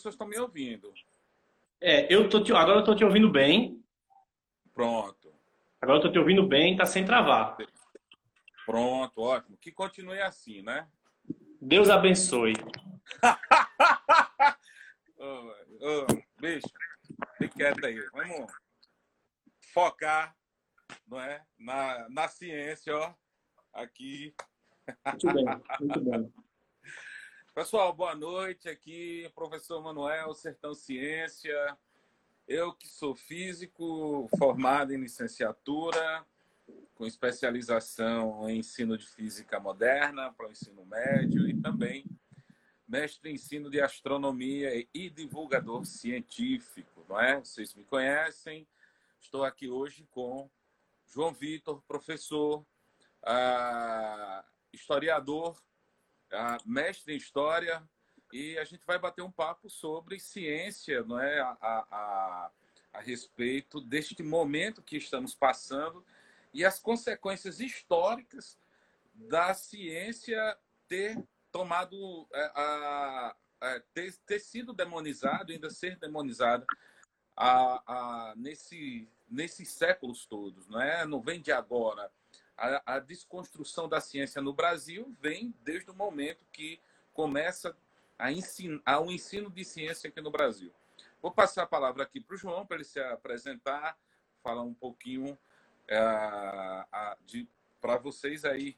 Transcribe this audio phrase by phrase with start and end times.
[0.00, 0.92] pessoas estão me ouvindo.
[1.80, 3.82] É, eu tô te, agora eu tô te ouvindo bem.
[4.74, 5.32] Pronto.
[5.80, 7.56] Agora eu tô te ouvindo bem, tá sem travar.
[8.66, 9.56] Pronto, ótimo.
[9.56, 10.88] Que continue assim, né?
[11.60, 12.54] Deus abençoe.
[15.18, 16.06] ô, ô,
[16.40, 16.68] bicho,
[17.38, 18.00] fique quieto aí.
[18.12, 18.52] Vamos
[19.72, 20.36] focar
[21.06, 21.44] não é?
[21.58, 23.14] na, na ciência, ó.
[23.72, 24.34] Aqui.
[25.06, 25.44] Muito bem,
[25.80, 26.32] muito bem.
[27.60, 28.70] Pessoal, boa noite.
[28.70, 31.76] Aqui, professor Manuel, Sertão Ciência.
[32.48, 36.24] Eu que sou físico, formado em licenciatura,
[36.94, 42.06] com especialização em ensino de física moderna para o ensino médio e também
[42.88, 47.40] mestre em ensino de astronomia e divulgador científico, não é?
[47.40, 48.66] Vocês me conhecem.
[49.20, 50.48] Estou aqui hoje com
[51.04, 52.64] João Vitor, professor,
[53.22, 55.60] ah, historiador,
[56.64, 57.82] mestre em história,
[58.32, 62.50] e a gente vai bater um papo sobre ciência, não é, a, a,
[62.92, 66.04] a respeito deste momento que estamos passando
[66.52, 68.58] e as consequências históricas
[69.14, 70.56] da ciência
[70.88, 71.22] ter
[71.52, 76.64] tomado é, a, a, ter, ter, sido demonizado, ainda ser demonizada
[77.36, 81.04] a, a, nesse, nesses séculos todos, não é?
[81.04, 82.10] Não vem de agora.
[82.60, 86.78] A, a desconstrução da ciência no Brasil vem desde o momento que
[87.14, 87.74] começa
[88.18, 90.70] a ensino, ao ensino de ciência aqui no Brasil.
[91.22, 93.96] Vou passar a palavra aqui para o João, para ele se apresentar,
[94.42, 95.38] falar um pouquinho
[95.88, 95.98] é,
[97.80, 98.76] para vocês aí.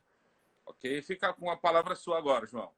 [0.65, 1.03] Ok?
[1.03, 2.71] Fica com a palavra sua agora, João.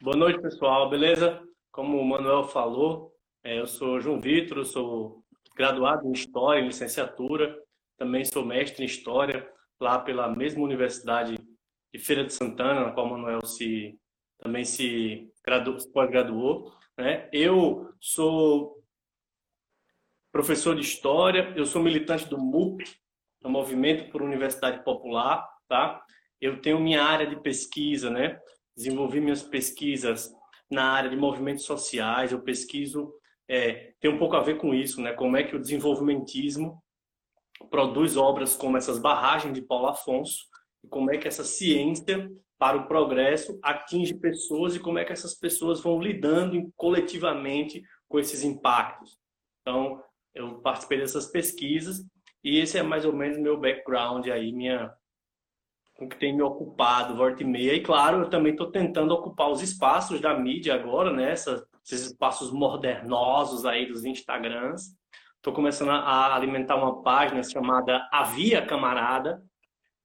[0.00, 0.88] Boa noite, pessoal.
[0.88, 1.46] Beleza?
[1.70, 3.14] Como o Manuel falou,
[3.44, 5.22] é, eu sou João Vitor, sou
[5.54, 7.62] graduado em História, em licenciatura.
[7.98, 11.38] Também sou mestre em História, lá pela mesma Universidade
[11.92, 13.98] de Feira de Santana, na qual o Manuel se
[14.38, 15.30] também se
[15.92, 16.72] pós-graduou.
[16.96, 17.28] Né?
[17.32, 18.82] Eu sou
[20.32, 22.84] professor de História, eu sou militante do MUP,
[23.40, 26.02] do Movimento por Universidade Popular, tá?
[26.40, 28.38] Eu tenho minha área de pesquisa, né?
[28.76, 30.32] Desenvolvi minhas pesquisas
[30.70, 33.12] na área de movimentos sociais, eu pesquiso,
[33.48, 35.12] é, tem um pouco a ver com isso, né?
[35.12, 36.82] Como é que o desenvolvimentismo
[37.70, 40.46] produz obras como essas barragens de Paulo Afonso,
[40.84, 45.12] e como é que essa ciência para o progresso atinge pessoas e como é que
[45.12, 49.18] essas pessoas vão lidando coletivamente com esses impactos.
[49.60, 50.02] Então,
[50.34, 52.04] eu participei dessas pesquisas
[52.42, 54.92] e esse é mais ou menos meu background aí, minha
[56.00, 57.74] o que tem me ocupado volta e meia.
[57.74, 61.32] E claro, eu também estou tentando ocupar os espaços da mídia agora, né?
[61.32, 61.66] esses
[62.06, 64.96] espaços modernosos aí dos Instagrams.
[65.38, 69.40] Estou começando a alimentar uma página chamada Havia Camarada,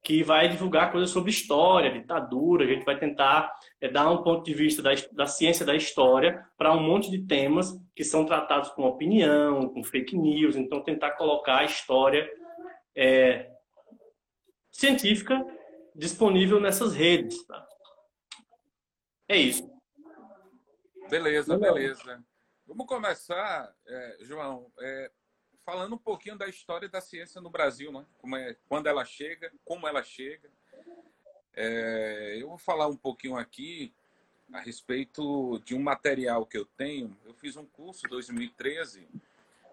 [0.03, 2.65] que vai divulgar coisas sobre história, ditadura.
[2.65, 3.51] A gente vai tentar
[3.81, 7.25] é, dar um ponto de vista da, da ciência da história para um monte de
[7.25, 10.55] temas que são tratados com opinião, com fake news.
[10.55, 12.29] Então, tentar colocar a história
[12.95, 13.49] é,
[14.71, 15.43] científica
[15.95, 17.43] disponível nessas redes.
[17.47, 17.67] Tá?
[19.27, 19.67] É isso.
[21.09, 22.23] Beleza, beleza.
[22.67, 24.71] Vamos começar, é, João.
[25.65, 28.05] Falando um pouquinho da história da ciência no Brasil, né?
[28.19, 30.49] Como é, quando ela chega, como ela chega.
[31.55, 33.93] É, eu vou falar um pouquinho aqui
[34.51, 37.17] a respeito de um material que eu tenho.
[37.23, 39.07] Eu fiz um curso em 2013.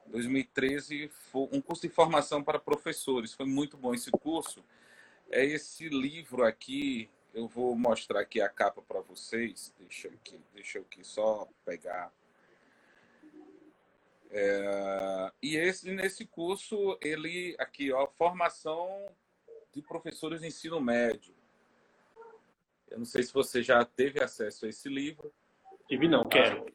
[0.06, 3.34] 2013 foi um curso de formação para professores.
[3.34, 4.64] Foi muito bom esse curso.
[5.28, 7.10] É esse livro aqui.
[7.34, 9.74] Eu vou mostrar aqui a capa para vocês.
[9.78, 12.12] Deixa eu aqui, deixa eu aqui só pegar
[14.32, 19.12] é, e esse, nesse curso, ele aqui, ó, formação
[19.72, 21.34] de professores de ensino médio.
[22.88, 25.32] Eu não sei se você já teve acesso a esse livro.
[25.88, 26.66] Tive não, quero.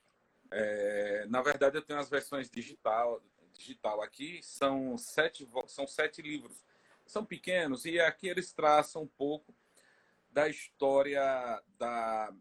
[0.52, 3.22] É, na verdade, eu tenho as versões digital,
[3.54, 4.42] digital aqui.
[4.44, 6.64] São sete, são sete livros.
[7.06, 9.54] São pequenos e aqui eles traçam um pouco
[10.32, 11.22] da história
[11.78, 12.34] da,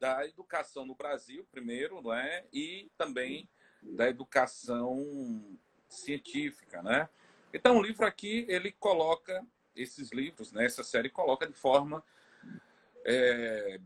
[0.00, 2.44] da educação no Brasil, primeiro, não é?
[2.52, 3.48] E também
[3.82, 5.58] da educação
[5.88, 7.08] científica, né?
[7.52, 9.44] Então, o livro aqui, ele coloca
[9.74, 10.64] esses livros, né?
[10.64, 12.04] Essa série coloca de forma
[13.04, 13.80] é,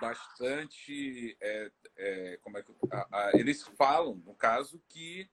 [0.00, 1.36] bastante...
[1.40, 2.72] É, é, como é que...
[2.90, 5.28] A, a, eles falam, no caso, que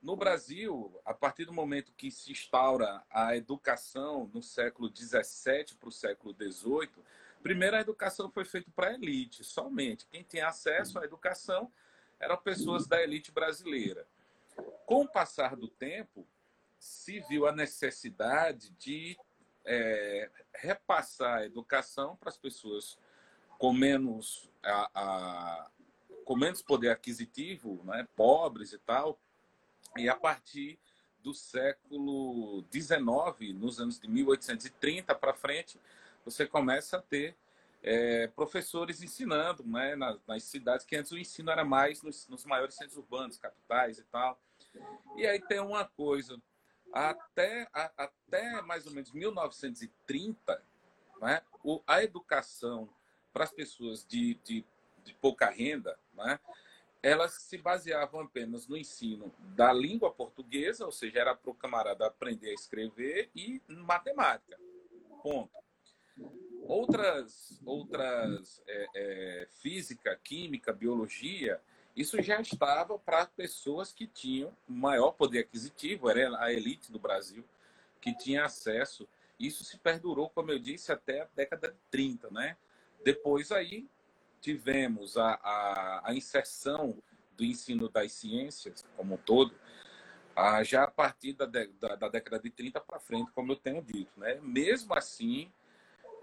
[0.00, 5.88] no Brasil, a partir do momento que se instaura a educação no século XVII para
[5.88, 7.04] o século XVIII,
[7.42, 10.06] primeiro a educação foi feita para a elite, somente.
[10.06, 11.72] Quem tem acesso à educação
[12.20, 14.06] eram pessoas da elite brasileira.
[14.86, 16.26] Com o passar do tempo,
[16.78, 19.18] se viu a necessidade de
[19.64, 22.98] é, repassar a educação para as pessoas
[23.58, 25.70] com menos a, a,
[26.24, 29.18] com menos poder aquisitivo, né, pobres e tal,
[29.96, 30.78] e a partir
[31.22, 35.78] do século XIX, nos anos de 1830 para frente,
[36.24, 37.36] você começa a ter
[37.82, 42.44] é, professores ensinando né, nas, nas, cidades, que antes o ensino era mais nos, nos,
[42.44, 44.40] maiores centros urbanos, capitais e tal.
[45.16, 46.40] E aí tem uma coisa,
[46.92, 50.62] até, a, até mais ou menos 1930,
[51.20, 52.88] né, o, a educação
[53.32, 54.64] para as pessoas de, de,
[55.04, 56.38] de pouca renda, né,
[57.02, 62.06] elas se baseavam apenas no ensino da língua portuguesa, ou seja, era para o camarada
[62.06, 64.58] aprender a escrever e matemática.
[65.22, 65.52] Ponto.
[66.68, 71.58] Outras, outras é, é, física, química, biologia,
[71.96, 77.42] isso já estava para pessoas que tinham maior poder aquisitivo, era a elite do Brasil
[78.02, 79.08] que tinha acesso.
[79.40, 82.54] Isso se perdurou, como eu disse, até a década de 30, né?
[83.02, 83.88] Depois aí
[84.38, 87.02] tivemos a, a, a inserção
[87.34, 89.54] do ensino das ciências como um todo,
[90.64, 94.12] já a partir da, da, da década de 30 para frente, como eu tenho dito.
[94.20, 94.38] Né?
[94.42, 95.50] Mesmo assim,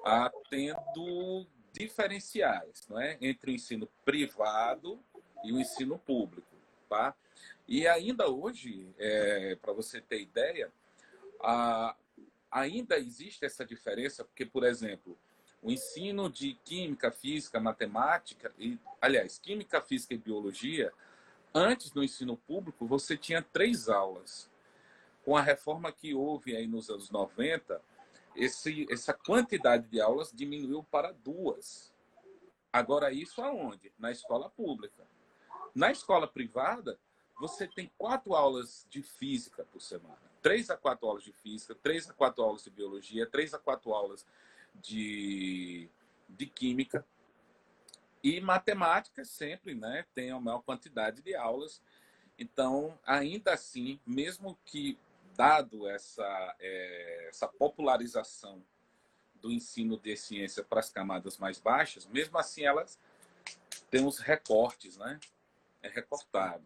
[0.06, 3.18] a, tendo diferenciais né?
[3.20, 5.00] entre o ensino privado
[5.44, 6.48] e o ensino público.
[6.88, 7.16] Tá?
[7.68, 10.72] E ainda hoje, é, para você ter ideia,
[11.42, 11.96] a,
[12.52, 15.18] ainda existe essa diferença, porque, por exemplo,
[15.62, 20.94] o ensino de química, física, matemática, e, aliás, química, física e biologia,
[21.54, 24.50] antes do ensino público, você tinha três aulas.
[25.24, 27.82] Com a reforma que houve aí nos anos 90,
[28.36, 31.94] esse, essa quantidade de aulas diminuiu para duas.
[32.72, 33.92] Agora, isso aonde?
[33.98, 35.08] Na escola pública.
[35.74, 37.00] Na escola privada,
[37.40, 40.20] você tem quatro aulas de física por semana.
[40.42, 43.94] Três a quatro aulas de física, três a quatro aulas de biologia, três a quatro
[43.94, 44.26] aulas
[44.76, 45.90] de,
[46.30, 47.06] de química.
[48.24, 51.82] E matemática sempre né, tem a maior quantidade de aulas.
[52.38, 54.98] Então, ainda assim, mesmo que
[55.36, 58.64] dado essa, é, essa popularização
[59.36, 63.00] do ensino de ciência para as camadas mais baixas, mesmo assim elas
[63.92, 65.20] têm os recortes, né?
[65.84, 66.64] É recortado.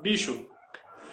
[0.00, 0.48] Bicho,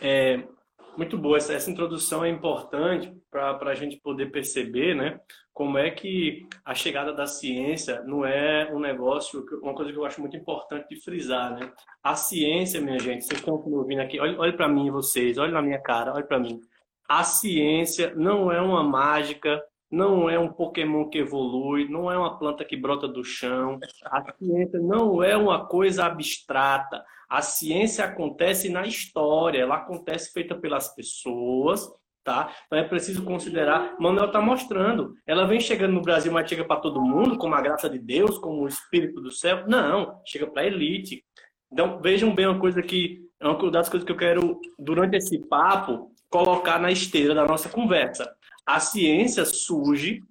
[0.02, 0.48] é,
[0.98, 1.38] muito boa.
[1.38, 5.20] Essa, essa introdução é importante para a gente poder perceber, né?
[5.54, 10.06] Como é que a chegada da ciência não é um negócio, uma coisa que eu
[10.06, 11.72] acho muito importante de frisar, né?
[12.04, 15.52] A ciência, minha gente, vocês estão me ouvindo aqui, olhe, olhe para mim, vocês, olhe
[15.52, 16.60] na minha cara, olhe para mim.
[17.08, 19.64] A ciência não é uma mágica,
[19.96, 23.80] não é um Pokémon que evolui, não é uma planta que brota do chão.
[24.04, 27.02] A ciência não é uma coisa abstrata.
[27.30, 31.90] A ciência acontece na história, ela acontece feita pelas pessoas,
[32.26, 32.54] tá?
[32.66, 33.96] Então é preciso considerar.
[33.98, 35.14] Manuel está mostrando.
[35.26, 38.38] Ela vem chegando no Brasil, mas chega para todo mundo, como a graça de Deus,
[38.38, 39.66] como o Espírito do céu.
[39.66, 41.24] Não, chega para a elite.
[41.72, 45.40] Então vejam bem uma coisa que é uma das coisas que eu quero durante esse
[45.48, 48.30] papo colocar na esteira da nossa conversa.
[48.66, 50.24] A ciência surge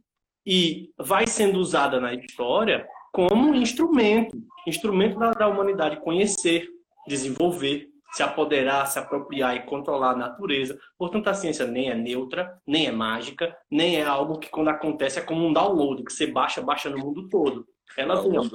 [0.46, 4.36] e vai sendo usada na história como instrumento,
[4.66, 6.68] instrumento da, da humanidade conhecer,
[7.06, 10.78] desenvolver, se apoderar, se apropriar e controlar a natureza.
[10.98, 15.18] Portanto, a ciência nem é neutra, nem é mágica, nem é algo que quando acontece
[15.18, 17.66] é como um download, que você baixa, baixa no mundo todo.
[17.96, 18.50] Ela vem aos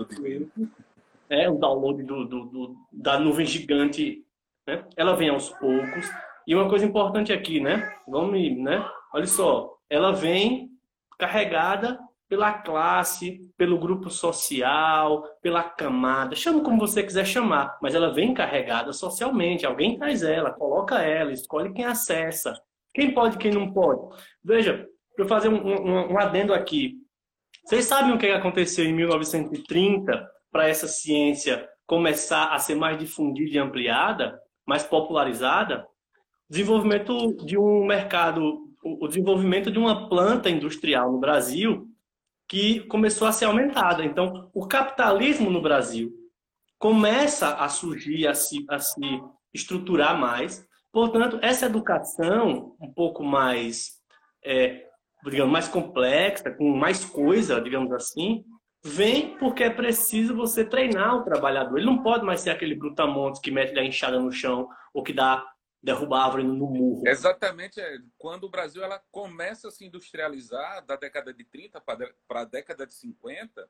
[1.30, 4.26] é um download do, do, do, da nuvem gigante,
[4.68, 4.84] né?
[4.98, 6.10] Ela vem aos poucos.
[6.48, 7.94] E uma coisa importante aqui, né?
[8.08, 8.84] Vamos, né?
[9.14, 10.70] Olha só, ela vem
[11.18, 12.00] carregada
[12.30, 18.36] pela classe, pelo grupo social, pela camada, chama como você quiser chamar, mas ela vem
[18.36, 19.66] carregada socialmente.
[19.66, 22.54] Alguém traz ela, coloca ela, escolhe quem acessa.
[22.94, 24.02] Quem pode, quem não pode.
[24.44, 26.96] Veja, para fazer um, um, um, adendo aqui.
[27.66, 33.56] Vocês sabem o que aconteceu em 1930 para essa ciência começar a ser mais difundida
[33.56, 35.86] e ampliada, mais popularizada?
[36.50, 41.88] Desenvolvimento de um mercado, o desenvolvimento de uma planta industrial no Brasil
[42.48, 44.04] que começou a ser aumentada.
[44.04, 46.12] Então, o capitalismo no Brasil
[46.80, 49.02] começa a surgir, a se, a se
[49.54, 50.66] estruturar mais.
[50.92, 54.00] Portanto, essa educação um pouco mais,
[54.44, 54.86] é,
[55.26, 58.44] digamos, mais complexa, com mais coisa, digamos assim,
[58.84, 61.78] vem porque é preciso você treinar o trabalhador.
[61.78, 65.14] Ele não pode mais ser aquele brutamontes que mete a enxada no chão ou que
[65.14, 65.46] dá
[65.82, 67.08] derrubar a árvore no murro.
[67.08, 67.80] Exatamente.
[67.80, 72.46] É, quando o Brasil ela começa a se industrializar da década de 30 para a
[72.46, 73.70] década de 50,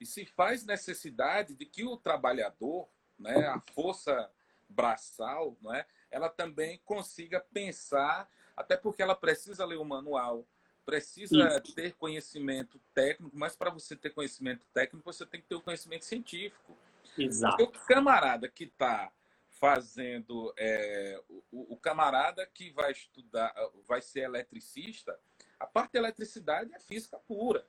[0.00, 2.88] e se faz necessidade de que o trabalhador,
[3.18, 4.30] né, a força
[4.68, 10.46] braçal, né, ela também consiga pensar, até porque ela precisa ler o manual,
[10.84, 11.74] precisa Isso.
[11.74, 16.04] ter conhecimento técnico, mas para você ter conhecimento técnico, você tem que ter o conhecimento
[16.04, 16.76] científico.
[17.16, 17.56] Exato.
[17.56, 19.12] Porque o camarada que está
[19.60, 23.52] fazendo, é, o, o, camarada que vai estudar,
[23.86, 25.18] vai ser eletricista,
[25.58, 27.66] a parte de eletricidade é física pura.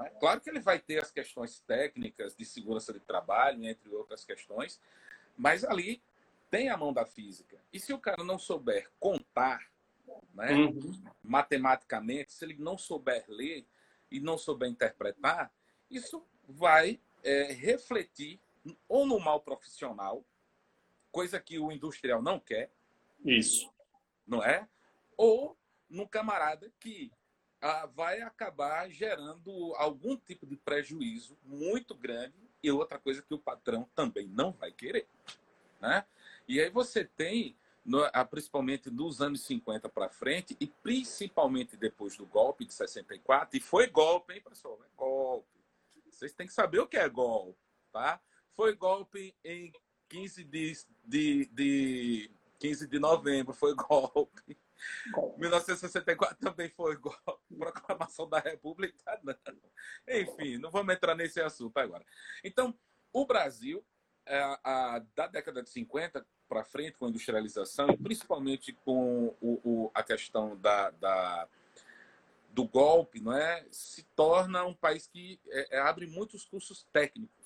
[0.00, 0.08] É?
[0.10, 4.80] Claro que ele vai ter as questões técnicas de segurança de trabalho, entre outras questões,
[5.36, 6.02] mas ali
[6.50, 7.58] tem a mão da física.
[7.72, 9.66] E se o cara não souber contar,
[10.34, 11.02] né, uhum.
[11.22, 13.66] matematicamente, se ele não souber ler
[14.10, 15.50] e não souber interpretar,
[15.90, 18.40] isso vai é, refletir
[18.88, 20.24] ou no mal profissional,
[21.12, 22.72] coisa que o industrial não quer.
[23.24, 23.72] Isso.
[24.26, 24.66] Não é?
[25.16, 25.56] Ou
[25.88, 27.12] no camarada que
[27.60, 33.38] ah, vai acabar gerando algum tipo de prejuízo muito grande e outra coisa que o
[33.38, 35.06] patrão também não vai querer.
[35.80, 36.04] Né?
[36.48, 37.56] E aí você tem,
[38.12, 43.60] ah, principalmente dos anos 50 para frente, e principalmente depois do golpe de 64, e
[43.60, 44.80] foi golpe, hein, pessoal?
[44.82, 45.46] É golpe.
[46.10, 47.58] Vocês têm que saber o que é golpe,
[47.92, 48.20] tá?
[48.54, 49.72] Foi golpe em
[50.12, 50.76] 15 de,
[51.06, 54.58] de, de 15 de novembro, foi golpe.
[55.38, 57.56] 1964 também foi golpe.
[57.58, 59.34] Proclamação da República, não.
[60.06, 62.04] Enfim, não vamos entrar nesse assunto agora.
[62.44, 62.78] Então,
[63.10, 63.82] o Brasil,
[64.26, 69.60] é, a, da década de 50 para frente, com a industrialização, e principalmente com o,
[69.64, 71.48] o, a questão da, da,
[72.50, 73.64] do golpe, não é?
[73.70, 77.41] se torna um país que é, é abre muitos cursos técnicos.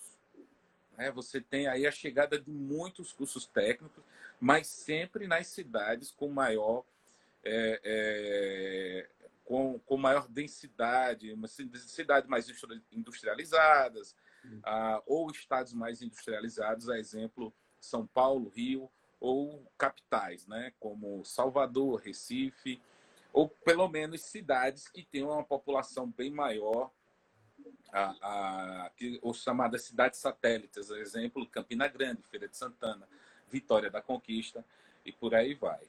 [0.99, 4.03] É, você tem aí a chegada de muitos cursos técnicos,
[4.41, 6.85] mas sempre nas cidades com maior
[7.45, 9.09] é, é,
[9.47, 12.51] com, com maior densidade, uma cidades mais
[12.93, 14.15] industrializadas,
[14.65, 22.01] ah, ou estados mais industrializados, a exemplo São Paulo, Rio, ou capitais, né, como Salvador,
[22.01, 22.81] Recife,
[23.33, 26.91] ou pelo menos cidades que têm uma população bem maior,
[27.97, 28.91] a, a,
[29.23, 33.09] ou chamadas cidades satélites, exemplo Campina Grande, Feira de Santana,
[33.51, 34.65] Vitória da Conquista,
[35.05, 35.81] e por aí vai.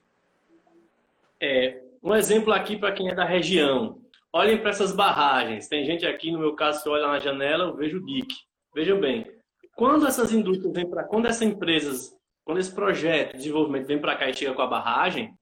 [1.40, 4.02] É, um exemplo aqui para quem é da região.
[4.32, 5.68] Olhem para essas barragens.
[5.68, 8.36] Tem gente aqui, no meu caso, se olha na janela, eu vejo o dique.
[8.74, 9.30] Vejam bem,
[9.76, 14.16] quando essas indústrias vêm para, quando essas empresas, quando esse projeto de desenvolvimento vem para
[14.16, 15.34] cá e chega com a barragem,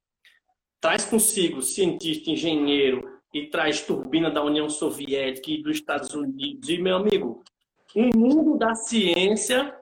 [0.79, 6.69] traz consigo cientista, engenheiro e traz turbina da União Soviética e dos Estados Unidos.
[6.69, 7.43] E, meu amigo,
[7.93, 9.77] o mundo da ciência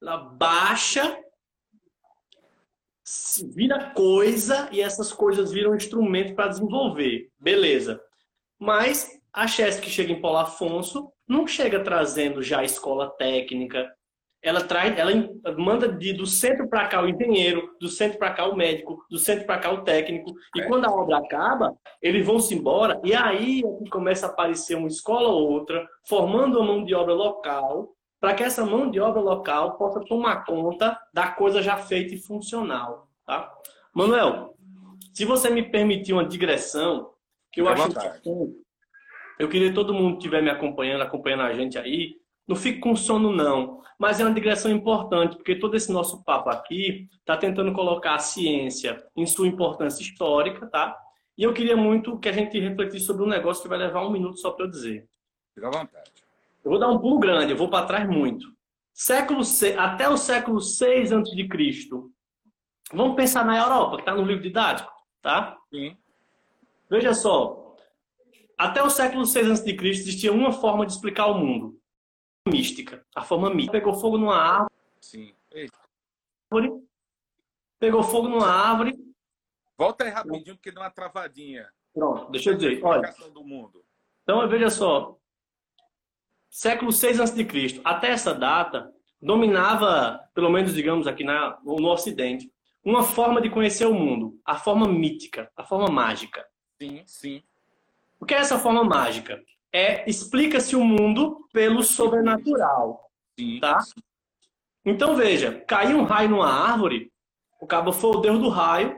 [0.00, 1.18] ela baixa
[3.52, 7.28] vira coisa e essas coisas viram instrumento para desenvolver.
[7.40, 8.00] Beleza.
[8.56, 13.92] Mas a Chesc que chega em Paulo Afonso não chega trazendo já escola técnica.
[14.42, 15.12] Ela traz, ela
[15.56, 19.18] manda de, do centro para cá o engenheiro, do centro para cá o médico, do
[19.18, 20.32] centro para cá o técnico.
[20.56, 20.66] E é.
[20.66, 24.76] quando a obra acaba, eles vão se embora e aí é que começa a aparecer
[24.76, 28.98] uma escola ou outra, formando uma mão de obra local, para que essa mão de
[29.00, 33.08] obra local possa tomar conta da coisa já feita e funcional.
[33.24, 33.52] Tá?
[33.94, 34.56] Manuel,
[35.12, 37.10] se você me permitir uma digressão,
[37.52, 38.28] que eu acho que
[39.38, 42.80] eu queria que todo mundo que estiver me acompanhando, acompanhando a gente aí, não fique
[42.80, 47.36] com sono não, mas é uma digressão importante, porque todo esse nosso papo aqui está
[47.36, 50.98] tentando colocar a ciência em sua importância histórica, tá?
[51.38, 54.10] E eu queria muito que a gente refletisse sobre um negócio que vai levar um
[54.10, 55.08] minuto só para eu dizer.
[55.54, 56.10] Fica à vontade.
[56.64, 58.46] Eu vou dar um pulo grande, eu vou para trás muito.
[58.92, 61.48] Século C, até o século 6 a.C.
[62.92, 65.56] Vamos pensar na Europa, que está no livro didático, tá?
[65.70, 65.96] Sim.
[66.90, 67.76] Veja só.
[68.58, 69.76] Até o século 6 a.C.
[69.84, 71.80] existia uma forma de explicar o mundo.
[72.48, 73.04] Mística.
[73.14, 73.78] A forma mística.
[73.78, 74.74] Pegou fogo numa árvore.
[75.00, 75.34] Sim.
[76.50, 76.82] Árvore.
[77.78, 78.92] Pegou fogo numa árvore.
[79.76, 81.68] Volta aí rapidinho, porque deu uma travadinha.
[81.92, 82.84] Pronto, deixa eu dizer.
[82.84, 83.14] Olha.
[83.32, 83.84] Do mundo.
[84.22, 85.18] Então, veja só
[86.52, 87.80] século 6 a.C.
[87.82, 92.52] Até essa data, dominava, pelo menos digamos aqui na, no Ocidente,
[92.84, 96.46] uma forma de conhecer o mundo, a forma mítica, a forma mágica.
[96.80, 97.42] Sim, sim.
[98.20, 99.42] O que é essa forma mágica?
[99.72, 103.58] É explica-se o mundo pelo sobrenatural, sim.
[103.60, 103.78] tá?
[104.84, 107.10] Então veja, caiu um raio numa árvore,
[107.60, 108.96] o cabo foi o deus do raio,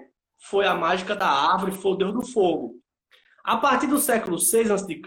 [0.48, 2.76] foi a mágica da árvore, foi o deus do fogo.
[3.44, 5.00] A partir do século 6 a.C.,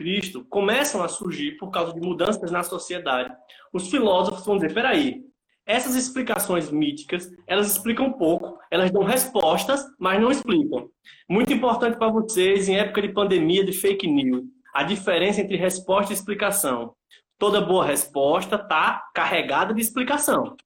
[0.48, 3.34] começam a surgir, por causa de mudanças na sociedade,
[3.74, 5.24] os filósofos vão dizer, peraí,
[5.66, 10.88] essas explicações míticas, elas explicam pouco, elas dão respostas, mas não explicam.
[11.28, 16.12] Muito importante para vocês, em época de pandemia, de fake news, a diferença entre resposta
[16.12, 16.96] e explicação.
[17.38, 20.58] Toda boa resposta está carregada de explicação.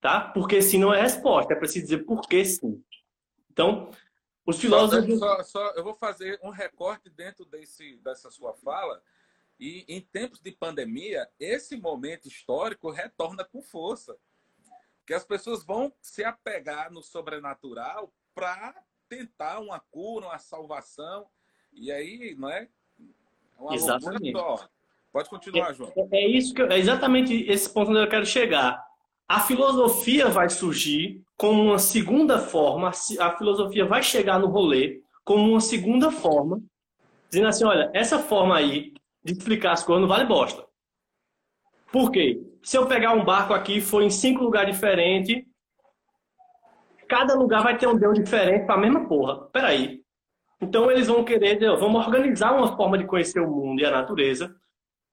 [0.00, 0.20] Tá?
[0.20, 2.82] Porque se não é resposta, é preciso dizer por que sim.
[3.50, 3.90] Então,
[4.46, 5.18] Os filósofos.
[5.18, 9.02] Só, só, eu vou fazer um recorte dentro desse, dessa sua fala.
[9.58, 14.16] E em tempos de pandemia, esse momento histórico retorna com força.
[15.04, 18.74] Que as pessoas vão se apegar no sobrenatural para
[19.08, 21.28] tentar uma cura, uma salvação.
[21.72, 22.68] E aí, não é?
[23.70, 24.32] É Exatamente.
[25.12, 25.92] Pode continuar, João.
[26.12, 28.82] É, é isso que eu, é exatamente esse ponto onde eu quero chegar.
[29.26, 35.50] A filosofia vai surgir como uma segunda forma, a filosofia vai chegar no rolê como
[35.50, 36.62] uma segunda forma,
[37.28, 40.64] dizendo assim, olha, essa forma aí de explicar as coisas não vale bosta.
[41.92, 42.40] Por quê?
[42.62, 45.44] Se eu pegar um barco aqui e for em cinco lugares diferentes,
[47.08, 49.46] cada lugar vai ter um Deus diferente para a mesma porra.
[49.48, 49.97] Peraí.
[50.60, 54.54] Então eles vão querer, vamos organizar uma forma de conhecer o mundo e a natureza,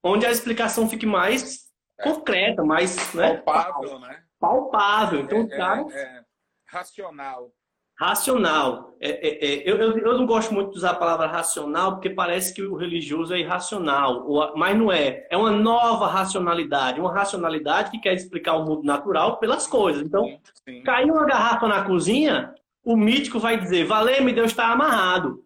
[0.03, 1.65] onde a explicação fique mais
[2.01, 3.37] concreta, mais né?
[3.37, 4.23] palpável, né?
[4.39, 5.19] Palpável.
[5.21, 6.21] Então, é, cara, é, é
[6.67, 7.51] racional.
[7.97, 8.93] Racional.
[8.99, 12.09] É, é, é, eu, eu, eu, não gosto muito de usar a palavra racional porque
[12.09, 15.25] parece que o religioso é irracional, mas não é.
[15.29, 20.05] É uma nova racionalidade, uma racionalidade que quer explicar o mundo natural pelas coisas.
[20.05, 20.83] Então, sim, sim.
[20.83, 22.53] caiu uma garrafa na cozinha,
[22.85, 25.43] o mítico vai dizer: Valeu-me, Deus está amarrado.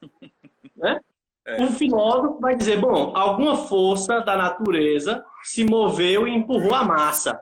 [0.74, 0.98] né?
[1.46, 1.62] É.
[1.62, 7.38] Um filósofo vai dizer: bom, alguma força da natureza se moveu e empurrou a massa.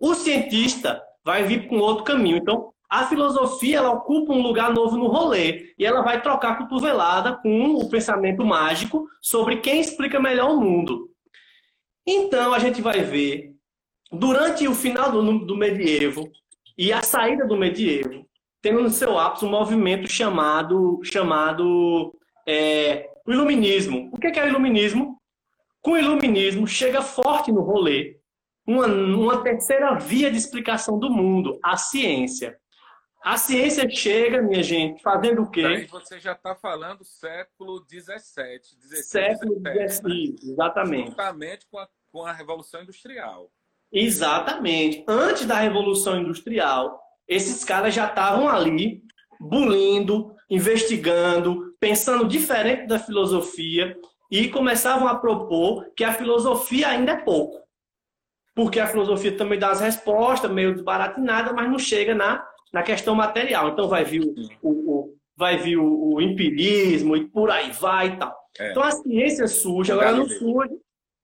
[0.00, 2.38] O cientista vai vir com outro caminho.
[2.38, 7.36] Então, a filosofia ela ocupa um lugar novo no rolê e ela vai trocar cotovelada
[7.36, 11.10] com o pensamento mágico sobre quem explica melhor o mundo.
[12.06, 13.52] Então a gente vai ver
[14.12, 16.30] durante o final do, do medievo
[16.78, 18.25] e a saída do medievo
[18.66, 22.12] tendo no seu ápice um movimento chamado chamado
[22.44, 24.10] é, o iluminismo.
[24.12, 25.22] O que é o iluminismo?
[25.80, 28.18] Com o iluminismo chega forte no rolê
[28.66, 32.58] uma, uma terceira via de explicação do mundo, a ciência.
[33.24, 35.64] A ciência chega, minha gente, fazendo o quê?
[35.64, 39.02] Aí você já está falando século XVII, XVI.
[39.04, 40.36] Século XVII, né?
[40.42, 41.10] exatamente.
[41.10, 43.48] Juntamente com a, com a Revolução Industrial.
[43.92, 45.04] Exatamente.
[45.06, 49.02] Antes da Revolução Industrial, esses caras já estavam ali,
[49.40, 53.96] bulindo, investigando, pensando diferente da filosofia
[54.30, 57.64] e começavam a propor que a filosofia ainda é pouco.
[58.54, 63.14] Porque a filosofia também dá as respostas, meio desbaratinada, mas não chega na na questão
[63.14, 63.70] material.
[63.70, 68.08] Então vai vir o, o, o vai vir o, o, empirismo e por aí vai
[68.08, 68.36] e tal.
[68.58, 68.70] É.
[68.70, 70.74] Então a ciência surge, agora não surge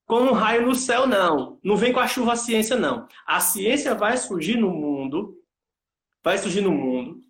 [0.06, 1.58] como um raio no céu, não.
[1.62, 3.06] Não vem com a chuva a ciência, não.
[3.26, 5.34] A ciência vai surgir no mundo,
[6.22, 7.22] vai surgir no mundo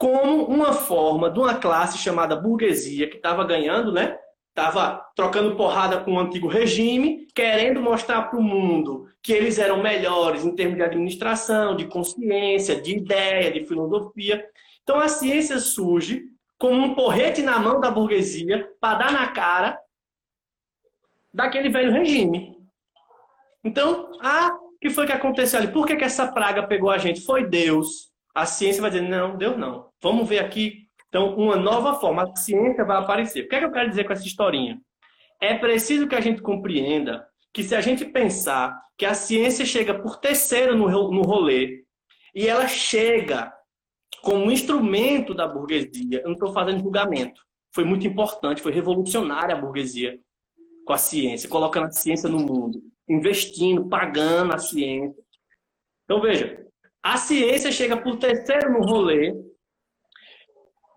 [0.00, 4.18] como uma forma de uma classe chamada burguesia que estava ganhando, né?
[4.48, 9.82] Estava trocando porrada com o antigo regime, querendo mostrar para o mundo que eles eram
[9.82, 14.42] melhores em termos de administração, de consciência, de ideia, de filosofia.
[14.82, 16.24] Então a ciência surge
[16.58, 19.78] como um porrete na mão da burguesia para dar na cara
[21.32, 22.56] daquele velho regime.
[23.62, 25.68] Então, ah, o que foi que aconteceu ali?
[25.70, 27.20] Por que, que essa praga pegou a gente?
[27.20, 28.09] Foi Deus.
[28.34, 29.90] A ciência vai dizer, não, Deus não.
[30.00, 33.44] Vamos ver aqui então, uma nova forma, a ciência vai aparecer.
[33.44, 34.80] O que, é que eu quero dizer com essa historinha?
[35.40, 39.92] É preciso que a gente compreenda que se a gente pensar que a ciência chega
[40.00, 41.84] por terceiro no, no rolê
[42.32, 43.52] e ela chega
[44.22, 47.40] como um instrumento da burguesia, eu não estou fazendo julgamento.
[47.74, 50.16] Foi muito importante, foi revolucionária a burguesia
[50.86, 55.22] com a ciência, colocando a ciência no mundo, investindo, pagando a ciência.
[56.04, 56.64] Então veja,
[57.02, 59.34] a ciência chega por terceiro no rolê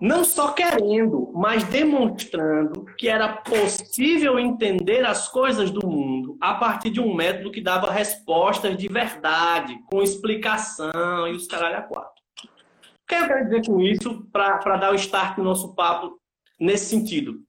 [0.03, 6.89] não só querendo, mas demonstrando que era possível entender as coisas do mundo a partir
[6.89, 12.21] de um método que dava respostas de verdade, com explicação e os caralho a quatro.
[12.43, 16.19] O que eu quero dizer com isso para dar o start no nosso papo
[16.59, 17.39] nesse sentido?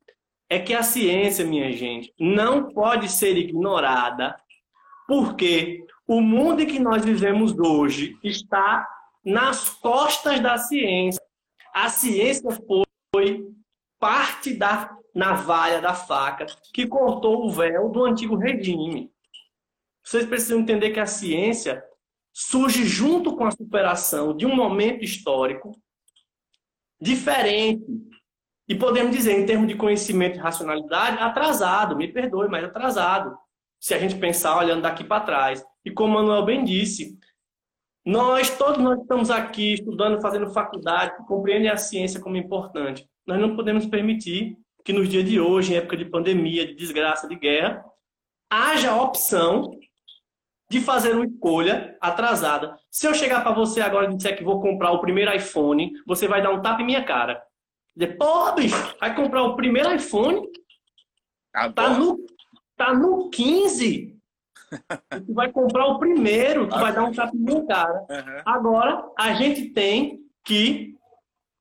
[0.49, 4.37] É que a ciência, minha gente, não pode ser ignorada
[5.09, 8.89] porque o mundo em que nós vivemos hoje está
[9.25, 11.25] nas costas da ciência
[11.75, 12.51] a ciência
[13.13, 13.53] foi
[13.99, 19.11] parte da navalha, da faca, que cortou o véu do antigo regime.
[20.05, 21.83] Vocês precisam entender que a ciência
[22.33, 25.73] surge junto com a superação de um momento histórico
[27.01, 27.85] diferente.
[28.69, 33.37] E podemos dizer, em termos de conhecimento e racionalidade, atrasado, me perdoe, mas atrasado.
[33.81, 35.65] Se a gente pensar olhando daqui para trás.
[35.85, 37.19] E como Manuel bem disse,
[38.05, 43.09] nós, todos nós estamos aqui estudando, fazendo faculdade, compreendem a ciência como importante.
[43.27, 47.27] Nós não podemos permitir que nos dias de hoje, em época de pandemia, de desgraça,
[47.27, 47.85] de guerra,
[48.51, 49.79] haja a opção
[50.71, 52.77] de fazer uma escolha atrasada.
[52.91, 56.29] Se eu chegar para você agora e disser que vou comprar o primeiro iPhone, você
[56.29, 57.43] vai dar um tapa em minha cara.
[57.97, 60.43] Bicho, vai comprar o primeiro iPhone,
[61.75, 62.19] tá no,
[62.77, 64.14] tá no 15.
[65.27, 68.05] Tu vai comprar o primeiro, tu vai dar um tapinha no cara.
[68.11, 68.43] Uhum.
[68.45, 70.95] Agora, a gente tem que,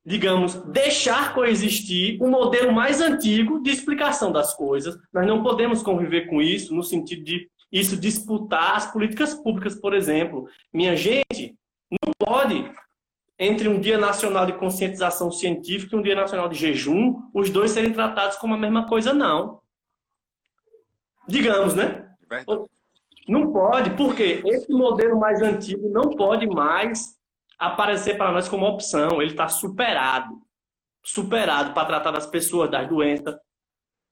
[0.06, 4.98] digamos, deixar coexistir o um modelo mais antigo de explicação das coisas.
[5.14, 9.96] Nós não podemos conviver com isso no sentido de isso disputar as políticas públicas, por
[9.96, 10.48] exemplo.
[10.72, 11.56] Minha gente,
[11.90, 12.72] não pode
[13.38, 17.72] entre um Dia Nacional de Conscientização Científica e um Dia Nacional de Jejum, os dois
[17.72, 19.62] serem tratados como a mesma coisa, não.
[21.28, 22.10] Digamos, né?
[23.28, 27.18] Não pode, porque esse modelo mais antigo não pode mais
[27.58, 29.22] aparecer para nós como opção.
[29.22, 30.42] Ele está superado.
[31.02, 33.36] Superado para tratar das pessoas, das doenças.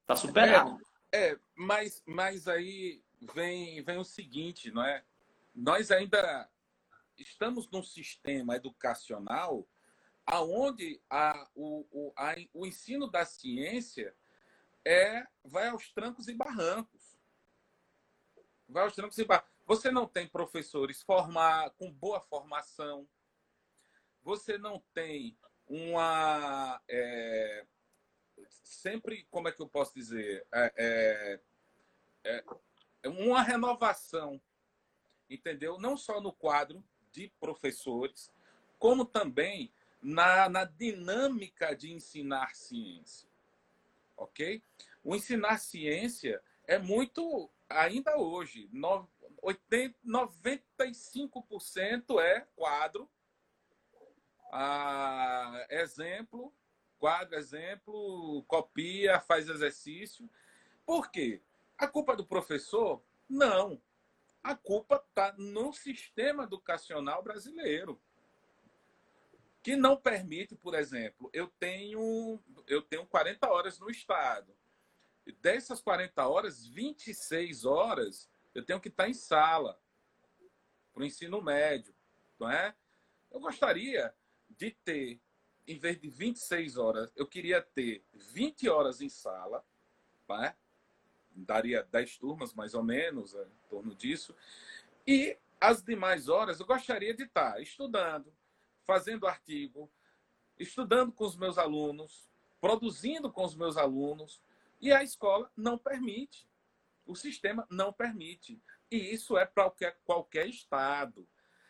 [0.02, 0.78] Está superado.
[1.12, 3.02] É, é, mas, mas aí
[3.34, 5.04] vem, vem o seguinte, não é?
[5.54, 6.50] Nós ainda
[7.17, 9.67] estamos num sistema educacional
[10.26, 14.15] aonde a, o, o, a, o ensino da ciência
[14.86, 17.00] é vai aos trancos e barrancos.
[19.65, 23.07] Você não tem professores formar, com boa formação.
[24.23, 26.81] Você não tem uma.
[26.88, 27.65] É,
[28.63, 30.45] sempre, como é que eu posso dizer?
[30.53, 31.39] É,
[32.23, 32.43] é,
[33.03, 34.39] é uma renovação,
[35.29, 35.79] entendeu?
[35.79, 38.31] Não só no quadro, de professores,
[38.79, 43.29] como também na, na dinâmica de ensinar ciência.
[44.17, 44.62] Ok?
[45.03, 48.69] O ensinar ciência é muito, ainda hoje,
[49.41, 53.10] 80, 95% é quadro,
[54.51, 56.53] ah, exemplo,
[56.99, 60.29] quadro, exemplo, copia, faz exercício.
[60.86, 61.41] Por quê?
[61.77, 63.01] A culpa do professor?
[63.29, 63.81] Não
[64.43, 67.99] a culpa está no sistema educacional brasileiro,
[69.62, 74.51] que não permite, por exemplo, eu tenho, eu tenho 40 horas no Estado.
[75.39, 79.79] Dessas 40 horas, 26 horas eu tenho que estar em sala
[80.93, 81.95] para o ensino médio.
[82.39, 82.75] Não é?
[83.31, 84.13] Eu gostaria
[84.49, 85.21] de ter,
[85.67, 89.63] em vez de 26 horas, eu queria ter 20 horas em sala,
[90.27, 90.55] não é?
[91.34, 94.36] daria 10 turmas, mais ou menos, é, em torno disso.
[95.07, 98.34] E as demais horas eu gostaria de estar estudando,
[98.86, 99.89] fazendo artigo,
[100.60, 102.29] estudando com os meus alunos,
[102.60, 104.41] produzindo com os meus alunos,
[104.82, 106.50] e a escola não permite.
[107.06, 108.62] O sistema não permite.
[108.89, 111.28] E isso é para qualquer, qualquer estado.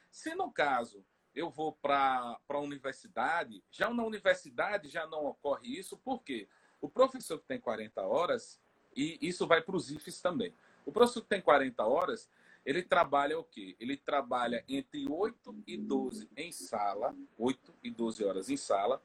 [0.10, 5.97] Se no caso eu vou para a universidade, já na universidade já não ocorre isso,
[5.97, 6.47] por quê?
[6.80, 8.60] O professor que tem 40 horas,
[8.95, 10.54] e isso vai para os IFES também.
[10.86, 12.30] O professor que tem 40 horas,
[12.65, 13.76] ele trabalha o quê?
[13.80, 19.02] Ele trabalha entre 8 e 12 em sala, 8 e 12 horas em sala,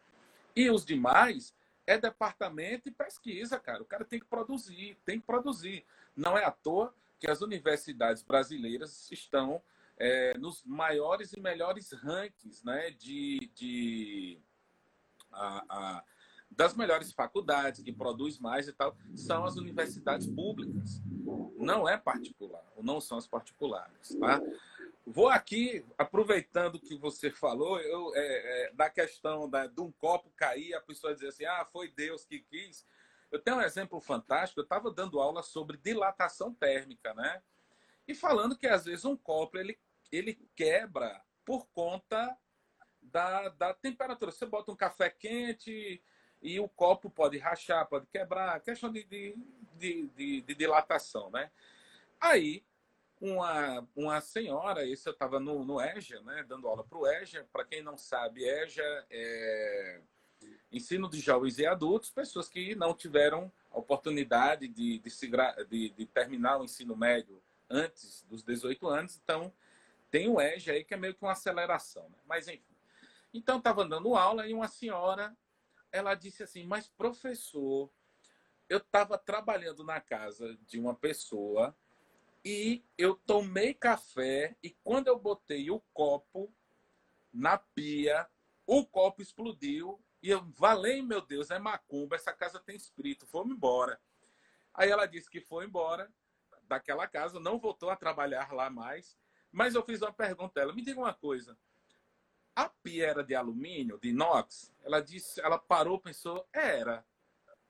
[0.55, 1.55] e os demais
[1.87, 3.83] é departamento e pesquisa, cara.
[3.83, 5.85] O cara tem que produzir, tem que produzir.
[6.17, 9.63] Não é à toa que as universidades brasileiras estão
[9.97, 14.39] é, nos maiores e melhores rankings né, de, de
[15.33, 16.05] a, a,
[16.51, 21.03] das melhores faculdades, que produz mais e tal, são as universidades públicas.
[21.57, 24.41] Não é particular, ou não são as particulares, tá?
[25.07, 30.33] Vou aqui, aproveitando que você falou, eu, é, é, da questão da, de um copo
[30.37, 32.85] cair, a pessoa dizer assim, ah, foi Deus que quis.
[33.31, 37.41] Eu tenho um exemplo fantástico, eu estava dando aula sobre dilatação térmica, né?
[38.09, 39.79] E falando que às vezes um copo ele,
[40.11, 42.37] ele quebra por conta
[43.01, 44.33] da, da temperatura.
[44.33, 46.03] Você bota um café quente,
[46.43, 49.37] e o copo pode rachar, pode quebrar, questão de, de,
[49.75, 51.51] de, de, de dilatação, né?
[52.21, 52.65] Aí,
[53.21, 57.47] uma, uma senhora, esse eu estava no, no EJA, né, dando aula para o EJA,
[57.53, 60.01] para quem não sabe, EJA é
[60.71, 65.31] ensino de jovens e adultos, pessoas que não tiveram a oportunidade de, de, se,
[65.69, 69.53] de, de terminar o ensino médio antes dos 18 anos, então
[70.11, 72.19] tem o EJA aí que é meio que uma aceleração, né?
[72.27, 72.77] mas enfim.
[73.33, 75.37] Então, estava dando aula e uma senhora
[75.93, 77.91] ela disse assim: Mas, professor,
[78.69, 81.77] eu estava trabalhando na casa de uma pessoa
[82.49, 86.55] e eu tomei café e quando eu botei o copo
[87.33, 88.25] na pia,
[88.65, 93.57] o copo explodiu e eu, valei, meu Deus, é macumba, essa casa tem espírito, vamos
[93.57, 94.01] embora.
[94.73, 96.09] Aí ela disse que foi embora
[96.69, 99.19] daquela casa, não voltou a trabalhar lá mais,
[99.51, 101.59] mas eu fiz uma pergunta a ela, me diga uma coisa,
[102.55, 104.73] a pia era de alumínio, de inox?
[104.85, 107.05] Ela disse, ela parou, pensou, era.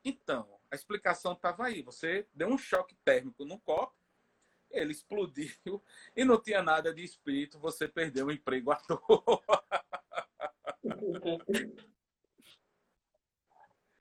[0.05, 1.81] Então, a explicação estava aí.
[1.81, 3.97] Você deu um choque térmico no copo,
[4.71, 5.83] ele explodiu
[6.17, 9.43] e não tinha nada de espírito, você perdeu o emprego à toa.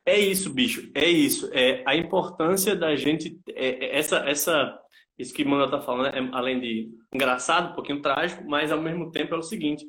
[0.08, 0.91] É isso, bicho.
[0.93, 1.49] É isso.
[1.51, 3.39] É a importância da gente.
[3.49, 4.80] É, é essa, essa,
[5.17, 9.12] isso que Manda tá falando, é, além de engraçado, um pouquinho trágico, mas ao mesmo
[9.12, 9.84] tempo é o seguinte: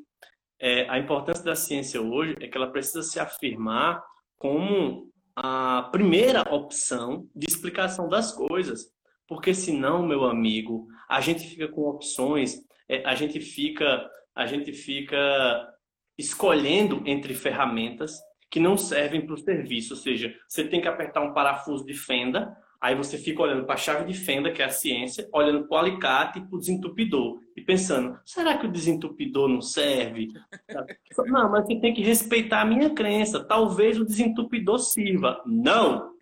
[0.58, 4.02] é, a importância da ciência hoje é que ela precisa se afirmar
[4.38, 8.90] como a primeira opção de explicação das coisas.
[9.26, 14.72] Porque senão, meu amigo, a gente fica com opções, é, a gente fica, a gente
[14.72, 15.16] fica
[16.18, 18.18] escolhendo entre ferramentas
[18.50, 19.94] que não servem para o serviço.
[19.94, 23.74] Ou seja, você tem que apertar um parafuso de fenda, aí você fica olhando para
[23.74, 26.58] a chave de fenda, que é a ciência, olhando para o alicate e para o
[26.58, 27.40] desentupidor.
[27.56, 30.28] E pensando, será que o desentupidor não serve?
[31.26, 33.42] Não, mas você tem que respeitar a minha crença.
[33.42, 35.42] Talvez o desentupidor sirva.
[35.46, 36.15] Não!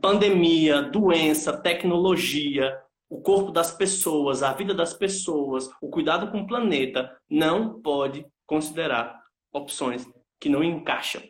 [0.00, 6.46] Pandemia, doença, tecnologia, o corpo das pessoas, a vida das pessoas, o cuidado com o
[6.46, 9.20] planeta, não pode considerar
[9.52, 10.08] opções
[10.40, 11.22] que não encaixam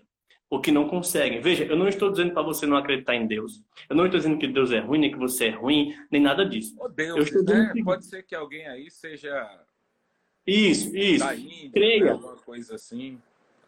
[0.48, 1.40] ou que não conseguem.
[1.40, 3.62] Veja, eu não estou dizendo para você não acreditar em Deus.
[3.90, 6.44] Eu não estou dizendo que Deus é ruim, nem que você é ruim, nem nada
[6.46, 6.74] disso.
[6.78, 7.70] Oh, Deus, né?
[7.72, 7.82] que...
[7.82, 9.64] Pode ser que alguém aí seja.
[10.46, 11.32] Isso, isso.
[11.34, 12.12] Índia, Creia.
[12.12, 13.20] Alguma coisa assim.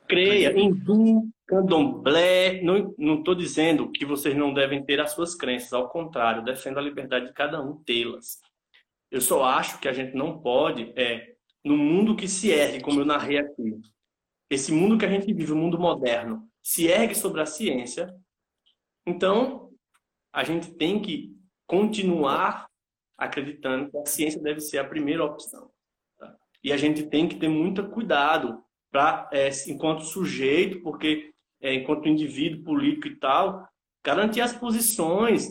[0.09, 0.59] Creia.
[0.59, 2.63] Hindu, candomblé.
[2.63, 5.73] Não estou dizendo que vocês não devem ter as suas crenças.
[5.73, 8.41] Ao contrário, defendo a liberdade de cada um tê-las.
[9.11, 13.01] Eu só acho que a gente não pode, é, no mundo que se ergue, como
[13.01, 13.81] eu narrei aqui,
[14.51, 18.15] esse mundo que a gente vive, o mundo moderno, se ergue sobre a ciência,
[19.07, 19.71] então
[20.33, 21.35] a gente tem que
[21.67, 22.69] continuar
[23.17, 25.71] acreditando que a ciência deve ser a primeira opção.
[26.19, 26.37] Tá?
[26.63, 32.09] E a gente tem que ter muito cuidado para, é, enquanto sujeito, porque é, enquanto
[32.09, 33.69] indivíduo político e tal,
[34.05, 35.49] garantir as posições,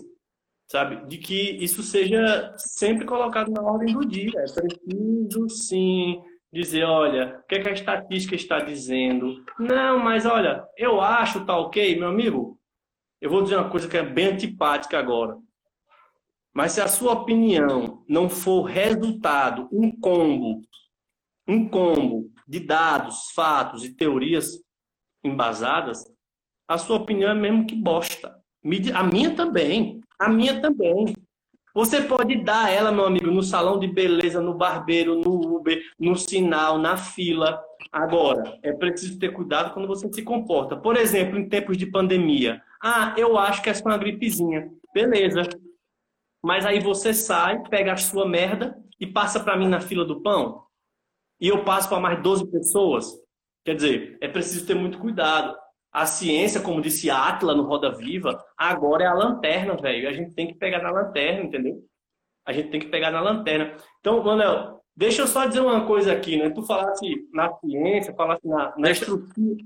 [0.67, 4.31] sabe, de que isso seja sempre colocado na ordem do dia.
[4.35, 6.21] É preciso sim
[6.51, 9.43] dizer, olha, o que, é que a estatística está dizendo?
[9.59, 12.57] Não, mas olha, eu acho, tá ok, meu amigo.
[13.19, 15.37] Eu vou dizer uma coisa que é bem antipática agora.
[16.53, 20.61] Mas se a sua opinião não for resultado, um combo,
[21.47, 24.59] um combo de dados, fatos e teorias
[25.23, 26.05] embasadas,
[26.67, 28.35] a sua opinião é mesmo que bosta.
[28.93, 30.01] A minha também.
[30.19, 31.13] A minha também.
[31.73, 36.15] Você pode dar ela, meu amigo, no salão de beleza, no barbeiro, no Uber, no
[36.15, 37.61] sinal, na fila.
[37.91, 40.75] Agora, é preciso ter cuidado quando você se comporta.
[40.75, 42.61] Por exemplo, em tempos de pandemia.
[42.83, 44.71] Ah, eu acho que é só uma gripezinha.
[44.93, 45.43] Beleza.
[46.43, 50.21] Mas aí você sai, pega a sua merda e passa para mim na fila do
[50.21, 50.66] pão.
[51.39, 53.05] E eu passo para mais 12 pessoas.
[53.63, 55.57] Quer dizer, é preciso ter muito cuidado.
[55.91, 60.07] A ciência, como disse Atla no Roda Viva, agora é a lanterna, velho.
[60.07, 61.83] A gente tem que pegar na lanterna, entendeu?
[62.45, 63.75] A gente tem que pegar na lanterna.
[63.99, 66.49] Então, Manuel, deixa eu só dizer uma coisa aqui, né?
[66.49, 69.63] Tu falasse na ciência, falasse na, na estrutura.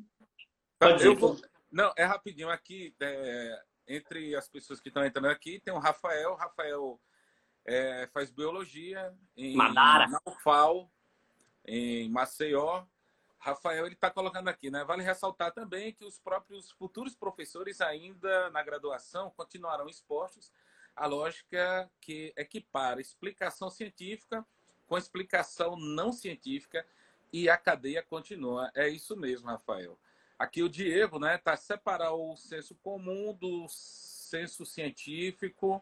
[0.79, 1.15] Pode dizer.
[1.15, 1.37] Vou...
[1.71, 2.49] Não, é rapidinho.
[2.49, 3.61] Aqui, é...
[3.87, 6.33] entre as pessoas que estão entrando aqui, tem o Rafael.
[6.35, 6.99] Rafael
[7.67, 8.09] é...
[8.13, 10.07] faz biologia em Madara.
[10.07, 10.89] na UFAL,
[11.65, 12.83] em Maceió.
[13.37, 14.83] Rafael ele está colocando aqui, né?
[14.83, 20.51] Vale ressaltar também que os próprios futuros professores ainda na graduação continuarão expostos
[20.95, 24.45] à lógica que equipara explicação científica
[24.91, 26.85] com explicação não científica
[27.31, 28.69] e a cadeia continua.
[28.75, 29.97] É isso mesmo, Rafael.
[30.37, 35.81] Aqui o Diego, né, tá separar o senso comum do senso científico.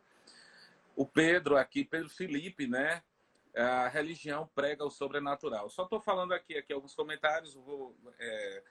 [0.96, 3.02] O Pedro aqui, Pedro Felipe, né,
[3.62, 5.70] a religião prega o sobrenatural.
[5.70, 8.64] Só estou falando aqui, aqui alguns comentários, vou, é,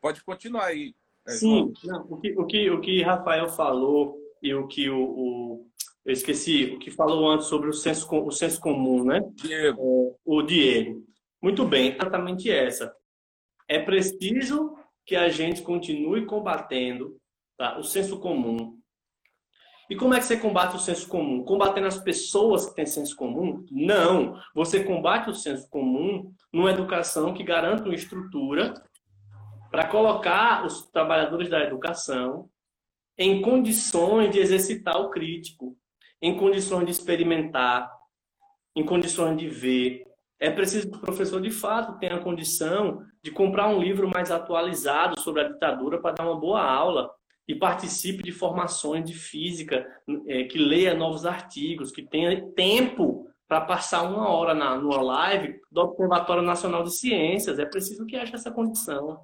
[0.00, 0.94] pode continuar aí.
[1.26, 5.02] É, Sim, não, o, que, o, que, o que Rafael falou e o que o,
[5.02, 5.70] o,
[6.04, 9.20] eu esqueci, o que falou antes sobre o senso, o senso comum, né?
[9.34, 10.12] Diego.
[10.12, 11.04] É, o Diego.
[11.40, 12.94] Muito bem, exatamente essa.
[13.66, 17.18] É preciso que a gente continue combatendo
[17.56, 18.78] tá, o senso comum,
[19.88, 21.44] e como é que você combate o senso comum?
[21.44, 23.64] Combatendo as pessoas que têm senso comum?
[23.70, 24.40] Não.
[24.54, 28.74] Você combate o senso comum numa educação que garanta uma estrutura
[29.70, 32.48] para colocar os trabalhadores da educação
[33.18, 35.76] em condições de exercitar o crítico,
[36.20, 37.90] em condições de experimentar,
[38.74, 40.04] em condições de ver.
[40.40, 44.30] É preciso que o professor, de fato, tenha a condição de comprar um livro mais
[44.30, 47.10] atualizado sobre a ditadura para dar uma boa aula
[47.46, 49.86] e participe de formações de física,
[50.26, 55.60] é, que leia novos artigos, que tenha tempo para passar uma hora na, numa live
[55.70, 57.58] do Observatório Nacional de Ciências.
[57.58, 59.20] É preciso que haja essa condição.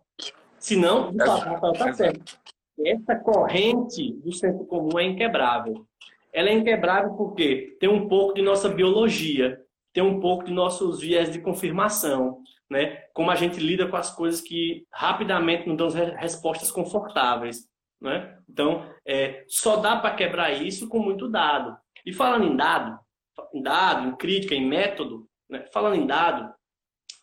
[0.59, 2.39] Senão, tá certo.
[2.85, 5.87] Essa corrente do senso comum é inquebrável.
[6.33, 9.61] Ela é inquebrável porque tem um pouco de nossa biologia,
[9.93, 13.05] tem um pouco de nossos viés de confirmação, né?
[13.13, 17.69] Como a gente lida com as coisas que rapidamente nos dão respostas confortáveis.
[18.01, 18.39] Né?
[18.49, 21.77] Então, é, só dá para quebrar isso com muito dado.
[22.05, 22.99] E falando em dado,
[23.53, 25.67] em dado, em crítica, em método, né?
[25.73, 26.53] falando em dado,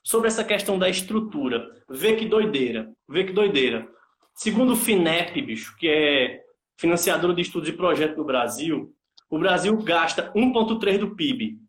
[0.04, 3.88] sobre essa questão da estrutura, vê que doideira, vê que doideira.
[4.34, 6.44] Segundo o FINEP, bicho, que é
[6.78, 8.94] financiador de estudos e projetos no Brasil,
[9.30, 11.60] o Brasil gasta 1,3% do PIB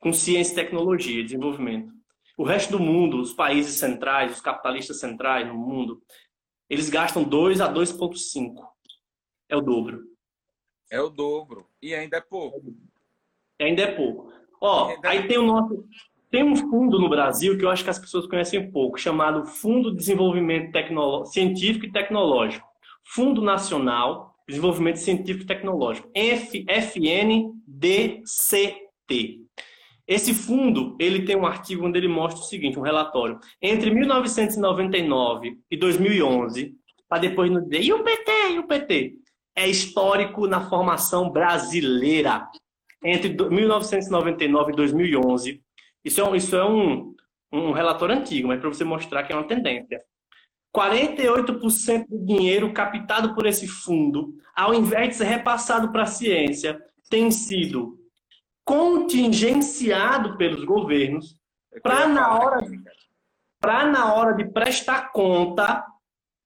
[0.00, 1.92] com ciência, tecnologia e desenvolvimento.
[2.36, 6.02] O resto do mundo, os países centrais, os capitalistas centrais no mundo,
[6.68, 8.54] eles gastam 2 a 2,5.
[9.48, 10.04] É o dobro.
[10.90, 11.66] É o dobro.
[11.80, 12.62] E ainda é pouco.
[13.58, 14.32] E ainda é pouco.
[14.60, 15.86] Ó, aí é tem o nosso.
[16.30, 19.90] Tem um fundo no Brasil que eu acho que as pessoas conhecem pouco, chamado Fundo
[19.90, 22.66] de Desenvolvimento Tecnológico, Científico e Tecnológico.
[23.04, 26.10] Fundo Nacional de Desenvolvimento Científico e Tecnológico.
[26.14, 27.42] FNDCT.
[30.06, 33.38] Esse fundo, ele tem um artigo onde ele mostra o seguinte, um relatório.
[33.60, 36.74] Entre 1999 e 2011,
[37.08, 39.14] para depois nos dizer, e o PT, e o PT?
[39.54, 42.48] É histórico na formação brasileira.
[43.04, 45.62] Entre 1999 e 2011,
[46.04, 47.14] isso é um, isso é um,
[47.52, 50.00] um relatório antigo, mas para você mostrar que é uma tendência.
[50.74, 56.80] 48% do dinheiro captado por esse fundo, ao invés de ser repassado para a ciência,
[57.10, 57.98] tem sido
[58.64, 61.36] contingenciado pelos governos
[61.72, 62.60] é para na hora
[63.60, 65.84] para na hora de prestar conta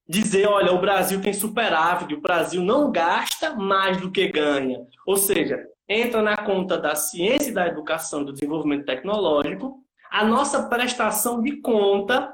[0.08, 4.86] dizer, olha, o Brasil tem superávit, o Brasil não gasta mais do que ganha.
[5.04, 10.68] Ou seja, entra na conta da ciência e da educação do desenvolvimento tecnológico, a nossa
[10.68, 12.32] prestação de conta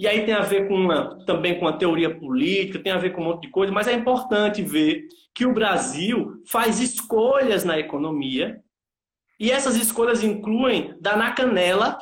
[0.00, 3.10] e aí tem a ver com uma, também com a teoria política, tem a ver
[3.10, 7.78] com um monte de coisa, mas é importante ver que o Brasil faz escolhas na
[7.78, 8.62] economia
[9.38, 11.98] e essas escolhas incluem dar na canela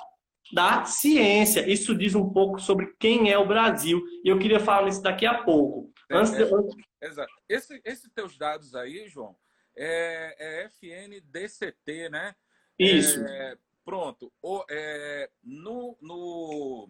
[0.53, 1.71] da ciência.
[1.71, 4.03] Isso diz um pouco sobre quem é o Brasil.
[4.25, 5.93] E eu queria falar nisso daqui a pouco.
[6.11, 6.43] É, Antes de...
[6.43, 7.33] é, exato.
[7.49, 9.37] Esse, esses teus dados aí, João,
[9.77, 12.35] é, é FNDCT, né?
[12.79, 13.21] Isso.
[13.21, 14.33] É, pronto.
[14.43, 16.89] O, é, no, no,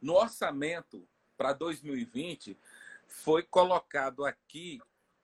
[0.00, 2.56] no orçamento para 2020,
[3.06, 4.78] foi colocado aqui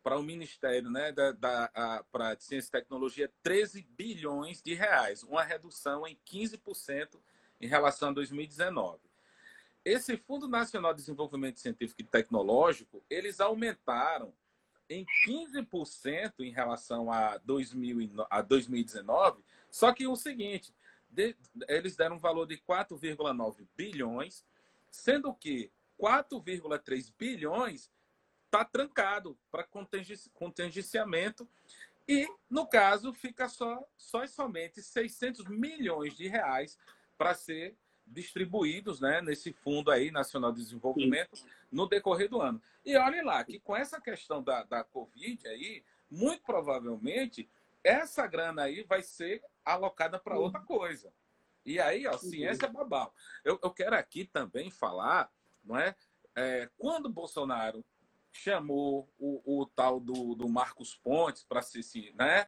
[0.07, 5.43] para o Ministério né, da, da para Ciência e Tecnologia 13 bilhões de reais, uma
[5.43, 7.19] redução em 15%
[7.61, 9.01] em relação a 2019.
[9.85, 14.33] Esse Fundo Nacional de Desenvolvimento Científico e Tecnológico, eles aumentaram
[14.89, 19.43] em 15% em relação a, 2000, a 2019,
[19.73, 20.73] só que o seguinte,
[21.11, 21.35] de,
[21.67, 24.45] eles deram um valor de 4,9 bilhões,
[24.89, 27.91] sendo que 4,3 bilhões
[28.57, 29.67] está trancado para
[30.33, 31.49] contingenciamento
[32.09, 36.79] e, no caso, fica só, só e somente 600 milhões de reais
[37.19, 41.49] para ser distribuídos né, nesse Fundo aí Nacional de Desenvolvimento Sim.
[41.71, 42.63] no decorrer do ano.
[42.85, 47.51] E olhem lá, que com essa questão da, da Covid aí, muito provavelmente,
[47.83, 51.13] essa grana aí vai ser alocada para outra coisa.
[51.65, 53.13] E aí, ó, ciência babau.
[53.45, 55.29] Eu, eu quero aqui também falar,
[55.65, 55.97] não é?
[56.37, 57.85] é quando Bolsonaro
[58.37, 62.47] chamou o, o tal do, do Marcos Pontes para ser, né?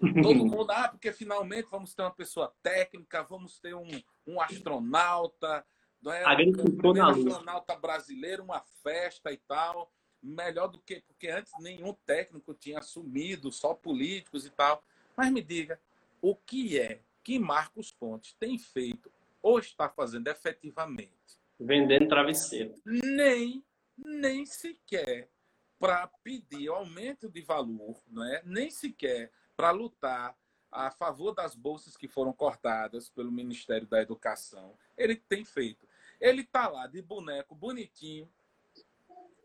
[0.22, 3.88] Todo mundo, ah, porque finalmente vamos ter uma pessoa técnica, vamos ter um,
[4.26, 5.64] um astronauta,
[6.02, 6.24] não é?
[6.24, 9.92] um astronauta brasileiro, uma festa e tal.
[10.22, 14.82] Melhor do que, porque antes nenhum técnico tinha assumido, só políticos e tal.
[15.16, 15.80] Mas me diga,
[16.20, 19.10] o que é que Marcos Pontes tem feito
[19.42, 21.10] ou está fazendo efetivamente?
[21.58, 22.74] Vendendo travesseiro.
[22.84, 23.62] Nem
[24.04, 25.30] nem sequer
[25.78, 28.42] para pedir aumento de valor, não é?
[28.44, 30.36] nem sequer para lutar
[30.70, 34.78] a favor das bolsas que foram cortadas pelo Ministério da Educação.
[34.96, 35.88] Ele tem feito.
[36.20, 38.32] Ele está lá de boneco bonitinho,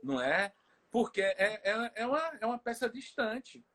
[0.03, 0.53] não é?
[0.91, 3.65] Porque é, é, é, uma, é uma peça distante.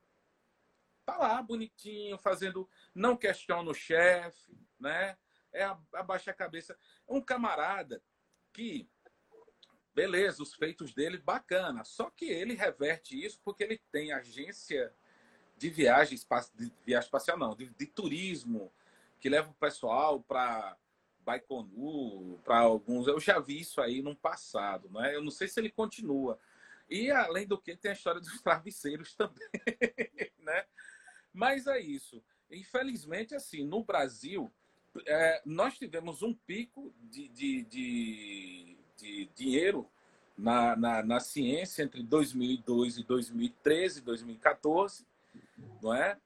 [1.01, 2.68] Está lá bonitinho, fazendo.
[2.95, 5.18] Não questiona o chefe, né?
[5.53, 5.64] É
[5.95, 6.78] abaixa a cabeça.
[7.09, 8.03] Um camarada
[8.53, 8.89] que
[9.95, 11.84] beleza, os feitos dele, bacana.
[11.84, 14.93] Só que ele reverte isso porque ele tem agência
[15.57, 16.18] de viagem,
[16.55, 18.72] de viagem espacial, não, de, de turismo,
[19.18, 20.76] que leva o pessoal para
[21.20, 23.07] Baikonur, para alguns.
[23.07, 25.14] Eu já vi isso aí no passado, né?
[25.14, 26.38] Eu não sei se ele continua.
[26.88, 29.49] E além do que, tem a história dos travesseiros também,
[30.38, 30.64] né?
[31.32, 32.22] Mas é isso.
[32.51, 34.53] Infelizmente, assim, no Brasil,
[35.07, 39.87] é, nós tivemos um pico de, de, de de dinheiro
[40.37, 45.07] na, na, na, ciência entre 2002 e 2013, 2014,
[45.83, 46.19] não é?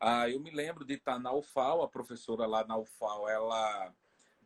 [0.00, 3.92] Ah, eu me lembro de estar na UFAL, a professora lá na UFAL, ela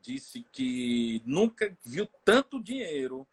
[0.00, 3.26] disse que nunca viu tanto dinheiro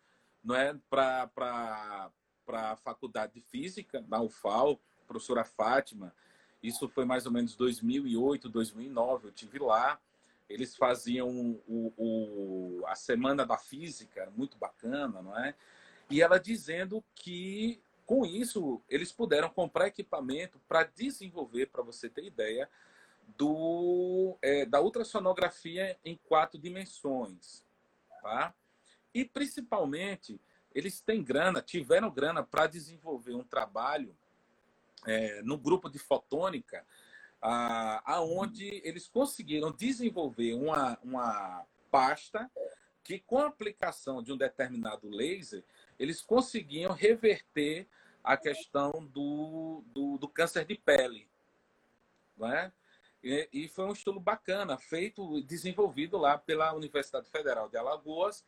[0.43, 2.09] não é, para
[2.47, 6.13] a faculdade de física da UFAL, professora Fátima.
[6.61, 9.27] Isso foi mais ou menos 2008, 2009.
[9.27, 9.99] Eu tive lá.
[10.49, 11.29] Eles faziam
[11.67, 15.53] o, o, a semana da física, muito bacana, não é?
[16.09, 22.25] E ela dizendo que com isso eles puderam comprar equipamento para desenvolver, para você ter
[22.25, 22.67] ideia,
[23.37, 27.63] do, é, da ultrassonografia em quatro dimensões.
[28.21, 28.53] Tá?
[29.13, 30.41] E principalmente,
[30.73, 34.15] eles têm grana, tiveram grana para desenvolver um trabalho
[35.05, 36.85] é, no grupo de fotônica,
[37.41, 42.49] aonde eles conseguiram desenvolver uma, uma pasta
[43.03, 45.63] que, com a aplicação de um determinado laser,
[45.97, 47.87] eles conseguiam reverter
[48.23, 51.27] a questão do, do, do câncer de pele.
[52.37, 52.71] Não é?
[53.23, 58.43] E, e foi um estudo bacana, feito, desenvolvido lá pela Universidade Federal de Alagoas,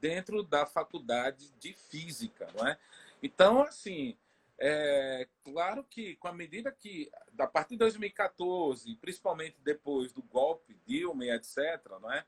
[0.00, 2.76] dentro da faculdade de física, não é?
[3.22, 4.16] Então, assim,
[4.58, 10.78] é claro que com a medida que, a partir de 2014, principalmente depois do golpe
[10.86, 11.58] Dilma e etc.,
[12.00, 12.24] não é?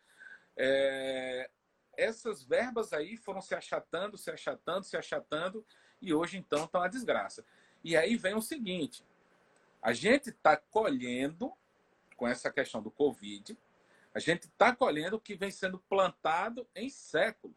[0.57, 1.51] é
[1.97, 5.65] essas verbas aí foram se achatando, se achatando, se achatando,
[6.01, 7.45] e hoje, então, estão a desgraça.
[7.83, 9.05] E aí vem o seguinte:
[9.81, 11.53] a gente está colhendo
[12.17, 13.57] com essa questão do Covid,
[14.15, 17.57] a gente está colhendo o que vem sendo plantado em séculos.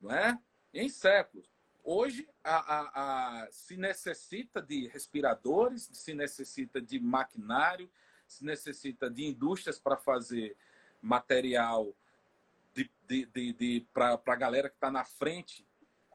[0.00, 0.38] Não é?
[0.72, 1.55] Em séculos.
[1.88, 7.88] Hoje a, a, a, se necessita de respiradores, se necessita de maquinário,
[8.26, 10.56] se necessita de indústrias para fazer
[11.00, 11.94] material
[12.74, 15.64] de, de, de, de para a galera que está na frente,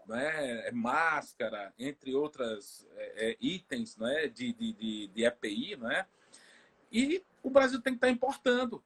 [0.08, 0.70] né?
[0.72, 4.28] máscara, entre outras é, é, itens né?
[4.28, 6.06] de, de, de, de EPI, né?
[6.92, 8.84] E o Brasil tem que estar importando.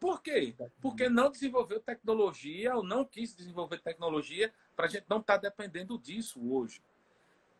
[0.00, 0.52] Por quê?
[0.82, 5.40] Porque não desenvolveu tecnologia ou não quis desenvolver tecnologia para a gente não estar tá
[5.40, 6.80] dependendo disso hoje.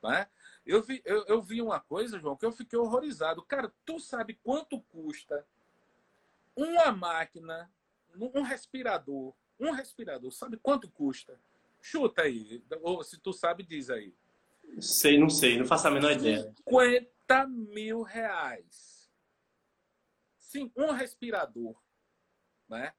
[0.01, 0.29] Né?
[0.65, 3.43] Eu, vi, eu, eu vi uma coisa, João, que eu fiquei horrorizado.
[3.43, 5.45] Cara, tu sabe quanto custa
[6.55, 7.69] uma máquina,
[8.17, 11.37] um respirador, um respirador, sabe quanto custa?
[11.83, 12.63] Chuta aí.
[12.83, 14.15] Ou se tu sabe, diz aí.
[14.81, 16.55] Sei, não sei, não faço a menor ideia.
[16.69, 19.11] 50 mil reais.
[20.39, 21.75] Sim, um respirador
[22.69, 22.93] né,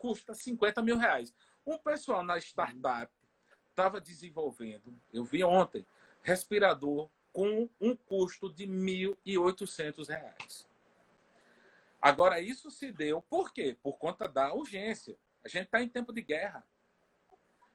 [0.00, 1.32] custa 50 mil reais.
[1.64, 3.19] Um pessoal na startup
[3.80, 5.86] estava desenvolvendo, eu vi ontem,
[6.22, 10.68] respirador com um custo de 1.800 reais.
[12.00, 13.76] Agora, isso se deu por quê?
[13.82, 15.16] Por conta da urgência.
[15.42, 16.62] A gente está em tempo de guerra.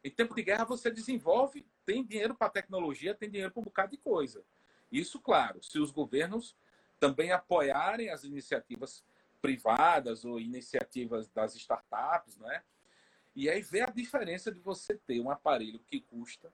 [0.04, 3.92] Em tempo de guerra, você desenvolve, tem dinheiro para tecnologia, tem dinheiro para um bocado
[3.92, 4.44] de coisa.
[4.92, 6.56] Isso, claro, se os governos
[7.00, 9.04] também apoiarem as iniciativas
[9.42, 12.64] privadas ou iniciativas das startups, né?
[13.36, 16.52] E aí vê a diferença de você ter um aparelho que custa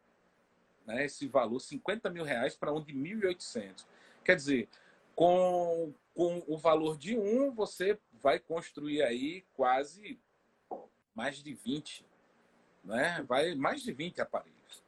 [0.85, 3.85] né, esse valor, 50 mil reais, para um de 1.800.
[4.23, 4.67] Quer dizer,
[5.15, 10.19] com, com o valor de um, você vai construir aí quase
[11.13, 12.05] mais de 20,
[12.83, 13.23] né?
[13.27, 14.83] Vai mais de 20 aparelhos.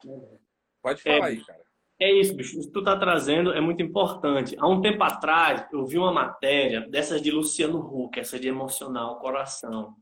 [0.81, 1.63] Pode falar é, aí, cara.
[1.99, 2.57] É isso, bicho.
[2.57, 4.55] Isso que tu tá trazendo é muito importante.
[4.59, 9.19] Há um tempo atrás, eu vi uma matéria dessas de Luciano Huck, essa de emocional,
[9.19, 9.95] coração,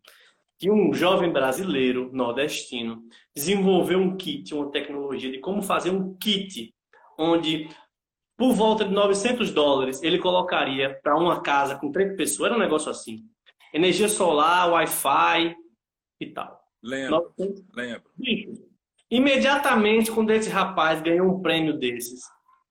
[0.62, 3.02] que um jovem brasileiro nordestino
[3.36, 6.72] desenvolveu um kit, uma tecnologia de como fazer um kit
[7.18, 7.68] onde
[8.38, 12.62] por volta de 900 dólares ele colocaria para uma casa com três pessoas, era um
[12.62, 13.24] negócio assim.
[13.74, 15.56] Energia solar, Wi-Fi
[16.20, 16.62] e tal.
[16.84, 17.64] Lembro, 900...
[17.76, 18.04] lembro.
[19.10, 22.22] Imediatamente, quando esse rapaz ganhou um prêmio desses,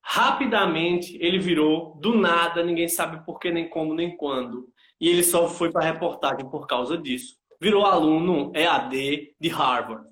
[0.00, 4.68] rapidamente ele virou do nada, ninguém sabe por que, nem como, nem quando.
[5.00, 7.39] E ele só foi para a reportagem por causa disso.
[7.60, 10.08] Virou aluno EAD de Harvard.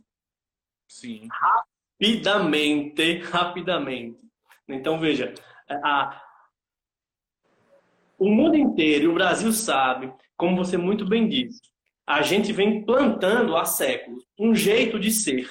[0.86, 1.28] Sim.
[1.30, 4.18] Rapidamente, rapidamente.
[4.68, 5.32] Então, veja,
[5.68, 6.22] a...
[8.18, 11.62] o mundo inteiro, e o Brasil sabe, como você muito bem disse,
[12.06, 15.48] a gente vem plantando há séculos um jeito de ser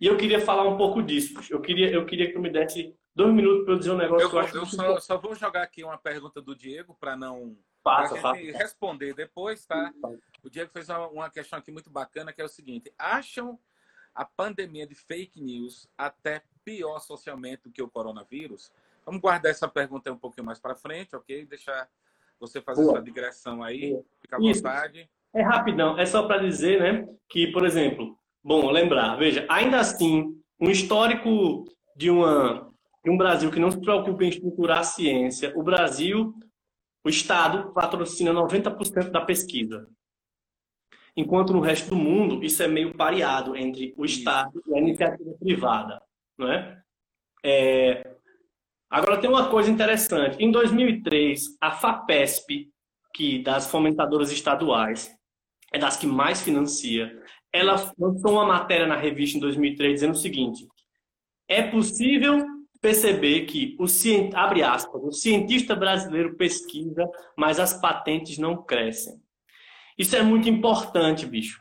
[0.00, 1.34] e eu queria falar um pouco disso.
[1.50, 4.26] Eu queria, eu queria que tu me desse dois minutos para eu dizer um negócio
[4.26, 7.16] eu, que eu acho Eu só, só, vou jogar aqui uma pergunta do Diego para
[7.16, 7.56] não.
[7.82, 8.40] Passa, passa.
[8.40, 9.92] responder depois, tá?
[10.42, 13.58] O Diego fez uma, questão aqui muito bacana que é o seguinte: acham
[14.14, 18.72] a pandemia de fake news até pior socialmente do que o coronavírus?
[19.04, 21.46] Vamos guardar essa pergunta um pouquinho mais para frente, ok?
[21.46, 21.88] Deixar
[22.38, 22.94] você fazer Boa.
[22.94, 23.98] sua digressão aí.
[24.20, 25.08] Fica à vontade.
[25.34, 29.16] É rapidão, é só para dizer, né, que, por exemplo, bom lembrar.
[29.16, 31.64] Veja, ainda assim, um histórico
[31.94, 32.72] de, uma,
[33.04, 36.34] de um Brasil que não se preocupa em estruturar a ciência, o Brasil,
[37.04, 39.88] o Estado, patrocina 90% da pesquisa.
[41.18, 45.34] Enquanto no resto do mundo, isso é meio pareado entre o Estado e a iniciativa
[45.40, 46.00] privada.
[46.38, 46.80] não é?
[47.44, 48.14] é?
[48.88, 50.36] Agora tem uma coisa interessante.
[50.38, 52.70] Em 2003, a FAPESP,
[53.12, 55.12] que das fomentadoras estaduais,
[55.72, 57.20] é das que mais financia,
[57.52, 60.68] ela lançou uma matéria na revista em 2003 dizendo o seguinte:
[61.48, 62.46] é possível
[62.80, 63.86] perceber que o
[64.36, 69.20] abre aspas, o cientista brasileiro pesquisa, mas as patentes não crescem.
[69.98, 71.60] Isso é muito importante, bicho.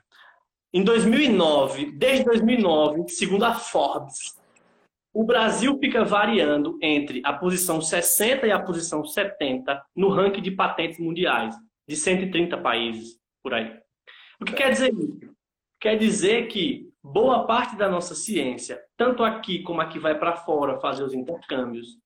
[0.71, 4.38] Em 2009, desde 2009, segundo a Forbes,
[5.11, 10.51] o Brasil fica variando entre a posição 60 e a posição 70 no ranking de
[10.51, 11.55] patentes mundiais,
[11.88, 13.75] de 130 países por aí.
[14.39, 15.35] O que quer dizer isso?
[15.79, 20.79] Quer dizer que boa parte da nossa ciência, tanto aqui como aqui vai para fora
[20.79, 21.97] fazer os intercâmbios,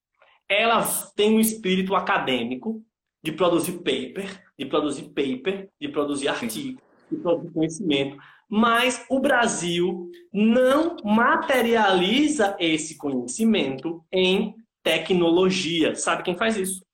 [0.48, 0.82] ela
[1.16, 2.82] tem um espírito acadêmico
[3.24, 8.18] de produzir paper, de produzir paper, de produzir artigo, de produzir conhecimento.
[8.50, 15.96] Mas o Brasil não materializa esse conhecimento em tecnologia.
[15.96, 16.86] Sabe quem faz isso?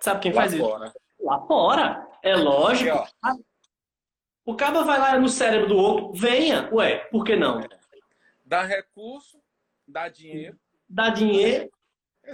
[0.00, 0.86] Sabe quem Lá faz fora.
[0.86, 0.94] isso?
[1.20, 2.08] Lá fora.
[2.22, 2.96] É lógico.
[3.22, 3.42] Aqui,
[4.44, 6.68] o cara vai lá no cérebro do outro, venha.
[6.72, 7.60] Ué, por que não?
[8.44, 9.38] Dá recurso,
[9.86, 10.56] dá dinheiro.
[10.88, 11.68] Dá dinheiro.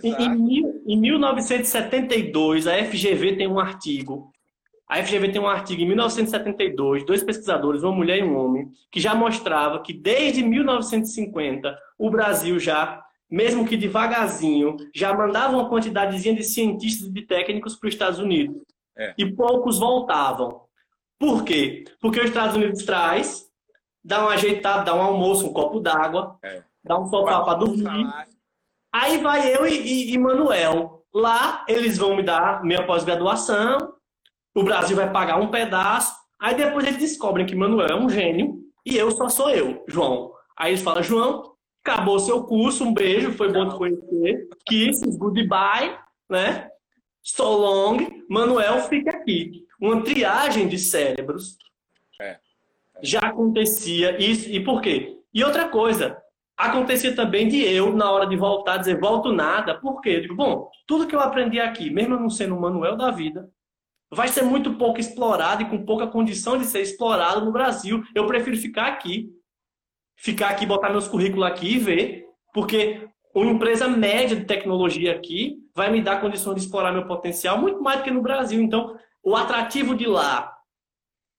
[0.02, 4.30] Em, em 1972, a FGV tem um artigo.
[4.88, 9.00] A FGV tem um artigo em 1972, dois pesquisadores, uma mulher e um homem, que
[9.00, 16.34] já mostrava que desde 1950 o Brasil já, mesmo que devagarzinho, já mandava uma quantidadezinha
[16.34, 18.60] de cientistas e de técnicos para os Estados Unidos.
[18.96, 19.14] É.
[19.16, 20.62] E poucos voltavam.
[21.18, 21.84] Por quê?
[22.00, 23.46] Porque os Estados Unidos traz,
[24.04, 26.62] dá um ajeitado, dá um almoço, um copo d'água, É.
[26.84, 27.82] dá um sofá para dormir.
[27.82, 28.31] Salário.
[28.92, 31.04] Aí vai eu e, e, e Manuel.
[31.14, 33.94] Lá eles vão me dar minha pós-graduação.
[34.54, 36.14] O Brasil vai pagar um pedaço.
[36.38, 40.32] Aí depois eles descobrem que Manuel é um gênio e eu só sou eu, João.
[40.56, 44.48] Aí eles falam, João, acabou seu curso, um beijo, foi bom te conhecer.
[44.66, 45.96] Kisses, goodbye,
[46.28, 46.68] né?
[47.22, 47.98] So long.
[48.28, 49.66] Manuel, fique aqui.
[49.80, 51.56] Uma triagem de cérebros
[52.20, 52.38] É.
[53.02, 54.48] já acontecia isso.
[54.50, 55.18] E por quê?
[55.32, 56.21] E outra coisa,
[56.56, 59.78] acontecia também de eu, na hora de voltar, dizer, volto nada.
[59.78, 60.10] Por quê?
[60.10, 63.50] Eu digo, bom, tudo que eu aprendi aqui, mesmo não sendo um manuel da vida,
[64.10, 68.02] vai ser muito pouco explorado e com pouca condição de ser explorado no Brasil.
[68.14, 69.30] Eu prefiro ficar aqui.
[70.16, 72.26] Ficar aqui, botar meus currículos aqui e ver.
[72.52, 77.58] Porque uma empresa média de tecnologia aqui vai me dar condições de explorar meu potencial
[77.58, 78.60] muito mais do que no Brasil.
[78.60, 80.54] Então, o atrativo de lá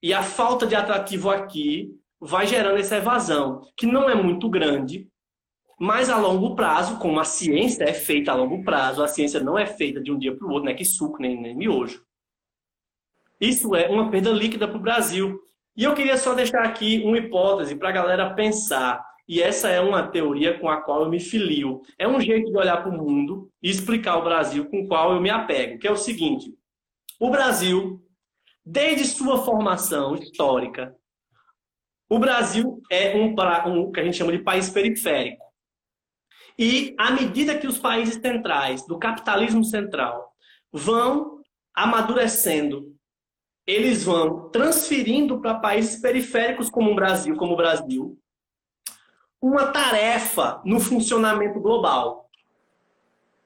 [0.01, 1.91] e a falta de atrativo aqui
[2.25, 5.07] vai gerando essa evasão, que não é muito grande,
[5.79, 9.57] mas a longo prazo, como a ciência é feita a longo prazo, a ciência não
[9.57, 12.03] é feita de um dia para o outro, não é que suco nem, nem miojo.
[13.41, 15.37] Isso é uma perda líquida para o Brasil.
[15.75, 19.03] E eu queria só deixar aqui uma hipótese para a galera pensar.
[19.27, 21.81] E essa é uma teoria com a qual eu me filio.
[21.97, 25.13] É um jeito de olhar para o mundo e explicar o Brasil com o qual
[25.13, 26.53] eu me apego, que é o seguinte:
[27.19, 28.01] o Brasil,
[28.65, 30.95] desde sua formação histórica,
[32.13, 33.33] o Brasil é um,
[33.67, 35.43] um que a gente chama de país periférico.
[36.59, 40.31] E à medida que os países centrais, do capitalismo central,
[40.71, 41.41] vão
[41.73, 42.95] amadurecendo,
[43.65, 48.15] eles vão transferindo para países periféricos como o Brasil, como o Brasil,
[49.41, 52.29] uma tarefa no funcionamento global.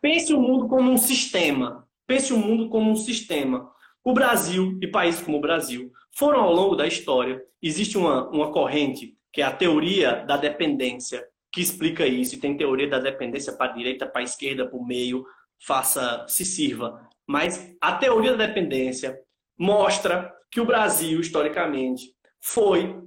[0.02, 1.88] Pense o mundo como um sistema.
[2.06, 3.72] Pense o mundo como um sistema.
[4.04, 7.44] O Brasil e países como o Brasil foram ao longo da história.
[7.62, 12.36] Existe uma, uma corrente que é a teoria da dependência que explica isso.
[12.36, 15.24] E tem teoria da dependência para a direita, para a esquerda, para o meio.
[15.64, 17.08] Faça, se sirva.
[17.28, 19.20] Mas a teoria da dependência
[19.58, 23.00] mostra que o Brasil, historicamente, foi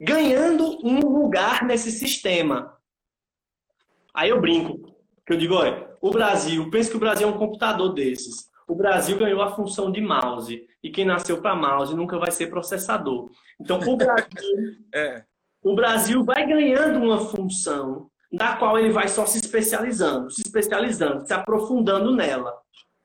[0.00, 2.76] ganhando um lugar nesse sistema.
[4.12, 7.38] Aí eu brinco, que eu digo, olha, o Brasil, pensa que o Brasil é um
[7.38, 8.47] computador desses.
[8.68, 10.66] O Brasil ganhou a função de mouse.
[10.82, 13.30] E quem nasceu para mouse nunca vai ser processador.
[13.58, 14.28] Então, o Brasil,
[14.94, 15.24] É.
[15.62, 21.26] o Brasil vai ganhando uma função da qual ele vai só se especializando, se especializando,
[21.26, 22.54] se aprofundando nela.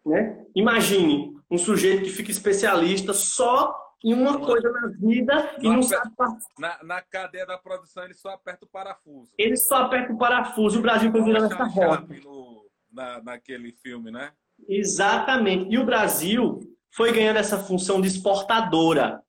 [0.05, 0.45] Né?
[0.53, 6.11] Imagine um sujeito que fica especialista só em uma coisa na vida e não sabe
[6.59, 9.31] Na, na cadeia da produção, ele só aperta o parafuso.
[9.37, 12.05] ele só aperta o parafuso e o Brasil foi virando essa roda.
[12.21, 14.33] No- na, naquele filme, né?
[14.67, 15.73] Exatamente.
[15.73, 16.59] E o Brasil
[16.91, 19.21] foi ganhando essa função de exportadora.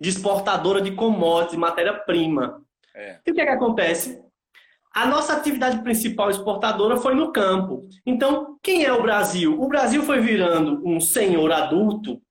[0.00, 2.62] De exportadora de commodities, matéria-prima.
[2.94, 3.18] É.
[3.26, 4.22] E o que, é que acontece?
[4.92, 7.88] A nossa atividade principal exportadora foi no campo.
[8.06, 9.60] Então, quem é o Brasil?
[9.60, 12.22] O Brasil foi virando um senhor adulto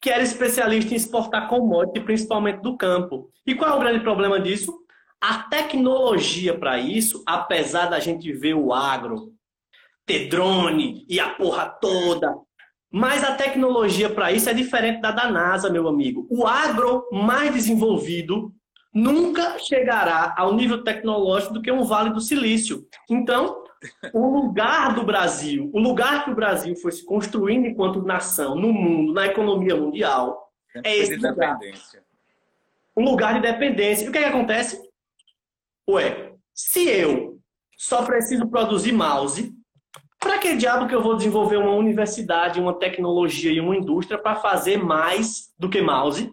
[0.00, 3.30] que era especialista em exportar commodity, principalmente do campo.
[3.46, 4.74] E qual é o grande problema disso?
[5.20, 9.32] A tecnologia para isso, apesar da gente ver o agro,
[10.10, 12.36] ter drone e a porra toda,
[12.90, 16.26] mas a tecnologia para isso é diferente da da NASA, meu amigo.
[16.28, 18.52] O agro mais desenvolvido
[18.92, 22.84] nunca chegará ao nível tecnológico do que um Vale do Silício.
[23.08, 23.62] Então,
[24.12, 28.72] o lugar do Brasil, o lugar que o Brasil foi se construindo enquanto nação no
[28.72, 30.50] mundo, na economia mundial,
[30.84, 31.56] é esse lugar.
[32.96, 34.04] Um lugar de dependência.
[34.04, 34.90] E o que, é que acontece?
[35.88, 37.38] Ué, se eu
[37.76, 39.59] só preciso produzir mouse,
[40.20, 44.36] para que diabo que eu vou desenvolver uma universidade, uma tecnologia e uma indústria para
[44.36, 46.30] fazer mais do que mouse?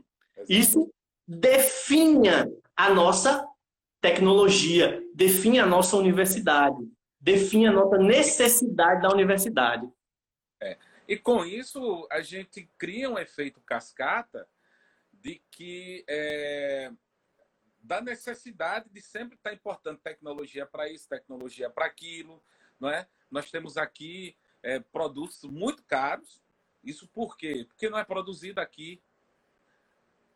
[0.47, 0.93] Isso
[1.25, 3.47] definha a nossa
[4.01, 6.77] tecnologia, definha a nossa universidade,
[7.19, 9.89] definha a nossa necessidade da universidade.
[10.61, 10.77] É.
[11.07, 14.47] E com isso, a gente cria um efeito cascata
[15.13, 16.91] de que é,
[17.79, 22.43] da necessidade de sempre estar importando tecnologia para isso, tecnologia para aquilo,
[22.77, 23.07] não é?
[23.29, 26.41] Nós temos aqui é, produtos muito caros.
[26.83, 27.65] Isso por quê?
[27.67, 29.01] Porque não é produzido aqui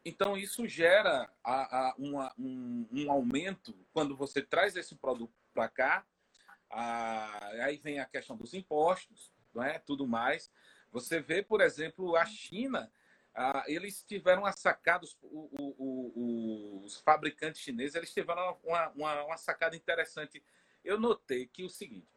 [0.03, 5.69] então, isso gera a, a, uma, um, um, aumento quando você traz esse produto para
[5.69, 6.05] cá.
[6.69, 9.77] A, aí vem a questão dos impostos, não é?
[9.77, 10.51] tudo mais.
[10.91, 12.91] Você vê, por exemplo, a China,
[13.67, 19.37] eles tiveram uma sacada, os, o, o, os fabricantes chineses, eles tiveram uma, uma, uma
[19.37, 20.43] sacada interessante.
[20.83, 22.07] Eu notei que o seguinte: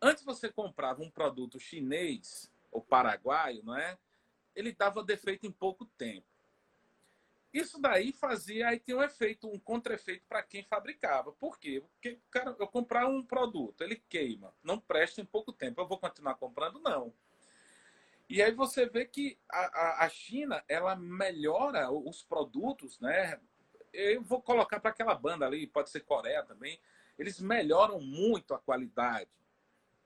[0.00, 3.98] antes você comprava um produto chinês ou paraguaio, não é?
[4.54, 6.26] Ele dava defeito em pouco tempo.
[7.52, 11.32] Isso daí fazia, aí tem um efeito, um contra-efeito para quem fabricava.
[11.32, 11.80] Por quê?
[11.80, 15.80] Porque, cara, eu comprar um produto, ele queima, não presta em pouco tempo.
[15.80, 16.78] Eu vou continuar comprando?
[16.80, 17.14] Não.
[18.28, 23.40] E aí você vê que a, a China, ela melhora os produtos, né?
[23.92, 26.78] Eu vou colocar para aquela banda ali, pode ser Coreia também.
[27.18, 29.30] Eles melhoram muito a qualidade.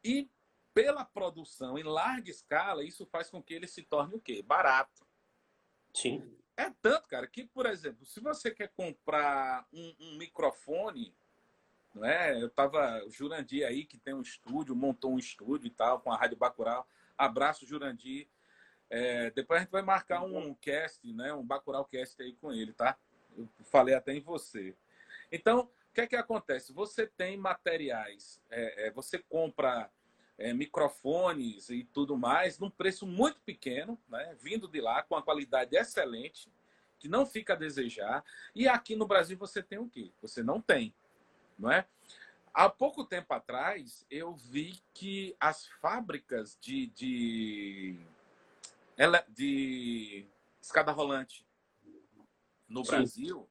[0.02, 0.30] E
[0.72, 4.42] pela produção em larga escala, isso faz com que ele se torne o quê?
[4.42, 5.06] Barato.
[5.94, 6.36] Sim.
[6.56, 11.14] É tanto, cara, que, por exemplo, se você quer comprar um, um microfone,
[11.94, 12.40] não é?
[12.40, 16.12] Eu tava, o Jurandir aí, que tem um estúdio, montou um estúdio e tal, com
[16.12, 16.86] a Rádio Bacurau.
[17.16, 18.28] Abraço, Jurandir.
[18.88, 21.32] É, depois a gente vai marcar um cast, né?
[21.32, 22.98] Um Bacurau cast aí com ele, tá?
[23.36, 24.76] Eu falei até em você.
[25.30, 26.72] Então, o que é que acontece?
[26.72, 29.90] Você tem materiais, é, é, você compra
[30.38, 34.36] é, microfones e tudo mais, num preço muito pequeno, né?
[34.40, 36.48] vindo de lá, com a qualidade excelente,
[36.96, 38.24] que não fica a desejar.
[38.54, 40.12] E aqui no Brasil você tem o quê?
[40.22, 40.94] Você não tem,
[41.58, 41.84] não é?
[42.54, 48.00] Há pouco tempo atrás, eu vi que as fábricas de, de,
[49.28, 50.26] de
[50.60, 51.44] escada rolante
[52.68, 52.84] no.
[52.84, 53.49] Brasil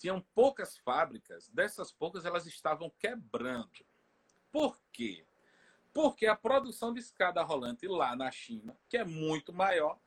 [0.00, 1.48] tinham poucas fábricas.
[1.50, 3.84] Dessas poucas, elas estavam quebrando.
[4.50, 5.26] Por quê?
[5.92, 10.00] Porque a produção de escada rolante lá na China, que é muito maior,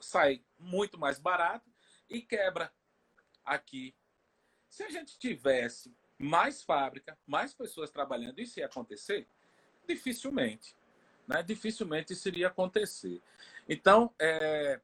[0.00, 1.70] sai muito mais barato
[2.08, 2.72] e quebra
[3.44, 3.94] aqui.
[4.70, 9.28] Se a gente tivesse mais fábrica, mais pessoas trabalhando, isso ia acontecer?
[9.86, 10.74] Dificilmente.
[11.28, 11.42] Né?
[11.42, 13.20] Dificilmente isso iria acontecer.
[13.68, 14.80] Então, é,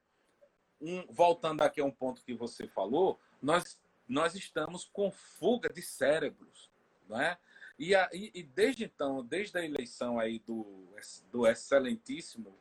[0.78, 3.78] um, voltando aqui a um ponto que você falou, nós,
[4.09, 6.70] nós estamos com fuga de cérebros.
[7.09, 7.38] Não é?
[7.78, 10.88] E, a, e, e, desde então, desde a eleição aí do,
[11.30, 12.57] do excelentíssimo,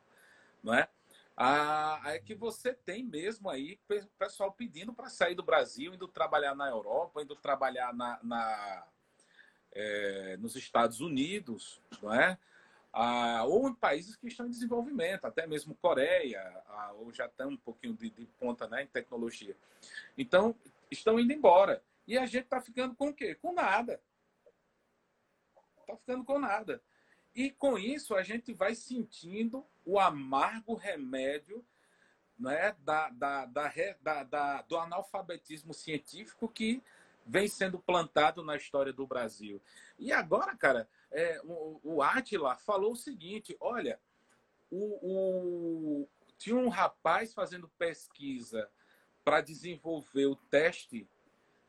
[0.63, 0.89] não é?
[1.35, 3.79] A, é que você tem mesmo aí
[4.17, 8.87] pessoal pedindo para sair do Brasil, indo trabalhar na Europa, indo trabalhar na, na
[9.71, 12.37] é, nos Estados Unidos, não é?
[12.93, 17.49] Ah, ou em países que estão em desenvolvimento, até mesmo Coreia, ah, ou já estão
[17.49, 19.55] um pouquinho de, de ponta né, em tecnologia.
[20.17, 20.53] Então,
[20.91, 21.83] estão indo embora.
[22.05, 23.35] E a gente está ficando com o quê?
[23.35, 24.01] Com nada
[25.91, 26.81] está ficando com nada.
[27.33, 31.65] E com isso a gente vai sentindo o amargo remédio
[32.37, 36.81] né, da, da, da, da, do analfabetismo científico que
[37.25, 39.61] vem sendo plantado na história do Brasil.
[39.97, 43.99] E agora, cara, é, o, o Atila falou o seguinte: olha,
[44.69, 48.69] o, o, tinha um rapaz fazendo pesquisa
[49.23, 51.07] para desenvolver o teste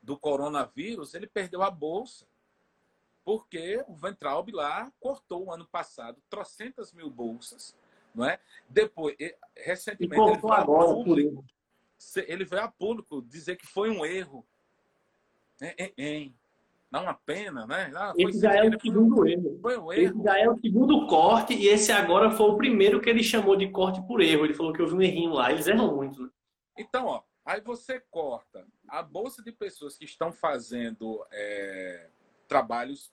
[0.02, 2.26] do coronavírus, ele perdeu a bolsa
[3.24, 7.76] porque o Ventralb lá cortou o ano passado trocentas mil bolsas,
[8.14, 8.38] não é?
[8.68, 9.16] Depois,
[9.56, 11.44] recentemente, ele veio, agora, público,
[12.26, 14.44] ele veio a público dizer que foi um erro.
[15.60, 16.30] É, é, é.
[16.90, 17.90] Dá uma pena, né?
[17.94, 19.58] Ah, esse já é o segundo erro.
[19.62, 20.02] Foi um erro.
[20.02, 23.56] Esse já é o segundo corte e esse agora foi o primeiro que ele chamou
[23.56, 24.44] de corte por erro.
[24.44, 25.50] Ele falou que houve um errinho lá.
[25.50, 26.28] Eles erram muito, né?
[26.76, 28.66] Então, ó, Aí você corta.
[28.88, 32.08] A bolsa de pessoas que estão fazendo é,
[32.46, 33.12] trabalhos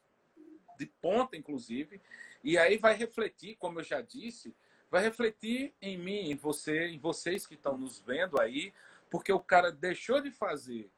[0.77, 2.01] de ponta, inclusive,
[2.43, 4.55] e aí vai refletir, como eu já disse,
[4.89, 8.73] vai refletir em mim, em você, em vocês que estão nos vendo aí,
[9.09, 10.89] porque o cara deixou de fazer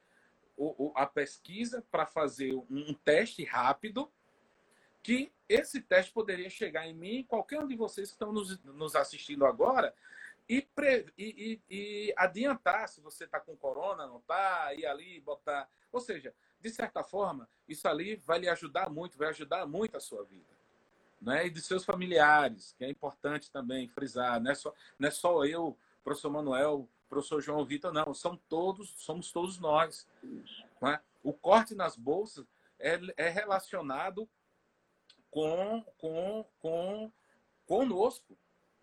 [0.55, 4.11] o, o, a pesquisa para fazer um, um teste rápido,
[5.01, 8.95] que esse teste poderia chegar em mim, qualquer um de vocês que estão nos, nos
[8.95, 9.95] assistindo agora,
[10.51, 15.21] e, pre, e, e, e adiantar se você está com corona, não está, ir ali
[15.21, 15.69] botar.
[15.93, 20.01] Ou seja, de certa forma, isso ali vai lhe ajudar muito, vai ajudar muito a
[20.01, 20.51] sua vida.
[21.21, 21.47] Né?
[21.47, 24.41] E de seus familiares, que é importante também frisar.
[24.41, 28.13] Não é só, não é só eu, professor Manuel, professor João Vitor, não.
[28.13, 30.05] São todos, somos todos nós.
[30.81, 30.99] Né?
[31.23, 32.45] O corte nas bolsas
[32.77, 34.27] é, é relacionado
[35.29, 37.09] com, com, com
[37.65, 38.37] conosco.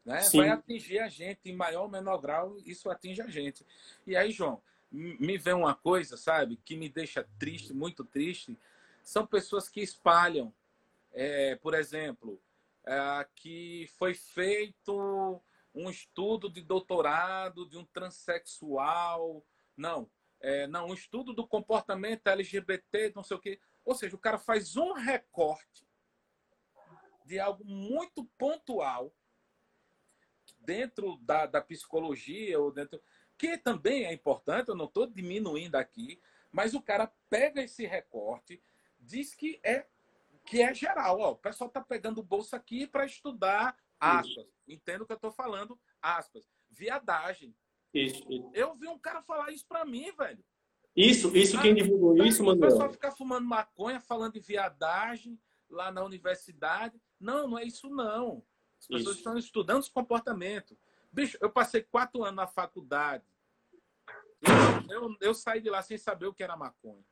[0.04, 0.20] Né?
[0.34, 3.64] Vai atingir a gente em maior ou menor grau, isso atinge a gente.
[4.06, 8.56] E aí, João, me vem uma coisa, sabe, que me deixa triste, muito triste,
[9.02, 10.52] são pessoas que espalham,
[11.12, 12.40] é, por exemplo,
[12.86, 15.42] é, que foi feito
[15.74, 19.44] um estudo de doutorado de um transexual,
[19.76, 23.60] não, é, não, um estudo do comportamento LGBT, não sei o quê.
[23.84, 25.86] Ou seja, o cara faz um recorte
[27.24, 29.12] de algo muito pontual
[30.68, 33.00] dentro da, da psicologia ou dentro
[33.38, 36.20] que também é importante, eu não estou diminuindo aqui,
[36.52, 38.60] mas o cara pega esse recorte,
[39.00, 39.86] diz que é
[40.44, 41.20] que é geral.
[41.20, 44.44] Ó, o pessoal está pegando bolsa aqui para estudar aspas.
[44.44, 44.48] Isso.
[44.66, 46.42] Entendo o que eu estou falando, aspas.
[46.70, 47.54] Viadagem.
[47.94, 48.50] Isso, isso.
[48.52, 50.44] Eu vi um cara falar isso para mim, velho.
[50.94, 52.58] Isso, isso quem divulgou isso, mano.
[52.58, 55.38] O pessoal ficar fumando maconha, falando de viadagem
[55.70, 57.00] lá na universidade.
[57.18, 58.42] Não, não é isso não.
[58.78, 59.18] As pessoas isso.
[59.18, 60.76] estão estudando esse comportamento.
[61.12, 63.24] Bicho, eu passei quatro anos na faculdade.
[64.88, 67.04] Eu, eu, eu saí de lá sem saber o que era maconha.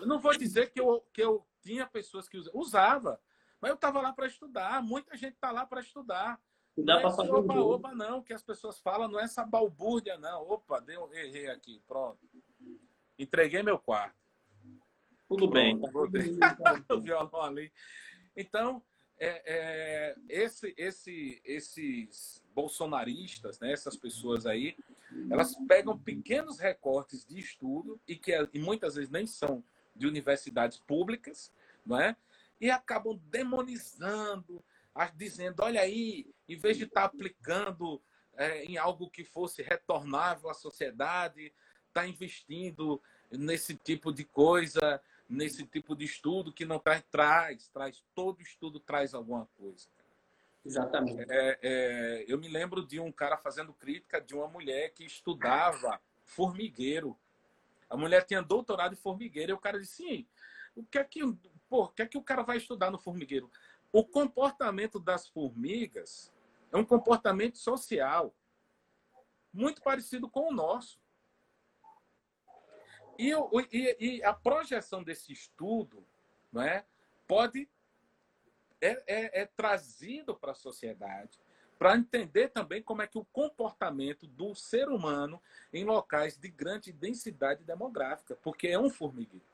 [0.00, 3.20] Eu não vou dizer que eu, que eu tinha pessoas que usavam, usava,
[3.60, 4.82] mas eu estava lá para estudar.
[4.82, 6.40] Muita gente está lá para estudar.
[6.76, 10.42] Não dá é oba, oba, não, que as pessoas falam, não é essa balbúrdia, não.
[10.48, 12.18] Opa, deu, errei aqui, pronto.
[13.18, 14.16] Entreguei meu quarto.
[15.28, 15.78] Tudo bem.
[16.90, 17.72] o violão ali.
[18.36, 18.82] Então,
[19.24, 24.76] é, é, esse, esse, esses bolsonaristas, né, essas pessoas aí,
[25.30, 29.62] elas pegam pequenos recortes de estudo e que e muitas vezes nem são
[29.94, 31.52] de universidades públicas,
[31.86, 32.16] não é?
[32.60, 34.64] E acabam demonizando,
[35.14, 38.02] dizendo, olha aí, em vez de estar tá aplicando
[38.34, 41.52] é, em algo que fosse retornável à sociedade,
[41.88, 43.00] está investindo
[43.30, 45.00] nesse tipo de coisa,
[45.32, 49.88] nesse tipo de estudo que não traz, traz, traz todo estudo traz alguma coisa.
[50.64, 51.24] Exatamente.
[51.28, 56.00] É, é, eu me lembro de um cara fazendo crítica de uma mulher que estudava
[56.24, 57.18] formigueiro.
[57.88, 60.26] A mulher tinha doutorado em formigueiro e o cara disse: sim,
[60.76, 61.20] o que é que,
[61.68, 63.50] pô, o que é que o cara vai estudar no formigueiro?
[63.90, 66.30] O comportamento das formigas
[66.70, 68.34] é um comportamento social
[69.52, 71.01] muito parecido com o nosso.
[73.22, 73.30] E,
[73.72, 76.04] e, e a projeção desse estudo
[76.50, 76.84] não é,
[77.28, 77.68] pode
[78.80, 81.38] é, é, é trazido para a sociedade
[81.78, 85.40] para entender também como é que o comportamento do ser humano
[85.72, 89.46] em locais de grande densidade demográfica, porque é um formigueiro.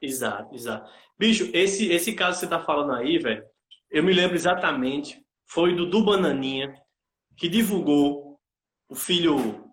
[0.00, 0.90] Exato, exato.
[1.18, 3.46] Bicho, esse, esse caso que você está falando aí, velho,
[3.90, 6.74] eu me lembro exatamente, foi do Du Bananinha,
[7.36, 8.38] que divulgou
[8.88, 9.71] o filho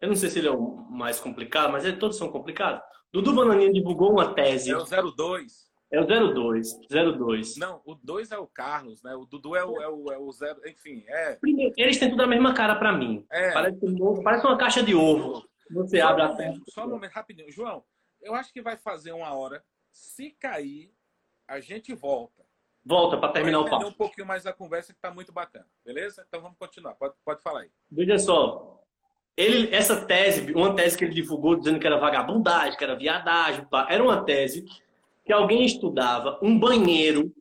[0.00, 2.82] eu não sei se ele é o mais complicado, mas todos são complicados.
[3.12, 4.70] Dudu Bananinha divulgou uma tese.
[4.70, 5.68] É o 02.
[5.90, 6.78] É o 02.
[6.90, 7.56] 02.
[7.56, 9.14] Não, o 2 é o Carlos, né?
[9.14, 10.60] O Dudu é o, é o, é o zero.
[10.68, 11.36] Enfim, é.
[11.36, 13.24] Primeiro, eles têm tudo a mesma cara para mim.
[13.30, 13.52] É.
[13.52, 15.48] Parece, um, parece uma caixa de ovo.
[15.70, 16.58] Você só abre a tela.
[16.68, 17.50] Só um momento, rapidinho.
[17.50, 17.82] João,
[18.20, 19.64] eu acho que vai fazer uma hora.
[19.90, 20.92] Se cair,
[21.46, 22.46] a gente volta.
[22.84, 23.86] Volta para terminar o papo.
[23.86, 25.66] um pouquinho mais da conversa que tá muito bacana.
[25.84, 26.24] Beleza?
[26.28, 26.94] Então vamos continuar.
[26.94, 27.70] Pode, pode falar aí.
[27.90, 28.77] Veja só,
[29.38, 33.64] ele, essa tese, uma tese que ele divulgou dizendo que era vagabundagem, que era viadagem,
[33.66, 34.64] pá, era uma tese
[35.24, 37.32] que alguém estudava um banheiro,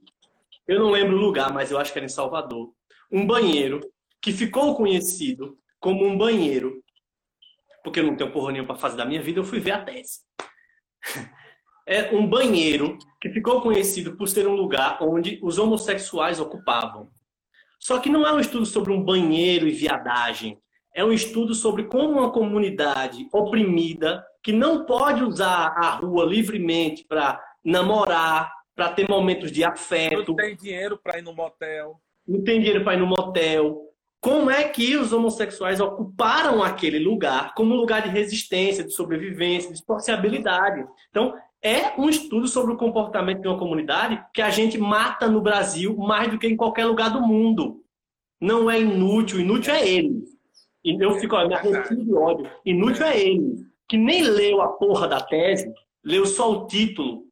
[0.68, 2.72] eu não lembro o lugar, mas eu acho que era em Salvador,
[3.12, 3.82] um banheiro
[4.22, 6.84] que ficou conhecido como um banheiro,
[7.84, 9.84] porque eu não tenho porra nenhuma para fazer da minha vida, eu fui ver a
[9.84, 10.20] tese.
[11.90, 17.10] É um banheiro que ficou conhecido por ser um lugar onde os homossexuais ocupavam.
[17.80, 20.60] Só que não é um estudo sobre um banheiro e viadagem
[20.98, 27.06] é um estudo sobre como uma comunidade oprimida, que não pode usar a rua livremente
[27.08, 30.30] para namorar, para ter momentos de afeto.
[30.30, 32.02] Não tem dinheiro para ir no motel.
[32.28, 33.84] Não tem dinheiro para ir no motel.
[34.20, 39.86] como é que os homossexuais ocuparam aquele lugar como lugar de resistência, de sobrevivência, de
[39.86, 40.84] sociabilidade.
[41.12, 45.42] Então, é um estudo sobre o comportamento de uma comunidade que a gente mata no
[45.42, 47.84] Brasil mais do que em qualquer lugar do mundo.
[48.42, 50.37] Não é inútil, inútil é ele.
[50.88, 52.50] E eu fico, olha, me de ódio.
[52.66, 53.58] Inútil é ele,
[53.90, 55.70] que nem leu a porra da tese,
[56.02, 57.26] leu só o título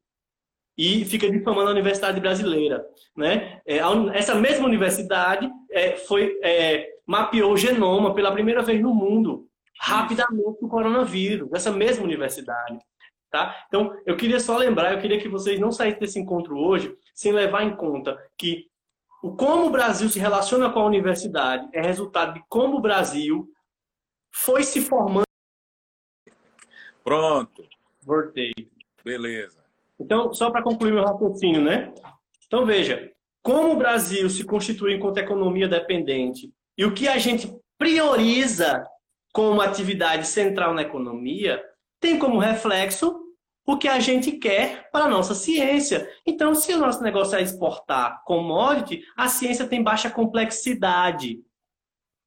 [0.76, 2.86] e fica difamando a universidade brasileira.
[3.16, 3.62] Né?
[3.66, 3.78] É,
[4.12, 9.48] essa mesma universidade é, foi, é, mapeou o genoma pela primeira vez no mundo,
[9.80, 12.78] rapidamente, do coronavírus, essa mesma universidade.
[13.30, 13.56] Tá?
[13.68, 17.32] Então, eu queria só lembrar, eu queria que vocês não saíssem desse encontro hoje sem
[17.32, 18.66] levar em conta que
[19.22, 23.48] o como o Brasil se relaciona com a universidade é resultado de como o Brasil
[24.34, 25.24] foi se formando.
[27.02, 27.64] Pronto.
[28.02, 28.52] Voltei.
[29.04, 29.64] Beleza.
[29.98, 31.92] Então, só para concluir meu raciocínio, né?
[32.46, 33.12] Então, veja,
[33.42, 38.86] como o Brasil se constitui enquanto economia dependente e o que a gente prioriza
[39.32, 41.62] como atividade central na economia
[42.00, 43.25] tem como reflexo
[43.66, 46.08] o que a gente quer para a nossa ciência.
[46.24, 51.40] Então, se o nosso negócio é exportar commodity, a ciência tem baixa complexidade.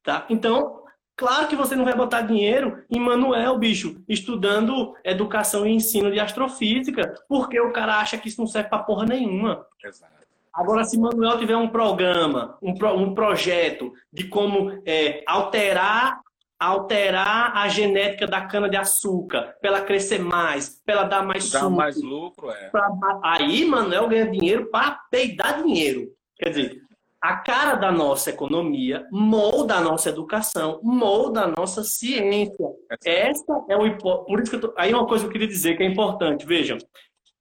[0.02, 0.26] Tá?
[0.28, 0.80] Então,
[1.16, 6.18] Claro que você não vai botar dinheiro em Manuel, bicho, estudando educação e ensino de
[6.18, 9.66] astrofísica, porque o cara acha que isso não serve para porra nenhuma.
[9.84, 10.14] Exato.
[10.50, 16.22] Agora, se Manuel tiver um programa, um, pro, um projeto de como é, alterar
[16.60, 21.50] alterar a genética da cana de açúcar, para ela crescer mais, para ela dar mais
[21.50, 22.68] dar suco, mais lucro, é.
[22.68, 22.90] Pra,
[23.24, 26.08] aí Manuel ganha dinheiro para peidar dinheiro.
[26.36, 26.82] Quer dizer,
[27.18, 32.66] a cara da nossa economia molda a nossa educação, molda a nossa ciência.
[33.04, 34.74] Essa é o por isso que tô...
[34.76, 36.76] aí uma coisa que eu queria dizer que é importante, vejam.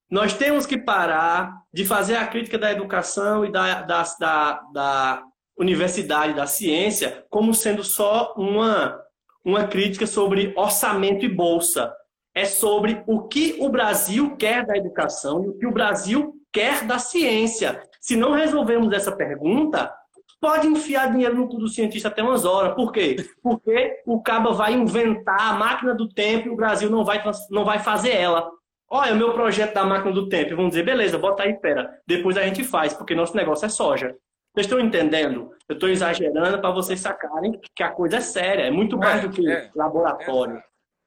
[0.10, 5.24] Nós temos que parar de fazer a crítica da educação e da, da, da, da
[5.58, 9.00] universidade, da ciência, como sendo só uma,
[9.44, 11.94] uma crítica sobre orçamento e bolsa.
[12.34, 16.86] É sobre o que o Brasil quer da educação e o que o Brasil quer
[16.86, 17.82] da ciência.
[18.00, 19.94] Se não resolvermos essa pergunta,
[20.40, 22.76] pode enfiar dinheiro no cu do cientista até umas horas.
[22.76, 23.18] Por quê?
[23.42, 27.66] Porque o cabo vai inventar a máquina do tempo e o Brasil não vai, não
[27.66, 28.50] vai fazer ela.
[28.90, 30.56] Olha, o meu projeto da máquina do tempo.
[30.56, 31.90] Vamos dizer, beleza, bota aí, pera.
[32.08, 34.16] Depois a gente faz, porque nosso negócio é soja.
[34.54, 35.56] Vocês estão entendendo?
[35.68, 38.64] Eu estou exagerando para vocês sacarem que a coisa é séria.
[38.64, 40.64] É muito mais é, do que é, laboratório.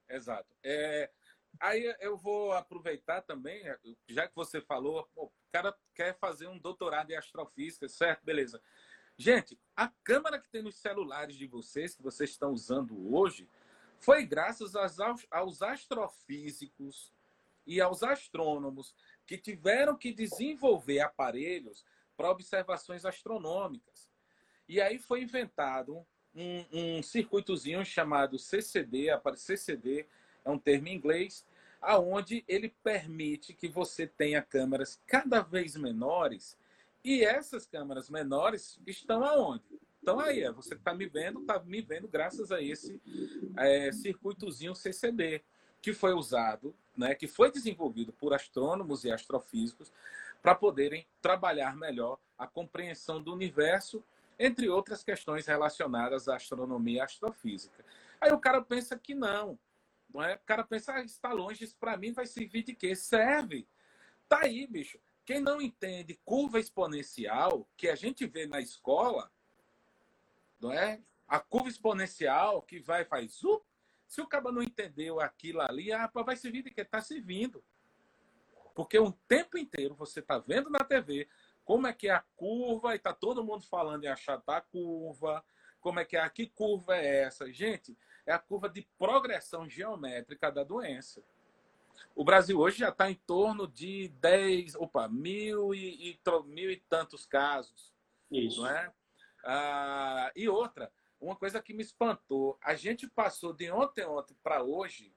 [0.09, 0.47] Exato.
[0.47, 0.49] exato.
[0.65, 1.11] É,
[1.63, 3.63] Aí eu vou aproveitar também,
[4.09, 8.25] já que você falou, pô, o cara quer fazer um doutorado em astrofísica, certo?
[8.25, 8.61] Beleza.
[9.17, 13.49] Gente, a câmera que tem nos celulares de vocês, que vocês estão usando hoje,
[14.01, 14.99] foi graças aos,
[15.31, 17.13] aos astrofísicos
[17.65, 18.93] e aos astrônomos
[19.25, 21.85] que tiveram que desenvolver aparelhos
[22.17, 24.11] para observações astronômicas.
[24.69, 30.07] E aí foi inventado um, um circuitozinho chamado CCD, CCD
[30.45, 31.45] é um termo em inglês,
[31.81, 36.57] aonde ele permite que você tenha câmeras cada vez menores
[37.05, 39.65] e essas câmeras menores estão aonde?
[40.01, 43.01] Então aí, é, você está me vendo, está me vendo graças a esse
[43.57, 45.43] é, circuitozinho CCD
[45.81, 49.93] que foi usado, né, que foi desenvolvido por astrônomos e astrofísicos
[50.43, 54.05] para poderem trabalhar melhor a compreensão do universo,
[54.37, 57.85] entre outras questões relacionadas à astronomia e astrofísica.
[58.21, 59.57] Aí o cara pensa que não,
[60.13, 60.35] não é?
[60.35, 62.97] O cara pensa, ah, está longe, isso para mim vai servir de quê?
[62.97, 63.69] Serve.
[64.29, 64.99] Tá aí, bicho.
[65.25, 69.31] Quem não entende curva exponencial, que a gente vê na escola,
[70.61, 71.01] não é?
[71.29, 73.65] A curva exponencial que vai faz up,
[74.09, 76.81] se o cara não entendeu aquilo ali, ah, vai servir de quê?
[76.81, 77.65] Está servindo.
[78.75, 81.29] Porque o tempo inteiro você está vendo na TV
[81.65, 85.45] como é que é a curva e está todo mundo falando em achatar a curva,
[85.81, 87.53] como é que é, que curva é essa?
[87.53, 87.97] Gente,
[88.27, 91.23] é a curva de progressão geométrica da doença.
[92.15, 96.77] O Brasil hoje já está em torno de 10, opa, mil e, e, mil e
[96.77, 97.93] tantos casos.
[98.31, 98.61] Isso.
[98.61, 98.93] Não é?
[99.45, 104.63] Ah, e outra, uma coisa que me espantou, a gente passou de ontem ontem para
[104.63, 105.15] hoje,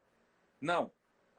[0.59, 0.91] não,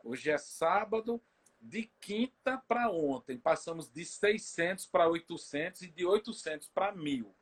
[0.05, 1.21] hoje é sábado,
[1.69, 7.35] de quinta para ontem, passamos de 600 para 800 e de 800 para 1000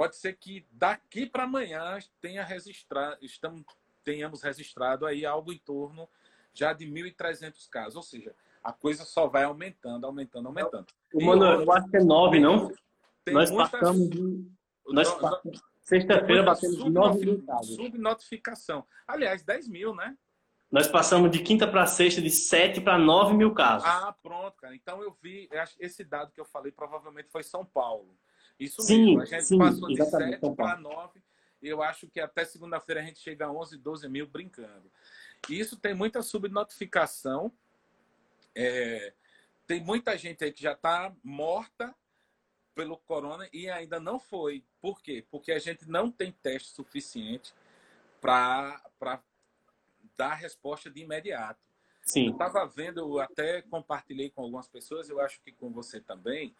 [0.00, 3.62] pode ser que daqui para amanhã tenha registrado, estamos,
[4.02, 6.08] tenhamos registrado aí algo em torno
[6.54, 7.96] já de 1.300 casos.
[7.96, 10.86] Ou seja, a coisa só vai aumentando, aumentando, aumentando.
[11.12, 12.72] O mano, eu acho que é 9, não?
[13.28, 13.70] Nós muitas...
[13.70, 14.50] passamos de...
[14.86, 15.08] Nós
[15.82, 17.76] Sexta-feira batemos 9 mil casos.
[17.76, 18.86] Subnotificação.
[19.06, 20.16] Aliás, 10 mil, né?
[20.70, 23.88] Nós passamos de quinta para sexta de 7 para 9 mil casos.
[23.88, 24.74] Ah, pronto, cara.
[24.74, 25.48] Então eu vi,
[25.80, 28.16] esse dado que eu falei provavelmente foi São Paulo.
[28.58, 29.22] Isso sim, mesmo.
[29.22, 31.20] A gente sim, passou de 7 para 9.
[31.60, 34.90] E eu acho que até segunda-feira a gente chega a 11, 12 mil brincando.
[35.48, 37.52] E isso tem muita subnotificação.
[38.54, 39.12] É,
[39.66, 41.94] tem muita gente aí que já está morta
[42.74, 44.64] pelo corona e ainda não foi.
[44.80, 45.24] Por quê?
[45.30, 47.52] Porque a gente não tem teste suficiente
[48.20, 48.80] para
[50.20, 51.58] dar resposta de imediato.
[52.02, 52.26] Sim.
[52.26, 56.54] Eu estava vendo, eu até compartilhei com algumas pessoas, eu acho que com você também.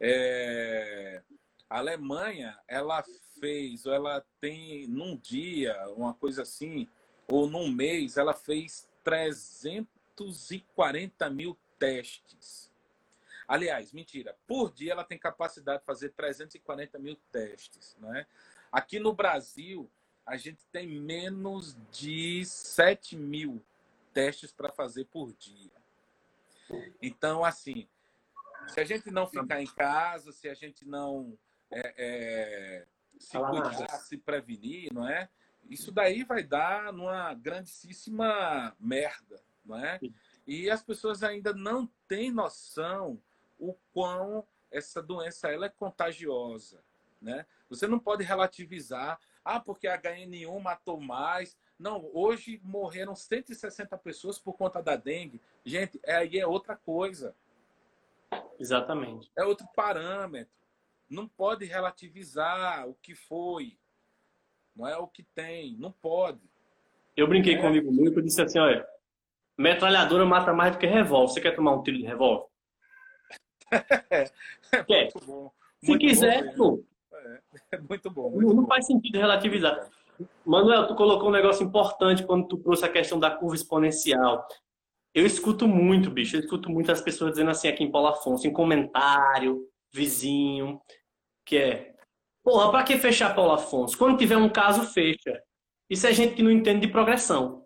[0.00, 1.22] É...
[1.70, 3.04] A Alemanha, ela
[3.38, 6.88] fez, ou ela tem num dia, uma coisa assim,
[7.28, 12.68] ou num mês, ela fez 340 mil testes.
[13.46, 17.96] Aliás, mentira, por dia ela tem capacidade de fazer 340 mil testes.
[18.00, 18.26] Né?
[18.72, 19.88] Aqui no Brasil,
[20.26, 23.62] a gente tem menos de 7 mil
[24.12, 25.70] testes para fazer por dia.
[27.02, 27.86] Então, assim,
[28.68, 31.36] se a gente não ficar em casa, se a gente não
[31.70, 32.86] é, é,
[33.18, 35.28] se cuidar, se prevenir, não é?
[35.68, 39.98] Isso daí vai dar numa grandíssima merda, não é?
[40.46, 43.20] E as pessoas ainda não têm noção
[43.58, 46.82] o quão essa doença ela é contagiosa,
[47.20, 47.46] né?
[47.68, 51.56] Você não pode relativizar ah, porque a HN1 matou mais.
[51.78, 55.40] Não, hoje morreram 160 pessoas por conta da dengue.
[55.64, 57.34] Gente, é, aí é outra coisa.
[58.58, 59.30] Exatamente.
[59.36, 60.52] É outro parâmetro.
[61.10, 63.76] Não pode relativizar o que foi.
[64.74, 65.76] Não é o que tem.
[65.76, 66.40] Não pode.
[67.16, 67.60] Eu brinquei é.
[67.60, 68.86] comigo muito e disse assim, olha,
[69.58, 71.32] metralhadora mata mais do que revólver.
[71.32, 72.46] Você quer tomar um tiro de revólver?
[74.10, 74.30] é,
[74.72, 75.02] é quer?
[75.02, 75.52] muito bom.
[75.80, 76.84] Se muito quiser, bom pô,
[77.72, 78.30] é muito bom.
[78.30, 78.68] Muito não, não bom.
[78.68, 79.88] faz sentido relativizar.
[80.44, 84.46] Manuel, tu colocou um negócio importante quando tu trouxe a questão da curva exponencial.
[85.14, 88.52] Eu escuto muito, bicho, eu escuto muitas pessoas dizendo assim aqui em Paulo Afonso, em
[88.52, 90.80] comentário, vizinho,
[91.46, 91.94] que é,
[92.42, 93.96] porra, pra que fechar Paulo Afonso?
[93.96, 95.40] Quando tiver um caso, fecha.
[95.88, 97.64] Isso é gente que não entende de progressão.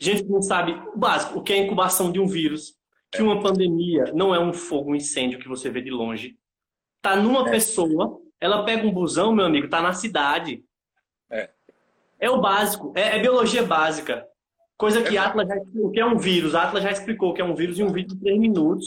[0.00, 2.74] Gente que não sabe o básico, o que é a incubação de um vírus,
[3.10, 6.38] que uma pandemia não é um fogo, um incêndio que você vê de longe.
[7.02, 7.50] Tá numa é.
[7.50, 10.64] pessoa ela pega um busão, meu amigo, tá na cidade.
[11.30, 11.48] É.
[12.18, 14.26] É o básico, é, é biologia básica.
[14.76, 15.20] Coisa que é.
[15.20, 16.54] Atlas já explicou que é um vírus.
[16.56, 18.86] Atlas já explicou que é um vírus em um vídeo de três minutos.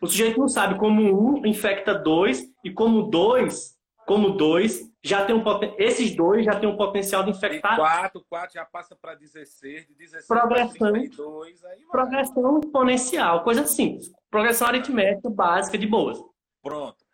[0.00, 3.76] O sujeito não sabe como um infecta dois e como dois,
[4.06, 5.42] como dois já tem um
[5.76, 7.74] esses dois já tem um potencial de infectar.
[7.74, 11.86] E quatro, quatro já passa para 16, de 16 progressão, 32, aí vai.
[11.90, 14.12] Progressão exponencial, coisa simples.
[14.30, 16.18] Progressão aritmética básica de boas.
[16.62, 17.04] Pronto.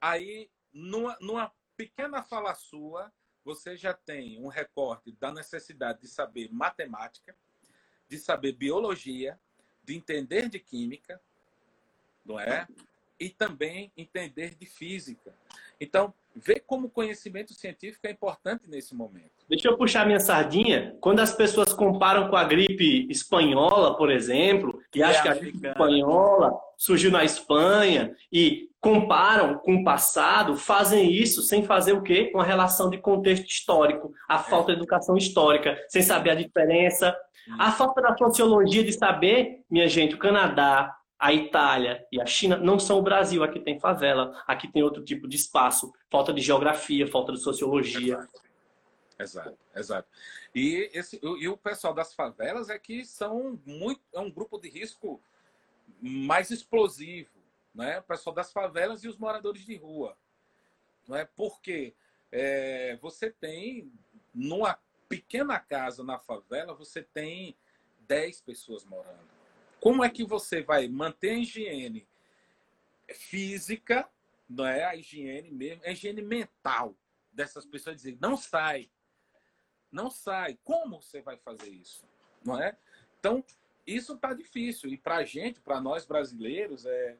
[0.00, 0.48] Aí
[0.80, 3.12] numa, numa pequena fala sua,
[3.44, 7.36] você já tem um recorte da necessidade de saber matemática,
[8.08, 9.38] de saber biologia,
[9.84, 11.20] de entender de química,
[12.24, 12.66] não é?
[13.18, 15.34] E também entender de física.
[15.80, 19.30] Então, vê como o conhecimento científico é importante nesse momento.
[19.48, 20.96] Deixa eu puxar minha sardinha.
[21.00, 25.66] Quando as pessoas comparam com a gripe espanhola, por exemplo, e acham que a gripe
[25.66, 32.30] espanhola surgiu na Espanha e comparam com o passado, fazem isso sem fazer o quê?
[32.34, 37.14] Uma relação de contexto histórico, a falta de educação histórica, sem saber a diferença,
[37.58, 42.56] a falta da sociologia de saber, minha gente, o Canadá, a Itália e a China
[42.56, 43.44] não são o Brasil.
[43.44, 48.26] Aqui tem favela, aqui tem outro tipo de espaço, falta de geografia, falta de sociologia.
[49.18, 50.08] Exato, exato.
[50.54, 54.70] E, esse, e o pessoal das favelas é que são muito, é um grupo de
[54.70, 55.20] risco
[56.00, 57.38] mais explosivo,
[57.74, 57.98] né?
[57.98, 60.16] O pessoal das favelas e os moradores de rua,
[61.06, 61.26] não é?
[61.36, 61.94] Porque
[62.32, 63.92] é, você tem
[64.34, 67.56] numa pequena casa na favela você tem
[68.06, 69.39] 10 pessoas morando
[69.80, 72.06] como é que você vai manter a higiene
[73.14, 74.08] física,
[74.48, 76.94] não é a higiene mesmo, a higiene mental
[77.32, 78.90] dessas pessoas dizer, não sai.
[79.90, 80.58] Não sai.
[80.62, 82.06] Como você vai fazer isso?
[82.44, 82.76] Não é?
[83.18, 83.44] Então,
[83.86, 84.90] isso está difícil.
[84.90, 87.18] E para a gente, para nós brasileiros, é,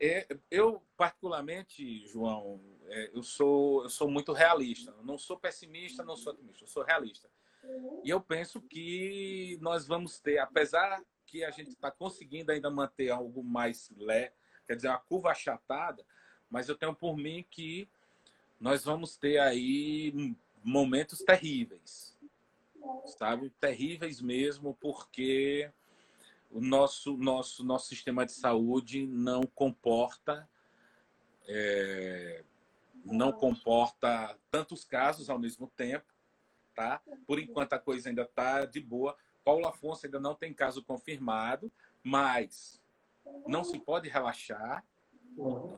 [0.00, 4.94] é, eu particularmente, João, é, eu sou eu sou muito realista.
[5.02, 6.64] Não sou pessimista, não sou otimista.
[6.64, 7.30] Eu sou realista.
[8.02, 11.02] E eu penso que nós vamos ter, apesar
[11.34, 14.32] que a gente está conseguindo ainda manter algo mais lé,
[14.68, 16.06] quer dizer, a curva achatada,
[16.48, 17.88] mas eu tenho por mim que
[18.60, 22.16] nós vamos ter aí momentos terríveis,
[23.18, 23.50] sabe?
[23.60, 25.72] Terríveis mesmo, porque
[26.52, 30.48] o nosso, nosso, nosso sistema de saúde não comporta
[31.48, 32.44] é,
[33.04, 36.06] não comporta tantos casos ao mesmo tempo,
[36.76, 37.02] tá?
[37.26, 41.70] Por enquanto a coisa ainda está de boa, Paulo Afonso ainda não tem caso confirmado,
[42.02, 42.80] mas
[43.46, 44.84] não se pode relaxar,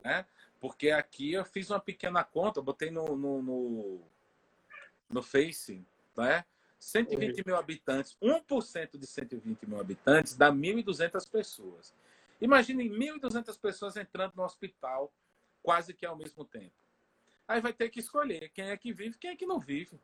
[0.03, 0.25] né?
[0.59, 4.01] Porque aqui eu fiz uma pequena conta, botei no, no, no,
[5.09, 6.45] no Face, né?
[6.79, 11.93] 120 mil habitantes, 1% de 120 mil habitantes dá 1.200 pessoas.
[12.39, 15.11] Imaginem 1.200 pessoas entrando no hospital
[15.63, 16.73] quase que ao mesmo tempo.
[17.47, 19.99] Aí vai ter que escolher quem é que vive quem é que não vive.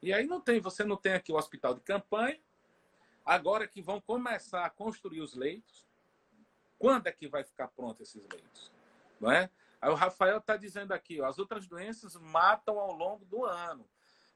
[0.00, 2.40] E aí não tem, você não tem aqui o hospital de campanha.
[3.24, 5.86] Agora que vão começar a construir os leitos,
[6.78, 8.72] quando é que vai ficar pronto esses leitos?
[9.20, 9.48] Não é?
[9.80, 13.88] Aí o Rafael está dizendo aqui, ó, as outras doenças matam ao longo do ano,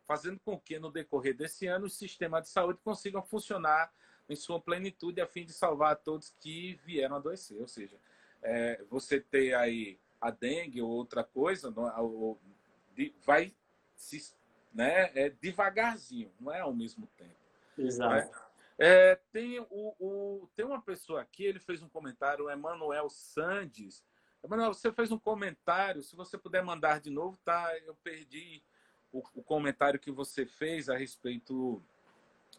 [0.07, 3.93] fazendo com que no decorrer desse ano o sistema de saúde consiga funcionar
[4.29, 7.61] em sua plenitude a fim de salvar todos que vieram adoecer.
[7.61, 7.97] Ou seja,
[8.43, 13.55] é, você ter aí a dengue ou outra coisa, não, é, vai
[13.95, 14.35] se,
[14.73, 17.37] né, é devagarzinho, não é ao mesmo tempo.
[17.79, 18.46] Exato.
[18.79, 24.05] É, tem, o, o, tem uma pessoa aqui, ele fez um comentário, o Emanuel Sandes.
[24.45, 27.77] Emanuel, você fez um comentário, se você puder mandar de novo, tá?
[27.87, 28.63] Eu perdi
[29.11, 31.83] o, o comentário que você fez a respeito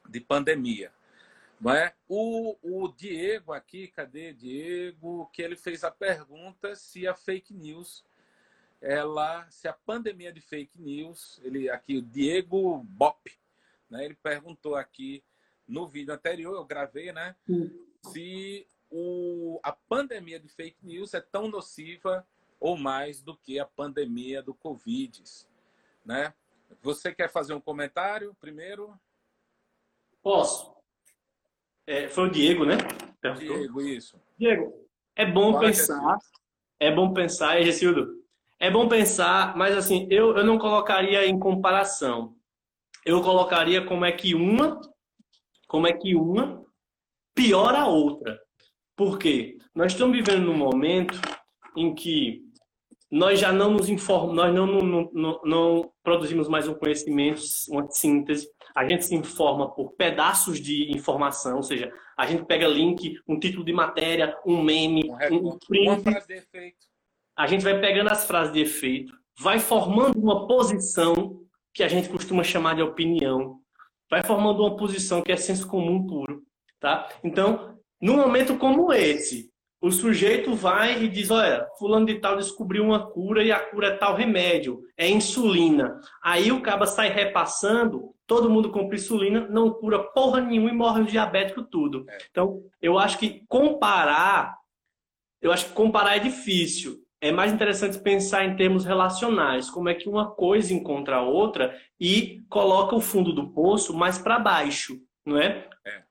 [0.09, 0.91] de pandemia.
[1.59, 1.95] Não é?
[2.07, 5.27] o, o Diego aqui, cadê Diego?
[5.33, 8.05] Que ele fez a pergunta se a fake news,
[8.79, 13.19] ela, se a pandemia de fake news, ele aqui, o Diego Bop,
[13.89, 14.05] né?
[14.05, 15.23] Ele perguntou aqui
[15.67, 17.35] no vídeo anterior, eu gravei, né?
[18.11, 22.25] Se o, a pandemia de fake news é tão nociva
[22.59, 25.23] ou mais do que a pandemia do Covid,
[26.05, 26.33] né?
[26.81, 28.93] Você quer fazer um comentário primeiro?
[30.21, 30.75] Posso.
[31.85, 32.75] É, foi o Diego, né?
[33.21, 33.57] Perguntou.
[33.57, 34.19] Diego, isso.
[34.37, 36.17] Diego, é bom Fala pensar.
[36.79, 38.23] É, bom pensar, Egicildo.
[38.59, 42.35] É bom pensar, mas assim, eu, eu não colocaria em comparação.
[43.05, 44.81] Eu colocaria como é que uma,
[45.67, 46.65] como é que uma
[47.35, 48.39] piora a outra.
[48.95, 49.57] Por quê?
[49.75, 51.21] Nós estamos vivendo num momento
[51.75, 52.41] em que
[53.11, 57.89] nós já não nos informamos, nós não, não, não, não, produzimos mais um conhecimento, uma
[57.89, 58.49] síntese.
[58.75, 63.39] A gente se informa por pedaços de informação, ou seja, a gente pega link, um
[63.39, 65.87] título de matéria, um meme, um, um print.
[65.87, 66.77] Uma frase de efeito.
[67.37, 71.39] A gente vai pegando as frases de efeito, vai formando uma posição
[71.73, 73.61] que a gente costuma chamar de opinião,
[74.09, 76.43] vai formando uma posição que é senso comum puro,
[76.79, 77.09] tá?
[77.23, 82.83] Então, num momento como esse, o sujeito vai e diz: Olha, fulano de tal descobriu
[82.83, 85.99] uma cura e a cura é tal remédio, é insulina.
[86.23, 91.03] Aí o caba sai repassando, todo mundo compra insulina, não cura porra nenhuma e morre
[91.03, 92.05] diabético tudo.
[92.09, 92.17] É.
[92.31, 94.57] Então, eu acho que comparar,
[95.41, 97.06] eu acho que comparar é difícil.
[97.19, 101.75] É mais interessante pensar em termos relacionais, como é que uma coisa encontra a outra
[101.99, 105.67] e coloca o fundo do poço mais para baixo, não é?
[105.85, 106.03] é?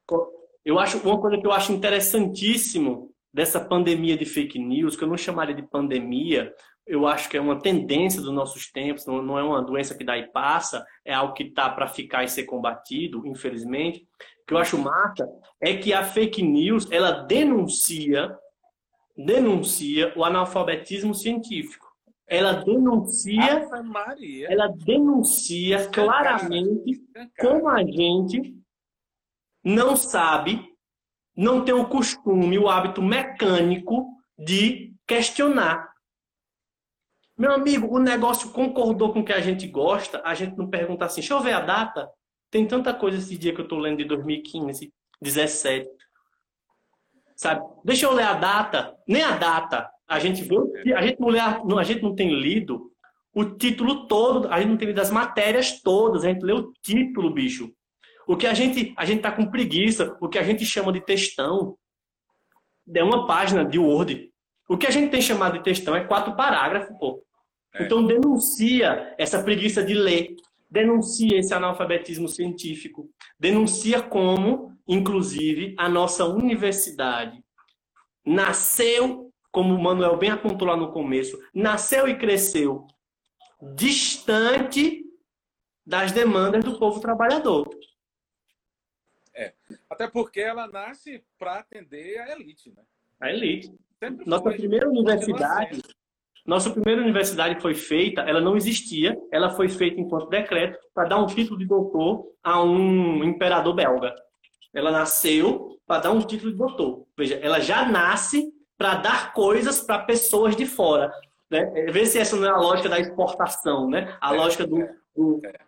[0.64, 5.08] Eu acho uma coisa que eu acho interessantíssimo dessa pandemia de fake news, que eu
[5.08, 6.52] não chamaria de pandemia,
[6.86, 10.16] eu acho que é uma tendência dos nossos tempos, não, é uma doença que dá
[10.16, 14.06] e passa, é algo que está para ficar e ser combatido, infelizmente.
[14.42, 15.28] O que eu acho massa
[15.60, 18.34] é que a fake news, ela denuncia,
[19.16, 21.86] denuncia o analfabetismo científico.
[22.26, 23.68] Ela denuncia,
[24.48, 27.00] ela denuncia claramente
[27.38, 28.56] como a gente
[29.64, 30.76] não sabe
[31.36, 34.06] não tem o costume, o hábito mecânico
[34.38, 35.92] de questionar.
[37.36, 41.04] Meu amigo, o negócio concordou com o que a gente gosta, a gente não pergunta
[41.04, 42.10] assim, deixa eu ver a data.
[42.50, 44.90] Tem tanta coisa esse dia que eu estou lendo de 2015,
[45.20, 45.86] 17.
[47.36, 47.64] Sabe?
[47.84, 49.88] Deixa eu ler a data, nem a data.
[50.08, 50.56] A gente vê,
[50.94, 52.90] a gente não, lê, a gente não tem lido
[53.34, 56.72] o título todo, a gente não tem lido as matérias todas, a gente lê o
[56.82, 57.70] título, bicho.
[58.26, 61.00] O que a gente a gente tá com preguiça, o que a gente chama de
[61.00, 61.76] textão,
[62.94, 64.30] é uma página de Word.
[64.68, 67.22] O que a gente tem chamado de textão é quatro parágrafos, pô.
[67.74, 67.84] É.
[67.84, 70.34] Então denuncia essa preguiça de ler,
[70.70, 73.08] denuncia esse analfabetismo científico,
[73.38, 77.42] denuncia como, inclusive, a nossa universidade
[78.24, 82.86] nasceu, como o Manuel bem apontou lá no começo, nasceu e cresceu
[83.74, 85.04] distante
[85.84, 87.68] das demandas do povo trabalhador.
[89.34, 89.54] É.
[89.88, 92.82] Até porque ela nasce para atender a elite, né?
[93.20, 93.72] A elite.
[93.98, 95.82] Sempre nossa foi, primeira universidade,
[96.46, 101.18] nossa primeira universidade foi feita, ela não existia, ela foi feita enquanto decreto para dar
[101.18, 104.14] um título de doutor a um imperador belga.
[104.76, 107.06] Ela nasceu para dar um título de doutor.
[107.16, 111.10] Veja, ela já nasce para dar coisas para pessoas de fora.
[111.50, 111.64] Né?
[111.90, 114.16] Vê se essa não é a lógica da exportação, né?
[114.20, 114.76] A é, lógica do,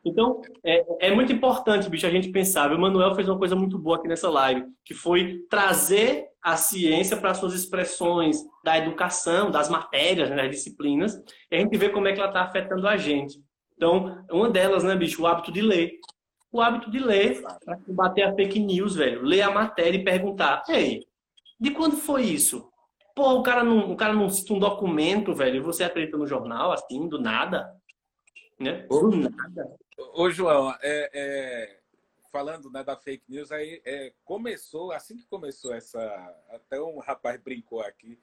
[0.05, 2.73] Então, é, é muito importante, bicho, a gente pensar.
[2.73, 7.17] O Manuel fez uma coisa muito boa aqui nessa live, que foi trazer a ciência
[7.17, 11.17] para suas expressões da educação, das matérias, né, das disciplinas,
[11.51, 13.41] e a gente vê como é que ela está afetando a gente.
[13.77, 15.93] Então, uma delas, né, bicho, o hábito de ler.
[16.51, 19.23] O hábito de ler, para combater a fake news, velho.
[19.23, 21.07] Ler a matéria e perguntar, ei,
[21.61, 22.73] de quando foi isso?
[23.15, 26.27] Pô, o cara não, o cara não cita um documento, velho, e você acredita no
[26.27, 27.77] jornal, assim, do nada?
[28.59, 28.87] Né?
[28.89, 29.77] Do nada.
[30.15, 31.79] Ô, João, é, é,
[32.31, 36.01] falando né, da fake news, aí é, começou, assim que começou essa.
[36.51, 38.19] Até um rapaz brincou aqui.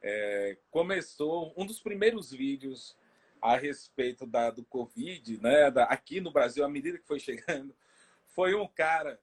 [0.00, 2.96] É, começou um dos primeiros vídeos
[3.42, 7.74] a respeito da, do Covid, né, da, aqui no Brasil, à medida que foi chegando,
[8.28, 9.20] foi um cara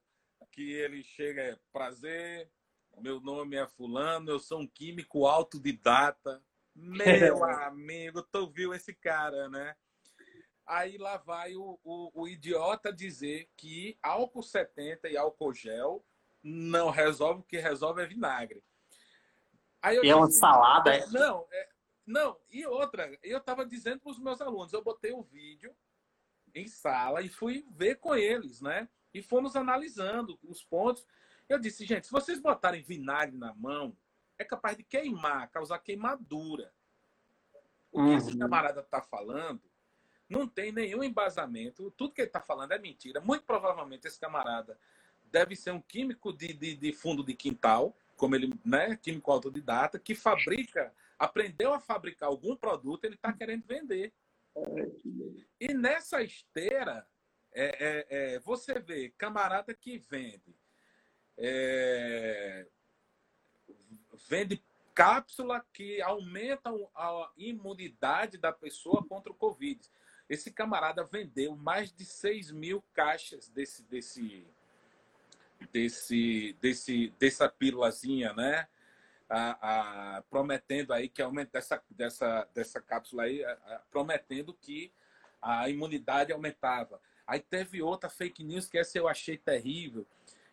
[0.52, 2.52] que ele chega, prazer,
[2.98, 6.44] meu nome é fulano, eu sou um químico autodidata.
[6.76, 9.76] Meu amigo, tu viu esse cara, né?
[10.66, 16.06] Aí lá vai o, o, o, idiota dizer que álcool 70 e álcool gel
[16.44, 18.64] não resolve, o que resolve é vinagre.
[19.82, 21.08] Aí eu e disse, é uma salada, é?
[21.08, 21.70] Não, é,
[22.10, 25.76] não, e outra, eu estava dizendo para os meus alunos, eu botei o vídeo
[26.56, 28.90] em sala e fui ver com eles, né?
[29.14, 31.06] E fomos analisando os pontos.
[31.48, 33.96] Eu disse, gente, se vocês botarem vinagre na mão,
[34.40, 36.74] é capaz de queimar, causar queimadura.
[37.92, 38.18] O que uhum.
[38.18, 39.62] esse camarada está falando
[40.28, 41.92] não tem nenhum embasamento.
[41.92, 43.22] Tudo que ele está falando é mentira.
[43.22, 44.80] Muito provavelmente esse camarada
[45.32, 50.00] deve ser um químico de, de, de, fundo de quintal, como ele, né, químico autodidata,
[50.00, 54.14] que fabrica, aprendeu a fabricar algum produto, ele está querendo vender.
[55.60, 57.06] E nessa esteira,
[57.52, 60.56] é, é, é, você vê camarada que vende,
[61.38, 62.66] é,
[64.30, 64.64] vende
[64.94, 69.80] cápsula que aumenta a imunidade da pessoa contra o Covid.
[70.30, 74.46] Esse camarada vendeu mais de 6 mil caixas desse, desse,
[75.72, 78.68] desse, desse, dessa pílulazinha, né?
[79.30, 84.92] A, a, prometendo aí que aumenta dessa, dessa, dessa cápsula aí, a, prometendo que
[85.42, 87.00] a imunidade aumentava.
[87.28, 90.08] Aí teve outra fake news que essa eu achei terrível.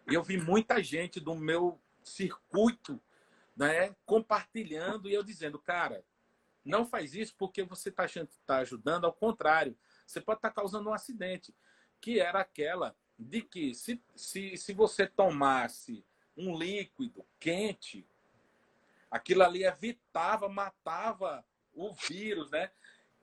[0.07, 3.01] Eu vi muita gente do meu circuito,
[3.57, 6.05] né, compartilhando e eu dizendo, cara,
[6.65, 8.07] não faz isso porque você está
[8.45, 9.77] tá ajudando, ao contrário,
[10.07, 11.55] você pode estar tá causando um acidente,
[12.01, 16.05] que era aquela de que se, se, se você tomasse
[16.37, 18.07] um líquido quente,
[19.17, 22.71] aquilo ali evitava, matava o vírus, né?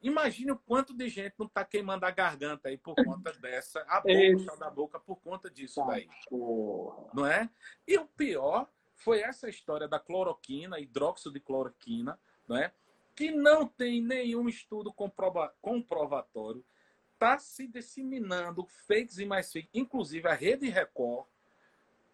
[0.01, 4.01] Imagine o quanto de gente não está queimando a garganta aí por conta dessa, a
[4.01, 6.09] boca, da boca por conta disso tá, daí.
[7.13, 7.49] Não é?
[7.87, 12.73] E o pior foi essa história da cloroquina, hidróxido de cloroquina, não é?
[13.15, 16.65] que não tem nenhum estudo comprova comprovatório,
[17.13, 19.69] está se disseminando fakes e mais fakes.
[19.73, 21.27] Inclusive, a Rede Record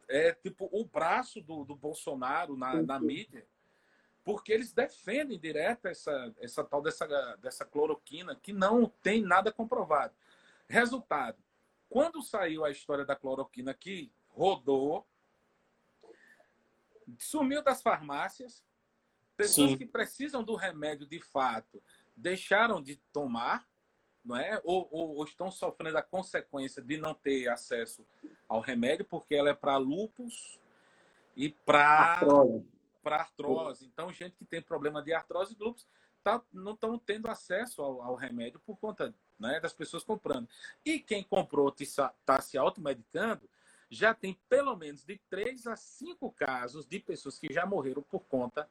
[0.07, 3.45] é tipo o braço do, do Bolsonaro na, na mídia,
[4.29, 7.07] porque eles defendem direto essa, essa tal dessa,
[7.37, 10.13] dessa cloroquina que não tem nada comprovado.
[10.67, 11.41] Resultado,
[11.89, 15.03] quando saiu a história da cloroquina que rodou,
[17.17, 18.63] sumiu das farmácias,
[19.35, 19.77] Pessoas Sim.
[19.77, 21.81] que precisam do remédio de fato
[22.15, 23.67] deixaram de tomar,
[24.23, 24.61] não é?
[24.63, 28.05] Ou, ou, ou, estão sofrendo a consequência de não ter acesso
[28.47, 30.59] ao remédio, porque ela é para lupus
[31.35, 32.19] e para
[33.13, 33.59] artrose.
[33.59, 33.85] artrose.
[33.85, 35.75] Então, gente que tem problema de artrose e
[36.23, 40.47] tá, não estão tendo acesso ao, ao, remédio por conta né, das pessoas comprando.
[40.85, 43.49] E quem comprou está se automedicando,
[43.89, 48.21] já tem pelo menos de 3 a 5 casos de pessoas que já morreram por
[48.21, 48.69] conta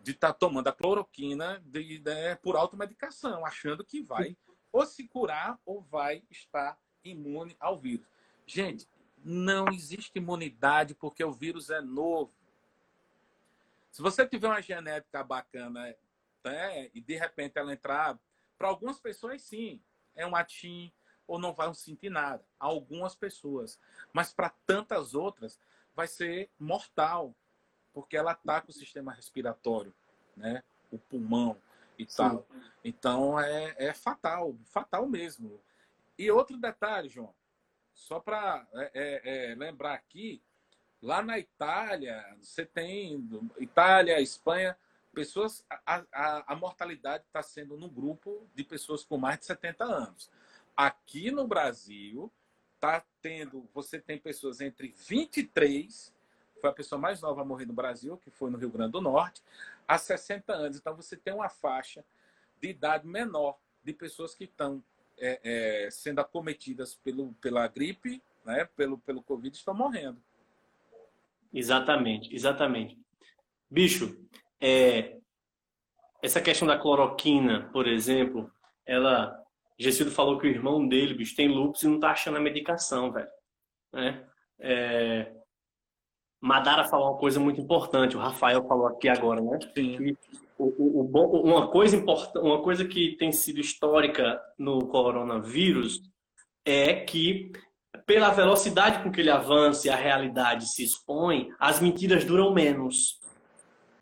[0.00, 4.36] de estar tá tomando a cloroquina de, né, por automedicação, achando que vai
[4.72, 8.06] ou se curar ou vai estar imune ao vírus.
[8.46, 8.88] Gente,
[9.24, 12.32] não existe imunidade porque o vírus é novo.
[13.96, 15.96] Se você tiver uma genética bacana
[16.44, 18.20] né, e de repente ela entrar,
[18.58, 19.80] para algumas pessoas sim,
[20.14, 20.92] é um atim
[21.26, 22.44] ou não vai sentir nada.
[22.58, 23.80] Algumas pessoas.
[24.12, 25.58] Mas para tantas outras
[25.94, 27.34] vai ser mortal
[27.94, 29.94] porque ela ataca o sistema respiratório,
[30.36, 30.62] né?
[30.92, 31.58] O pulmão
[31.98, 32.16] e Sim.
[32.18, 32.46] tal.
[32.84, 35.58] Então é, é fatal, fatal mesmo.
[36.18, 37.34] E outro detalhe, João,
[37.94, 40.42] só para é, é, é, lembrar aqui,
[41.02, 43.28] lá na Itália, você tem
[43.58, 44.76] Itália, Espanha,
[45.12, 49.84] pessoas, a, a, a mortalidade está sendo no grupo de pessoas com mais de 70
[49.84, 50.30] anos.
[50.76, 52.30] Aqui no Brasil,
[52.80, 56.14] tá tendo, você tem pessoas entre 23
[56.60, 59.00] foi a pessoa mais nova a morrer no Brasil, que foi no Rio Grande do
[59.00, 59.42] Norte,
[59.86, 60.76] há 60 anos.
[60.76, 62.04] Então você tem uma faixa
[62.60, 64.82] de idade menor de pessoas que estão
[65.18, 65.40] é,
[65.84, 70.20] é, sendo acometidas pelo, pela gripe, né, pelo, pelo Covid, estão morrendo.
[71.52, 72.98] Exatamente, exatamente.
[73.70, 74.16] Bicho,
[74.60, 75.16] é,
[76.22, 78.50] essa questão da cloroquina, por exemplo,
[78.84, 79.42] ela.
[79.78, 83.12] Gessido falou que o irmão dele, bicho, tem lúpus e não tá achando a medicação,
[83.12, 83.28] velho.
[83.92, 84.26] Né?
[84.58, 85.36] É,
[86.40, 89.58] Madara falou uma coisa muito importante, o Rafael falou aqui agora, né?
[89.74, 90.16] Sim.
[90.58, 96.00] O, o, o, uma, coisa importante, uma coisa que tem sido histórica no coronavírus
[96.64, 97.52] é que,
[98.06, 103.20] pela velocidade com que ele avança e a realidade se expõe, as mentiras duram menos.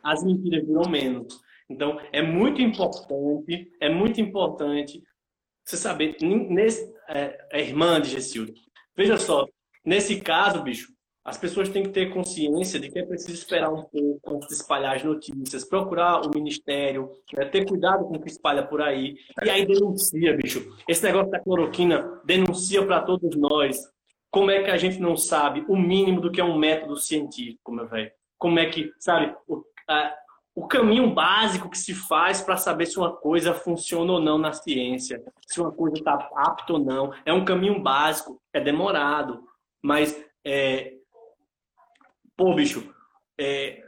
[0.02, 1.40] As mentiras duram menos.
[1.68, 5.02] Então, é muito importante, é muito importante
[5.64, 8.52] você saber, nesse, é, é irmã de Gessildo.
[8.94, 9.46] Veja só,
[9.82, 10.92] nesse caso, bicho,
[11.24, 14.54] as pessoas têm que ter consciência de que é preciso esperar um pouco antes de
[14.54, 19.16] espalhar as notícias, procurar o ministério, né, ter cuidado com o que espalha por aí.
[19.42, 20.76] E aí denuncia, bicho.
[20.86, 23.93] Esse negócio da cloroquina denuncia para todos nós.
[24.34, 27.70] Como é que a gente não sabe o mínimo do que é um método científico,
[27.70, 28.10] meu velho?
[28.36, 30.12] Como é que, sabe, o, a,
[30.56, 34.52] o caminho básico que se faz para saber se uma coisa funciona ou não na
[34.52, 37.14] ciência, se uma coisa está apta ou não.
[37.24, 39.40] É um caminho básico, é demorado,
[39.80, 40.94] mas é...
[42.36, 42.92] pô, bicho,
[43.38, 43.84] é,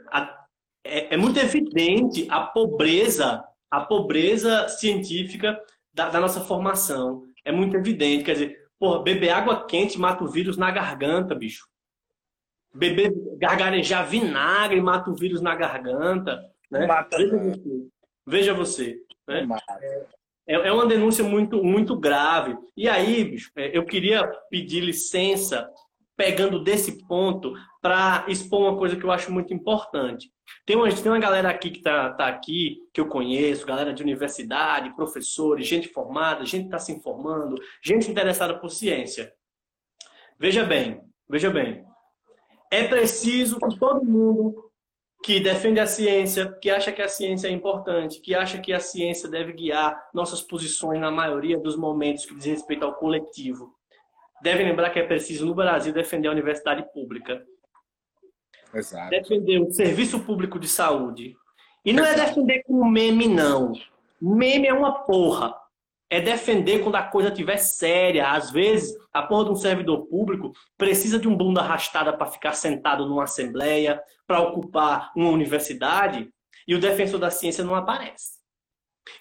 [0.85, 5.61] é, é, muito evidente a pobreza, a pobreza científica
[5.93, 7.25] da, da, nossa formação.
[7.43, 11.67] É muito evidente, quer dizer, porra, beber água quente mata o vírus na garganta, bicho.
[12.73, 16.43] Beber, gargarejar vinagre mata o vírus na garganta.
[16.69, 16.85] Né?
[16.85, 17.87] Mata, veja você.
[18.25, 19.47] Veja você né?
[20.47, 22.57] É, é uma denúncia muito, muito grave.
[22.75, 25.69] E aí, bicho, é, eu queria pedir licença,
[26.17, 30.29] pegando desse ponto, para expor uma coisa que eu acho muito importante.
[30.65, 34.01] Tem uma, tem uma galera aqui que está tá aqui, que eu conheço, galera de
[34.01, 39.31] universidade, professores, gente formada, gente que está se informando, gente interessada por ciência.
[40.39, 41.85] Veja bem, veja bem.
[42.71, 44.71] É preciso que todo mundo
[45.23, 48.79] que defende a ciência, que acha que a ciência é importante, que acha que a
[48.79, 53.76] ciência deve guiar nossas posições na maioria dos momentos que diz respeito ao coletivo.
[54.41, 57.43] Deve lembrar que é preciso, no Brasil, defender a universidade pública.
[58.73, 59.09] Exato.
[59.09, 61.35] Defender o serviço público de saúde.
[61.83, 62.21] E não é Exato.
[62.21, 63.73] é defender com meme, não.
[64.21, 65.55] Meme é uma porra
[66.09, 68.31] é defender quando a coisa estiver séria.
[68.31, 72.53] Às vezes, a porra de um servidor público precisa de um bunda arrastada para ficar
[72.53, 76.29] sentado numa assembleia, para ocupar uma universidade,
[76.67, 78.37] e o defensor da ciência não aparece.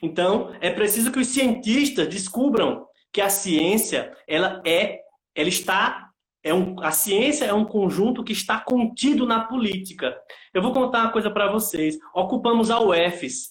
[0.02, 5.00] Então, é preciso que os cientistas descubram que a ciência, ela é,
[5.36, 6.10] ela está,
[6.42, 10.16] é um, a ciência é um conjunto que está contido na política.
[10.54, 11.98] Eu vou contar uma coisa para vocês.
[12.14, 13.50] Ocupamos a UFES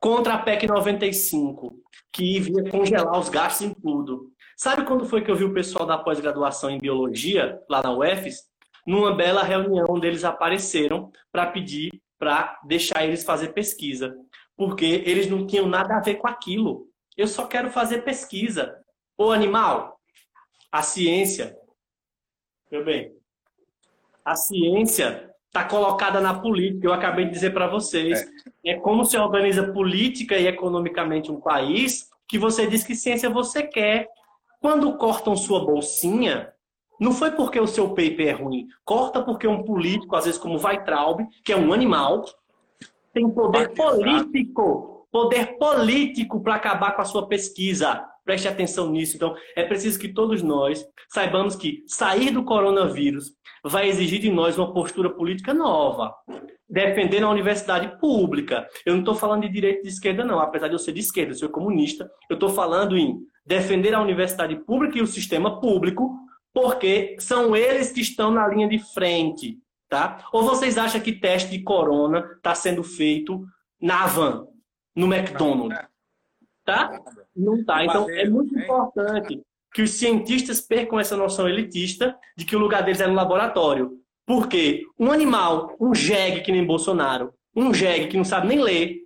[0.00, 1.74] contra a PEC 95
[2.12, 4.32] que vinha congelar os gastos em tudo.
[4.56, 8.48] Sabe quando foi que eu vi o pessoal da pós-graduação em biologia, lá na UFES?
[8.86, 14.14] Numa bela reunião onde eles apareceram para pedir para deixar eles fazer pesquisa.
[14.56, 16.86] Porque eles não tinham nada a ver com aquilo.
[17.16, 18.76] Eu só quero fazer pesquisa.
[19.16, 19.99] Ô animal,
[20.70, 21.56] a ciência,
[22.70, 23.12] meu bem,
[24.24, 26.86] a ciência está colocada na política.
[26.86, 28.20] Eu acabei de dizer para vocês.
[28.64, 28.72] É.
[28.72, 33.64] é como se organiza política e economicamente um país que você diz que ciência você
[33.64, 34.08] quer.
[34.60, 36.52] Quando cortam sua bolsinha,
[37.00, 38.68] não foi porque o seu paper é ruim.
[38.84, 42.24] Corta porque um político, às vezes como Weitraub, que é um animal,
[43.12, 48.06] tem poder político, poder político para acabar com a sua pesquisa.
[48.30, 49.16] Preste atenção nisso.
[49.16, 53.32] Então, é preciso que todos nós saibamos que sair do coronavírus
[53.64, 56.14] vai exigir de nós uma postura política nova.
[56.68, 58.68] Defender a universidade pública.
[58.86, 60.38] Eu não estou falando de direita e de esquerda, não.
[60.38, 62.08] Apesar de eu ser de esquerda, eu sou comunista.
[62.30, 66.16] Eu estou falando em defender a universidade pública e o sistema público,
[66.54, 69.58] porque são eles que estão na linha de frente.
[69.88, 70.24] Tá?
[70.32, 73.44] Ou vocês acham que teste de corona está sendo feito
[73.82, 74.46] na van,
[74.94, 75.76] no McDonald's?
[76.64, 76.96] Tá?
[77.36, 77.84] Não tá.
[77.84, 79.40] Então é muito importante
[79.72, 84.00] que os cientistas percam essa noção elitista de que o lugar deles é no laboratório.
[84.26, 89.00] Porque um animal, um jegue que nem Bolsonaro, um jegue que não sabe nem ler,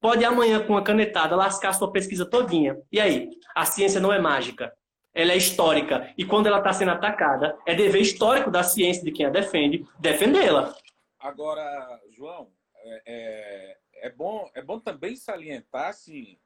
[0.00, 2.76] pode amanhã com uma canetada lascar a sua pesquisa todinha.
[2.90, 3.28] E aí?
[3.54, 4.72] A ciência não é mágica.
[5.14, 6.12] Ela é histórica.
[6.16, 9.84] E quando ela está sendo atacada, é dever histórico da ciência de quem a defende
[9.98, 10.74] defendê-la.
[11.18, 13.76] Agora, João, é, é,
[14.06, 16.38] é, bom, é bom também salientar assim,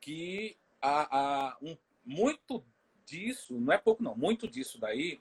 [0.00, 2.64] que há, há um, muito
[3.04, 5.20] disso, não é pouco não, muito disso daí,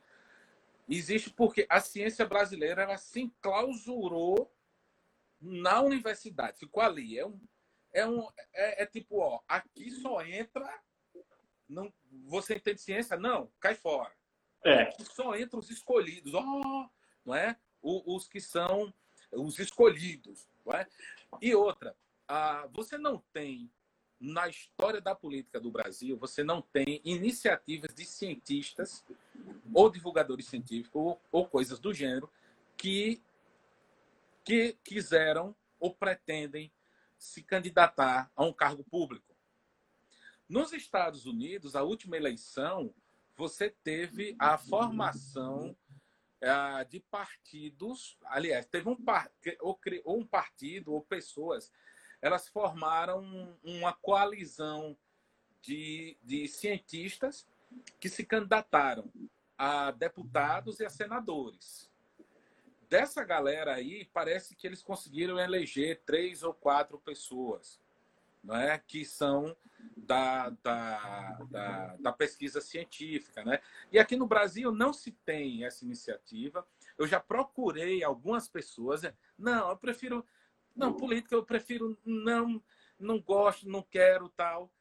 [0.88, 4.52] existe porque a ciência brasileira ela se enclausurou
[5.40, 7.20] na universidade, ficou ali.
[7.20, 7.40] É um,
[7.94, 10.68] é um, é, é tipo, ó, aqui só entra
[11.68, 11.92] não,
[12.28, 13.18] você entende ciência?
[13.18, 14.12] Não, cai fora.
[14.64, 14.90] É.
[14.92, 16.90] Só entra os escolhidos, oh,
[17.24, 17.58] não é?
[17.82, 18.94] os que são
[19.32, 20.48] os escolhidos.
[20.66, 20.88] Não é?
[21.42, 21.96] E outra,
[22.28, 23.72] ah, você não tem,
[24.20, 29.04] na história da política do Brasil, você não tem iniciativas de cientistas
[29.74, 32.30] ou divulgadores científicos ou, ou coisas do gênero
[32.78, 33.22] que,
[34.44, 36.72] que quiseram ou pretendem
[37.18, 39.36] se candidatar a um cargo público.
[40.48, 42.94] Nos Estados Unidos, a última eleição,
[43.36, 45.76] você teve a formação
[46.42, 48.98] uh, de partidos, aliás, teve um,
[50.04, 51.72] ou um partido ou pessoas,
[52.26, 54.98] elas formaram uma coalizão
[55.62, 57.48] de, de cientistas
[58.00, 59.08] que se candidataram
[59.56, 61.88] a deputados e a senadores.
[62.90, 67.80] Dessa galera aí, parece que eles conseguiram eleger três ou quatro pessoas
[68.44, 69.56] né, que são
[69.96, 73.46] da, da, da, da, pesquisa científica.
[73.46, 73.60] Né?
[73.92, 76.66] E aqui no Brasil não se tem essa iniciativa.
[76.98, 79.04] Eu já procurei algumas pessoas.
[79.04, 79.14] Né?
[79.38, 80.26] Não, eu prefiro.
[80.76, 82.62] Não, política eu prefiro não,
[83.00, 84.72] não gosto, não quero tal.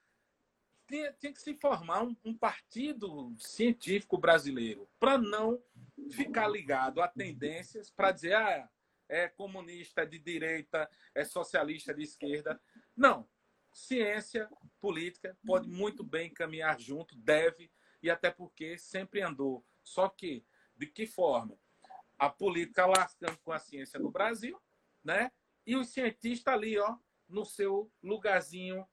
[0.88, 5.62] Tinha, tinha que se formar um, um partido científico brasileiro para não
[6.10, 8.68] ficar ligado a tendências para dizer ah,
[9.08, 12.60] é comunista, é de direita, é socialista de esquerda.
[12.96, 13.28] Não,
[13.72, 14.48] ciência,
[14.80, 17.70] política pode muito bem caminhar junto, deve,
[18.02, 19.64] e até porque sempre andou.
[19.82, 20.44] Só que,
[20.76, 21.56] de que forma?
[22.18, 24.60] A política lascando com a ciência no Brasil,
[25.02, 25.30] né?
[25.66, 26.97] E o cientista ali, ó,
[27.28, 28.86] no seu lugarzinho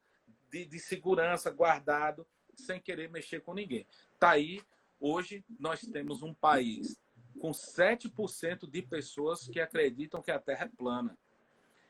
[0.49, 2.26] de, de segurança, guardado,
[2.56, 3.85] sem querer mexer com ninguém.
[4.19, 4.61] Tá aí,
[4.99, 6.99] hoje nós temos um país
[7.39, 11.18] com 7% de pessoas que acreditam que a Terra é plana.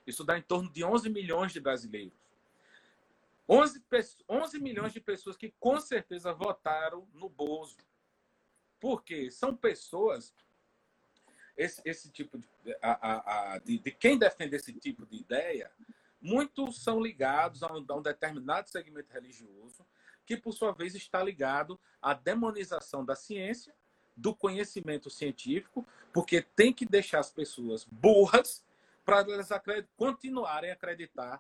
[0.06, 2.18] Isso dá em torno de 11 milhões de brasileiros.
[3.48, 3.84] 11,
[4.30, 7.78] 11 milhões de pessoas que com certeza votaram no Bozo.
[8.80, 10.34] Porque são pessoas,
[11.61, 12.47] esse, esse tipo de,
[12.81, 15.71] a, a, a, de, de, quem defende esse tipo de ideia,
[16.19, 19.85] muitos são ligados a um, a um determinado segmento religioso,
[20.25, 23.73] que por sua vez está ligado à demonização da ciência,
[24.15, 28.65] do conhecimento científico, porque tem que deixar as pessoas burras
[29.05, 29.49] para elas
[29.95, 31.39] continuarem a acreditar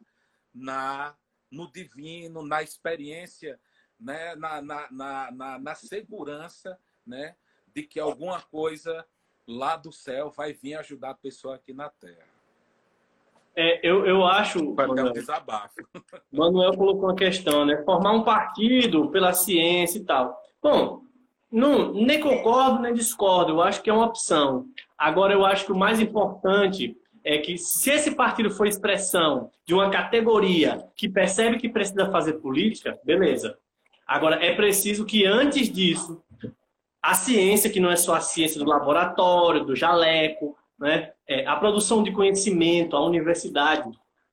[0.53, 1.15] na
[1.49, 3.59] no divino, na experiência,
[3.99, 4.35] né?
[4.35, 7.35] na, na, na, na, segurança né?
[7.75, 9.05] de que alguma coisa
[9.47, 12.31] lá do céu vai vir ajudar a pessoa aqui na Terra.
[13.55, 14.73] É, eu, eu acho.
[14.73, 15.75] Para Manuel, um desabafo.
[16.31, 17.83] Manuel colocou uma questão, né?
[17.83, 20.37] Formar um partido pela ciência e tal.
[20.61, 21.01] Bom,
[21.51, 23.51] não, nem concordo nem discordo.
[23.51, 24.65] Eu acho que é uma opção.
[24.97, 29.73] Agora, eu acho que o mais importante é que se esse partido for expressão de
[29.73, 33.57] uma categoria que percebe que precisa fazer política, beleza.
[34.07, 36.23] Agora, é preciso que antes disso,
[37.01, 41.11] a ciência, que não é só a ciência do laboratório, do jaleco, né?
[41.27, 43.89] É, a produção de conhecimento, a universidade,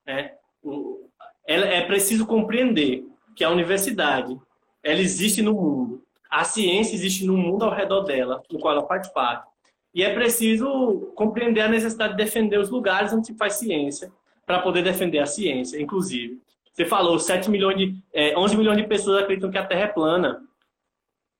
[0.06, 0.32] né?
[0.62, 1.08] O,
[1.46, 4.38] é preciso compreender que a universidade
[4.82, 8.86] ela existe no mundo, a ciência existe no mundo ao redor dela, no qual ela
[8.86, 9.48] faz parte.
[9.94, 14.12] E é preciso compreender a necessidade de defender os lugares onde se faz ciência,
[14.46, 16.40] para poder defender a ciência, inclusive.
[16.72, 19.88] Você falou, 7 milhões de, é, 11 milhões de pessoas acreditam que a Terra é
[19.88, 20.42] plana.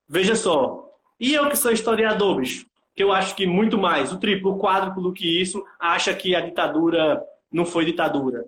[0.08, 0.87] Veja só.
[1.18, 4.58] E eu que sou historiador, bicho, que eu acho que muito mais, o triplo, o
[4.58, 8.46] quádruplo do que isso, acha que a ditadura não foi ditadura.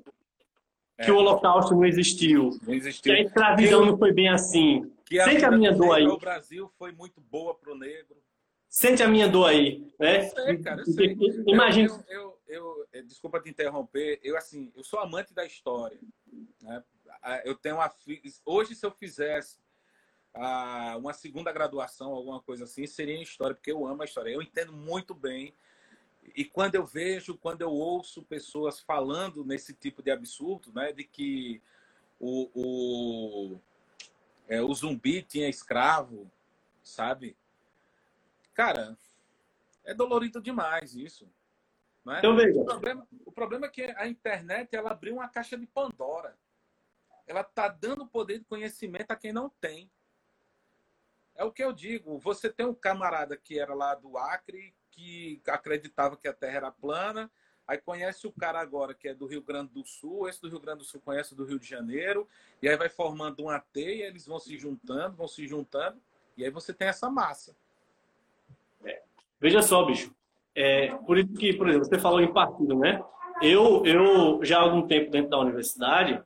[0.99, 1.05] É.
[1.05, 2.59] Que o holocausto não existiu.
[2.63, 3.13] Não existiu.
[3.13, 3.87] Que a escravidão eu...
[3.87, 4.91] não foi bem assim.
[5.05, 6.07] Que a Sente a minha dor aí.
[6.07, 8.17] O Brasil foi muito boa para o negro.
[8.69, 10.27] Sente a minha dor aí, né?
[10.27, 11.17] Eu sei, cara, eu sei.
[11.47, 12.05] Imagina.
[12.09, 14.21] Eu, eu, eu, desculpa te interromper.
[14.23, 15.99] Eu assim, eu sou amante da história.
[16.63, 16.83] Né?
[17.45, 17.91] Eu tenho uma
[18.45, 19.59] hoje se eu fizesse
[20.99, 24.31] uma segunda graduação, alguma coisa assim, seria em história, porque eu amo a história.
[24.31, 25.55] Eu entendo muito bem.
[26.35, 31.05] E quando eu vejo, quando eu ouço pessoas falando nesse tipo de absurdo, né, de
[31.05, 31.61] que
[32.19, 33.61] o, o,
[34.49, 36.31] é, o zumbi tinha escravo,
[36.83, 37.37] sabe?
[38.55, 38.97] Cara,
[39.85, 41.29] é dolorido demais isso.
[42.05, 42.19] Não é?
[42.19, 42.61] Então, veja.
[42.61, 46.37] O, problema, o problema é que a internet ela abriu uma caixa de Pandora.
[47.27, 49.91] Ela está dando poder de conhecimento a quem não tem.
[51.41, 52.19] É o que eu digo.
[52.19, 56.71] Você tem um camarada que era lá do Acre, que acreditava que a Terra era
[56.71, 57.31] plana,
[57.67, 60.61] aí conhece o cara agora que é do Rio Grande do Sul, esse do Rio
[60.61, 62.29] Grande do Sul conhece do Rio de Janeiro,
[62.61, 65.99] e aí vai formando uma teia, eles vão se juntando, vão se juntando,
[66.37, 67.57] e aí você tem essa massa.
[69.41, 70.15] Veja só, bicho.
[70.55, 73.03] É, por isso que, por exemplo, você falou em partido, né?
[73.41, 76.23] Eu, eu já há algum tempo dentro da universidade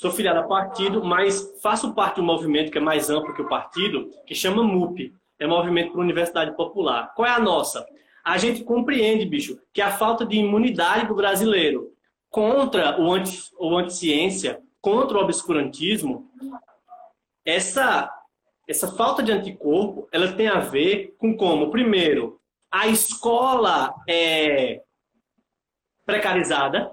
[0.00, 3.42] sou filiado a partido, mas faço parte de um movimento que é mais amplo que
[3.42, 7.12] o partido, que chama MUP, é Movimento para Universidade Popular.
[7.14, 7.86] Qual é a nossa?
[8.24, 11.92] A gente compreende, bicho, que a falta de imunidade do brasileiro
[12.30, 16.30] contra o, anti, o anticiência, contra o obscurantismo,
[17.44, 18.10] essa,
[18.66, 22.40] essa falta de anticorpo, ela tem a ver com como, primeiro,
[22.72, 24.80] a escola é
[26.06, 26.90] precarizada,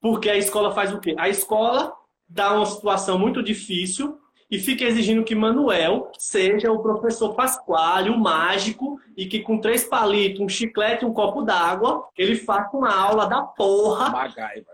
[0.00, 1.16] porque a escola faz o quê?
[1.18, 1.95] A escola
[2.28, 4.18] dá uma situação muito difícil
[4.50, 9.84] e fica exigindo que Manuel seja o professor Pasquale, o mágico, e que com três
[9.84, 14.10] palitos, um chiclete e um copo d'água, ele faça uma aula da porra.
[14.10, 14.64] MacGyver.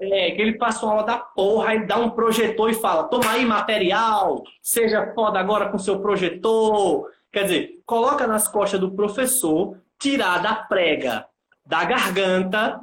[0.00, 0.28] É.
[0.28, 3.32] é, que ele faça uma aula da porra e dá um projetor e fala: toma
[3.32, 7.10] aí material, seja foda agora com seu projetor.
[7.32, 11.26] Quer dizer, coloca nas costas do professor, tirar da prega,
[11.66, 12.80] da garganta,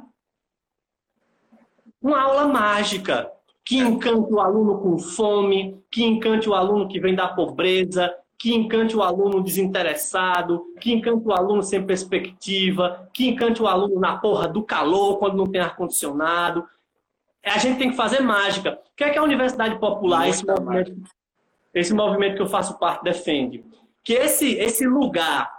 [2.02, 3.30] uma aula mágica
[3.68, 8.54] que encante o aluno com fome, que encante o aluno que vem da pobreza, que
[8.54, 14.16] encante o aluno desinteressado, que encante o aluno sem perspectiva, que encante o aluno na
[14.16, 16.66] porra do calor, quando não tem ar-condicionado.
[17.44, 18.80] A gente tem que fazer mágica.
[18.90, 20.96] O que é que a Universidade Popular, esse movimento,
[21.74, 23.62] esse movimento que eu faço parte, defende?
[24.02, 25.52] Que esse, esse lugar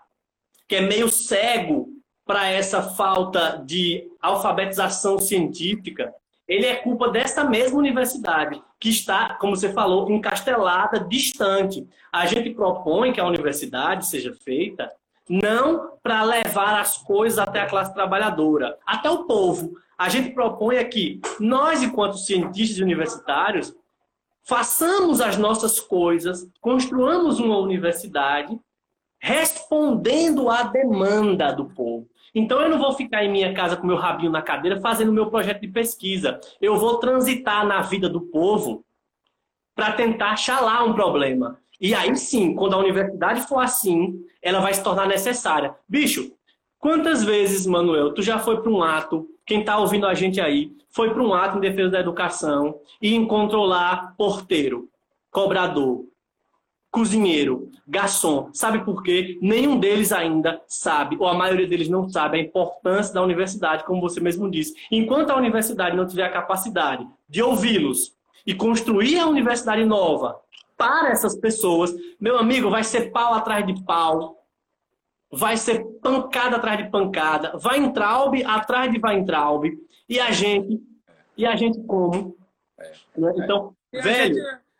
[0.67, 1.89] que é meio cego
[2.25, 6.11] para essa falta de alfabetização científica,
[6.49, 11.87] ele é culpa dessa mesma universidade, que está, como você falou, encastelada, distante.
[12.11, 14.91] A gente propõe que a universidade seja feita
[15.29, 19.77] não para levar as coisas até a classe trabalhadora, até o povo.
[19.95, 23.71] A gente propõe aqui, nós, enquanto cientistas universitários,
[24.41, 28.59] façamos as nossas coisas, construamos uma universidade
[29.19, 32.09] respondendo à demanda do povo.
[32.33, 35.27] Então eu não vou ficar em minha casa com meu rabinho na cadeira fazendo meu
[35.27, 36.39] projeto de pesquisa.
[36.61, 38.83] Eu vou transitar na vida do povo
[39.75, 41.57] para tentar achar lá um problema.
[41.79, 45.73] E aí sim, quando a universidade for assim, ela vai se tornar necessária.
[45.87, 46.31] Bicho,
[46.77, 50.71] quantas vezes, Manuel, tu já foi para um ato, quem está ouvindo a gente aí,
[50.89, 54.89] foi para um ato em defesa da educação e encontrou lá porteiro,
[55.31, 56.08] cobrador,
[56.91, 58.49] cozinheiro, garçom.
[58.53, 59.37] Sabe por quê?
[59.41, 64.01] Nenhum deles ainda sabe, ou a maioria deles não sabe, a importância da universidade, como
[64.01, 64.73] você mesmo disse.
[64.91, 68.13] Enquanto a universidade não tiver a capacidade de ouvi-los
[68.45, 70.39] e construir a universidade nova
[70.77, 74.43] para essas pessoas, meu amigo, vai ser pau atrás de pau,
[75.31, 79.65] vai ser pancada atrás de pancada, vai Weintraub atrás de Weintraub,
[80.07, 80.81] e a gente,
[81.37, 82.35] e a gente como?
[82.79, 83.33] É, né?
[83.37, 84.35] Então, velho...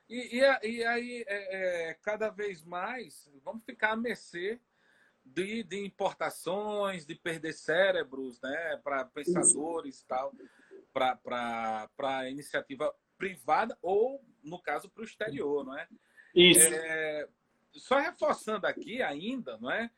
[0.10, 4.60] E, e, e aí, é, é, cada vez mais, vamos ficar à mercê
[5.24, 10.34] de, de importações, de perder cérebros né, para pensadores e tal,
[10.92, 15.88] para iniciativa privada ou, no caso, para o exterior, não é?
[16.34, 16.74] Isso.
[16.74, 17.28] É,
[17.74, 19.92] só reforçando aqui ainda, não é?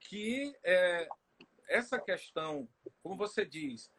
[0.00, 1.08] Que é,
[1.68, 2.68] essa questão,
[3.02, 3.92] como você diz,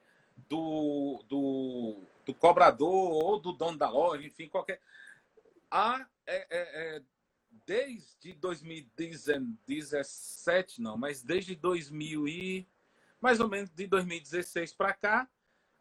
[0.50, 4.82] do, do, do cobrador ou do dono da loja, enfim, qualquer
[5.74, 7.02] há, é, é, é,
[7.66, 12.70] desde 2017, não, mas desde 2000 e
[13.20, 15.28] mais ou menos de 2016 para cá,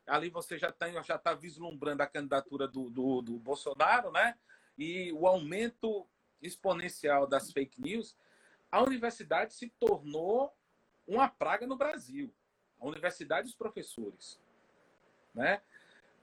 [0.06, 4.38] ali você já tem, já está vislumbrando a candidatura do, do, do, Bolsonaro, né?
[4.78, 6.08] E o aumento
[6.40, 8.16] exponencial das fake news,
[8.70, 10.50] a universidade se tornou
[11.06, 12.34] uma praga no Brasil.
[12.80, 14.40] A universidade e os professores,
[15.34, 15.60] né?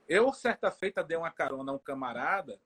[0.08, 2.60] Eu certa feita dei uma carona a um camarada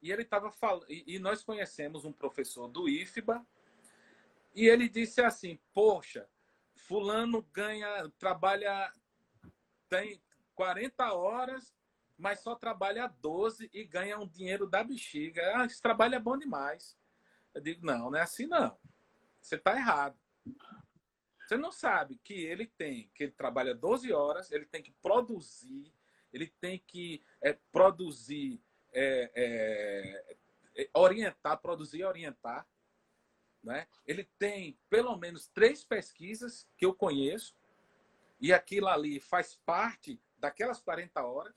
[0.00, 3.44] e ele estava falando, e nós conhecemos um professor do IFBA,
[4.54, 6.28] e ele disse assim: Poxa,
[6.74, 8.92] Fulano ganha, trabalha,
[9.88, 10.20] tem
[10.54, 11.74] 40 horas,
[12.16, 15.42] mas só trabalha 12 e ganha um dinheiro da bexiga.
[15.56, 16.98] Ah, esse trabalho é bom demais.
[17.54, 18.76] Eu digo: Não, não é assim não.
[19.40, 20.18] Você está errado.
[21.46, 25.94] Você não sabe que ele tem, que ele trabalha 12 horas, ele tem que produzir,
[26.30, 28.60] ele tem que é, produzir
[28.92, 30.36] é, é,
[30.82, 32.66] é, orientar, produzir e orientar.
[33.62, 33.86] Né?
[34.06, 37.54] Ele tem pelo menos três pesquisas que eu conheço,
[38.40, 41.54] e aquilo ali faz parte daquelas 40 horas,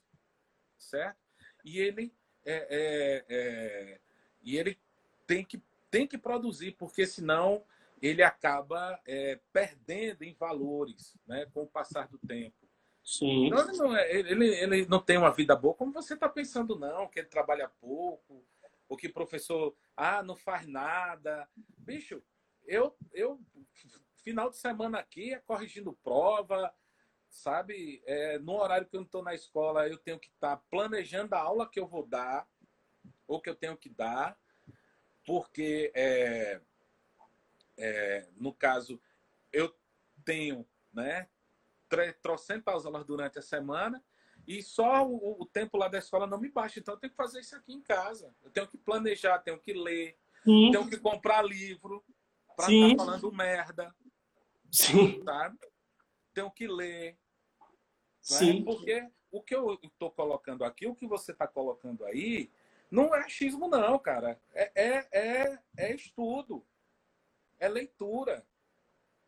[0.76, 1.20] certo?
[1.64, 2.12] E ele,
[2.44, 4.00] é, é,
[4.42, 4.80] e ele
[5.28, 7.64] tem, que, tem que produzir, porque senão
[8.02, 9.00] ele acaba
[9.54, 12.61] perdendo em valores né, com o passar do tempo.
[13.04, 13.48] Sim.
[13.48, 17.08] Ele, não é, ele, ele não tem uma vida boa, como você está pensando, não,
[17.08, 18.46] que ele trabalha pouco,
[18.88, 21.48] ou que professor, ah, não faz nada.
[21.78, 22.22] Bicho,
[22.66, 23.40] eu, eu
[24.24, 26.74] final de semana aqui é corrigindo prova,
[27.30, 28.04] sabe?
[28.06, 31.34] É, no horário que eu não estou na escola, eu tenho que estar tá planejando
[31.34, 32.48] a aula que eu vou dar,
[33.28, 34.38] ou que eu tenho que dar,
[35.26, 36.62] porque, é,
[37.78, 39.02] é, no caso,
[39.52, 39.74] eu
[40.26, 41.30] tenho né,
[42.22, 44.04] trocentas aulas durante a semana
[44.48, 46.80] e só o, o, tempo lá da escola não me basta.
[46.80, 48.36] Então, eu tenho que fazer isso aqui em casa.
[48.42, 50.72] Eu tenho que planejar, tenho que ler, Sim.
[50.72, 52.04] tenho que comprar livro
[52.56, 53.96] para estar tá falando merda.
[54.72, 55.22] Sim.
[55.24, 55.58] Sabe?
[56.34, 57.12] Tenho que ler.
[57.12, 57.18] Né?
[58.22, 58.64] Sim.
[58.64, 62.52] Porque o que eu estou colocando aqui, o que você está colocando aí,
[62.90, 64.40] não é achismo, não, cara.
[64.54, 66.66] É, é, é, é estudo.
[67.60, 68.46] É leitura.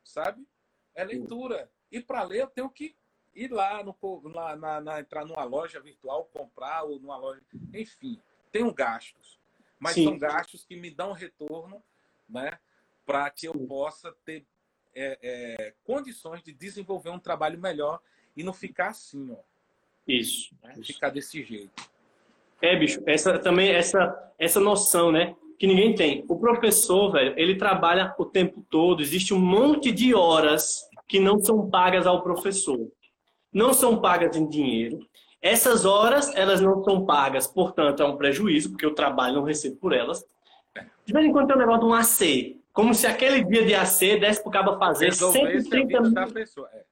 [0.03, 0.45] Sabe?
[0.93, 1.71] É leitura.
[1.93, 2.95] E para ler, eu tenho que
[3.35, 7.39] ir lá, no, lá na, na, entrar numa loja virtual, comprar, ou numa loja.
[7.71, 8.19] Enfim,
[8.51, 9.39] tenho gastos.
[9.79, 10.05] Mas Sim.
[10.05, 11.83] são gastos que me dão retorno
[12.27, 12.57] né,
[13.05, 14.43] para que eu possa ter
[14.95, 18.01] é, é, condições de desenvolver um trabalho melhor
[18.35, 19.43] e não ficar assim, ó.
[20.07, 20.55] Isso.
[20.63, 20.73] Né?
[20.77, 20.93] isso.
[20.93, 21.89] Ficar desse jeito.
[22.59, 26.25] É, bicho, essa também essa essa noção, né, que ninguém tem.
[26.27, 31.39] O professor, velho, ele trabalha o tempo todo, existe um monte de horas que não
[31.39, 32.91] são pagas ao professor.
[33.53, 34.97] Não são pagas em dinheiro.
[35.39, 39.75] Essas horas, elas não são pagas, portanto, é um prejuízo, porque eu trabalho não recebo
[39.75, 40.25] por elas.
[41.05, 42.57] De vez em quando tem um negócio de um AC.
[42.73, 46.13] Como se aquele dia de AC desse pro cabo fazer Resolver 130 mil.
[46.15, 46.67] Da pessoa.
[46.73, 46.83] É.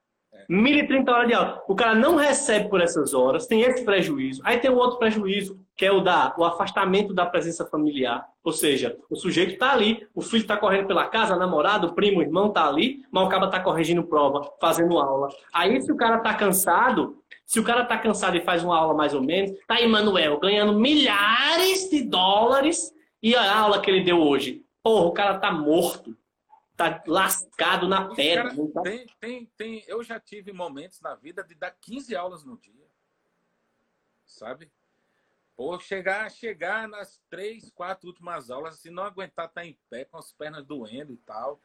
[0.47, 1.63] 1.030 horas de aula.
[1.67, 4.39] O cara não recebe por essas horas, tem esse prejuízo.
[4.45, 8.29] Aí tem o outro prejuízo, que é o da o afastamento da presença familiar.
[8.43, 11.95] Ou seja, o sujeito está ali, o filho está correndo pela casa, a namorada, o
[11.95, 15.29] primo, o irmão está ali, mas o cara está corrigindo prova, fazendo aula.
[15.51, 18.93] Aí se o cara está cansado, se o cara está cansado e faz uma aula
[18.93, 24.03] mais ou menos, tá aí Manuel ganhando milhares de dólares e a aula que ele
[24.03, 24.63] deu hoje.
[24.83, 26.15] Porra, o cara tá morto
[26.77, 28.55] tá lascado na pedra.
[28.71, 28.81] Tá...
[28.83, 32.87] Tem, tem, tem, eu já tive momentos na vida de dar 15 aulas no dia.
[34.27, 34.71] Sabe?
[35.61, 40.05] Pô, chegar, chegar nas três, quatro últimas aulas, se não aguentar estar tá em pé
[40.05, 41.59] com as pernas doendo e tal.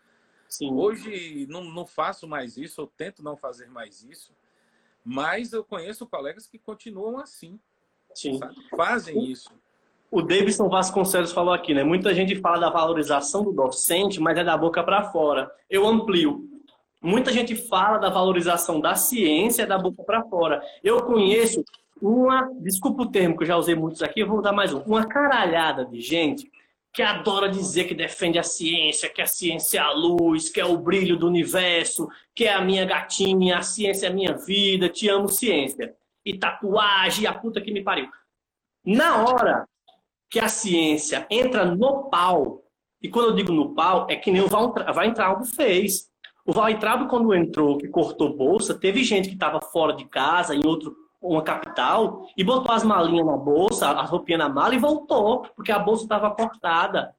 [0.50, 0.70] Sim.
[0.74, 4.34] Hoje não, não faço mais isso, eu tento não fazer mais isso.
[5.02, 7.58] Mas eu conheço colegas que continuam assim.
[8.14, 8.36] Sim.
[8.36, 8.54] Sabe?
[8.76, 9.50] Fazem isso
[10.10, 11.82] o Davidson Vasconcelos falou aqui, né?
[11.82, 15.50] Muita gente fala da valorização do docente, mas é da boca para fora.
[15.68, 16.48] Eu amplio.
[17.02, 20.62] Muita gente fala da valorização da ciência é da boca para fora.
[20.82, 21.64] Eu conheço
[22.00, 24.80] uma, desculpa o termo que eu já usei muitos aqui, eu vou dar mais um,
[24.80, 26.50] uma caralhada de gente
[26.92, 30.64] que adora dizer que defende a ciência, que a ciência é a luz, que é
[30.64, 34.88] o brilho do universo, que é a minha gatinha, a ciência é a minha vida,
[34.88, 35.94] te amo ciência.
[36.24, 38.08] E tatuagem, a puta que me pariu.
[38.82, 39.68] Na hora
[40.30, 42.64] que a ciência entra no pau,
[43.02, 44.48] e quando eu digo no pau, é que nem o
[44.96, 46.10] Weintraub fez.
[46.46, 50.66] O Weintraub, quando entrou, que cortou bolsa, teve gente que estava fora de casa, em
[50.66, 50.96] outro,
[51.28, 55.72] uma capital, e botou as malinhas na bolsa, as roupinhas na mala e voltou, porque
[55.72, 57.14] a bolsa estava cortada.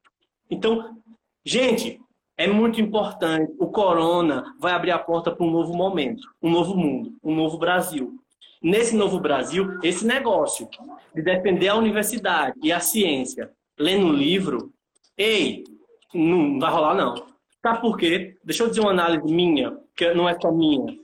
[0.50, 0.96] Então,
[1.44, 2.00] gente,
[2.36, 3.52] é muito importante.
[3.58, 7.58] O corona vai abrir a porta para um novo momento, um novo mundo, um novo
[7.58, 8.18] Brasil
[8.62, 10.68] nesse novo Brasil, esse negócio
[11.14, 14.72] de defender a universidade e a ciência lendo um livro,
[15.16, 15.64] ei,
[16.12, 17.14] não vai rolar não.
[17.62, 18.36] Sabe por quê?
[18.42, 20.96] Deixa eu dizer uma análise minha, que não é só minha.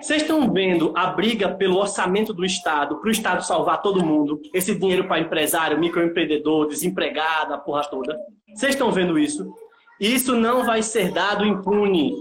[0.00, 4.40] Vocês estão vendo a briga pelo orçamento do Estado, para o Estado salvar todo mundo,
[4.52, 8.18] esse dinheiro para empresário, microempreendedor, desempregado, a porra toda.
[8.54, 9.54] Vocês estão vendo isso?
[10.00, 12.14] Isso não vai ser dado impune.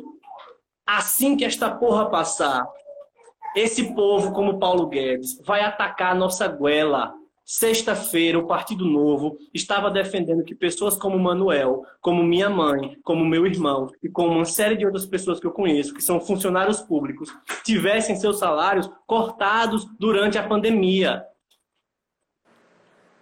[0.86, 2.68] Assim que esta porra passar,
[3.56, 7.14] esse povo, como Paulo Guedes, vai atacar a nossa goela.
[7.44, 13.46] Sexta-feira, o Partido Novo estava defendendo que pessoas como Manuel, como minha mãe, como meu
[13.46, 17.30] irmão e como uma série de outras pessoas que eu conheço, que são funcionários públicos,
[17.66, 21.26] tivessem seus salários cortados durante a pandemia.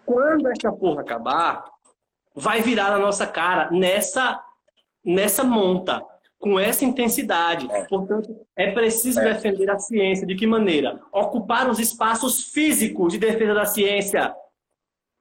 [0.06, 1.66] Quando essa porra acabar,
[2.36, 4.44] vai virar na nossa cara nessa,
[5.04, 6.04] nessa monta
[6.40, 7.70] com essa intensidade.
[7.70, 7.84] É.
[7.86, 9.34] Portanto, é preciso é.
[9.34, 10.26] defender a ciência.
[10.26, 11.00] De que maneira?
[11.12, 14.34] Ocupar os espaços físicos de defesa da ciência.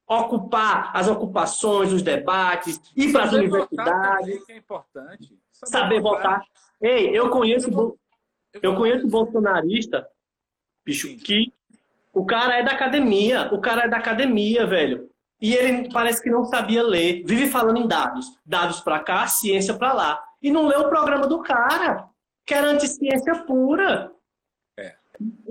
[0.06, 4.48] Ocupar as ocupações, os debates, ir para as universidades.
[4.48, 5.36] é importante.
[5.52, 6.38] Saber, saber votar.
[6.38, 6.46] votar.
[6.80, 7.98] Ei, eu conheço,
[8.62, 10.08] eu conheço bolsonarista,
[10.86, 11.52] bicho, que
[12.14, 13.52] o cara é da academia.
[13.52, 15.10] O cara é da academia, velho.
[15.40, 17.22] E ele parece que não sabia ler.
[17.26, 18.26] Vive falando em dados.
[18.46, 22.08] Dados para cá, ciência para lá e não lê o programa do cara,
[22.46, 24.10] que era anticiência pura.
[24.78, 24.94] É.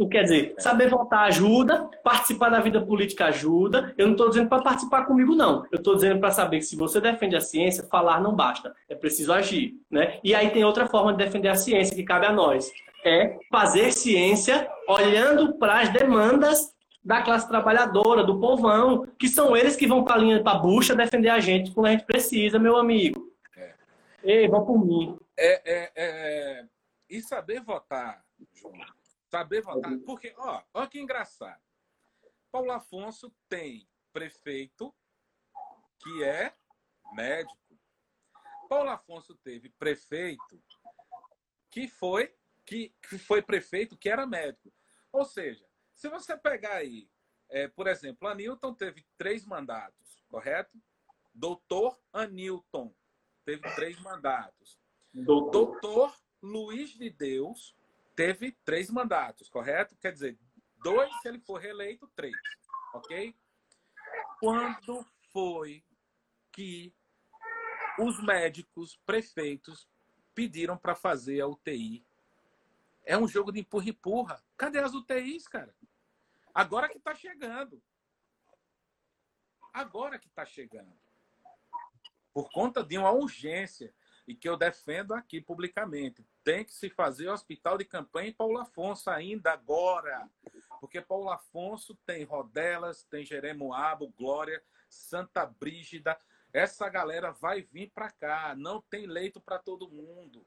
[0.09, 0.61] Quer dizer, é.
[0.61, 3.93] saber votar ajuda, participar da vida política ajuda.
[3.97, 5.65] Eu não estou dizendo para participar comigo, não.
[5.71, 8.73] Eu estou dizendo para saber que se você defende a ciência, falar não basta.
[8.89, 9.73] É preciso agir.
[9.91, 10.19] Né?
[10.23, 12.71] E aí tem outra forma de defender a ciência que cabe a nós.
[13.05, 16.75] É fazer ciência olhando para as demandas
[17.07, 20.59] da classe trabalhadora, do povão, que são eles que vão para a linha, para a
[20.59, 23.26] bucha defender a gente quando a gente precisa, meu amigo.
[24.27, 24.31] É.
[24.31, 25.17] Ei, vão por mim.
[25.37, 26.69] É, é, é...
[27.09, 28.73] E saber votar, João.
[29.29, 29.97] Saber votar.
[30.05, 31.61] Porque, ó, ó que engraçado.
[32.51, 34.93] Paulo Afonso tem prefeito
[35.99, 36.53] que é
[37.13, 37.79] médico.
[38.67, 40.61] Paulo Afonso teve prefeito
[41.69, 42.35] que foi
[42.65, 44.73] que, que foi prefeito que era médico.
[45.11, 47.09] Ou seja, se você pegar aí,
[47.49, 50.77] é, por exemplo, Anilton teve três mandatos, correto?
[51.33, 52.93] Doutor Anilton
[53.47, 54.77] teve três mandatos.
[55.13, 56.13] Doutor, Doutor
[56.43, 57.73] Luiz de Deus
[58.13, 59.95] teve três mandatos, correto?
[60.01, 60.37] Quer dizer,
[60.83, 62.35] dois se ele for reeleito, três,
[62.93, 63.33] ok?
[64.41, 65.81] Quando foi
[66.51, 66.93] que
[67.97, 69.87] os médicos, prefeitos,
[70.35, 72.05] pediram para fazer a UTI.
[73.05, 74.43] É um jogo de empurra-empurra.
[74.57, 75.73] Cadê as UTIs, cara?
[76.53, 77.81] Agora que está chegando.
[79.71, 81.06] Agora que está chegando.
[82.37, 83.91] Por conta de uma urgência
[84.27, 86.23] e que eu defendo aqui publicamente.
[86.43, 90.29] Tem que se fazer hospital de campanha em Paulo Afonso ainda agora.
[90.79, 96.15] Porque Paulo Afonso tem Rodelas, tem Jeremoabo, Glória, Santa Brígida.
[96.53, 98.53] Essa galera vai vir para cá.
[98.55, 100.45] Não tem leito para todo mundo.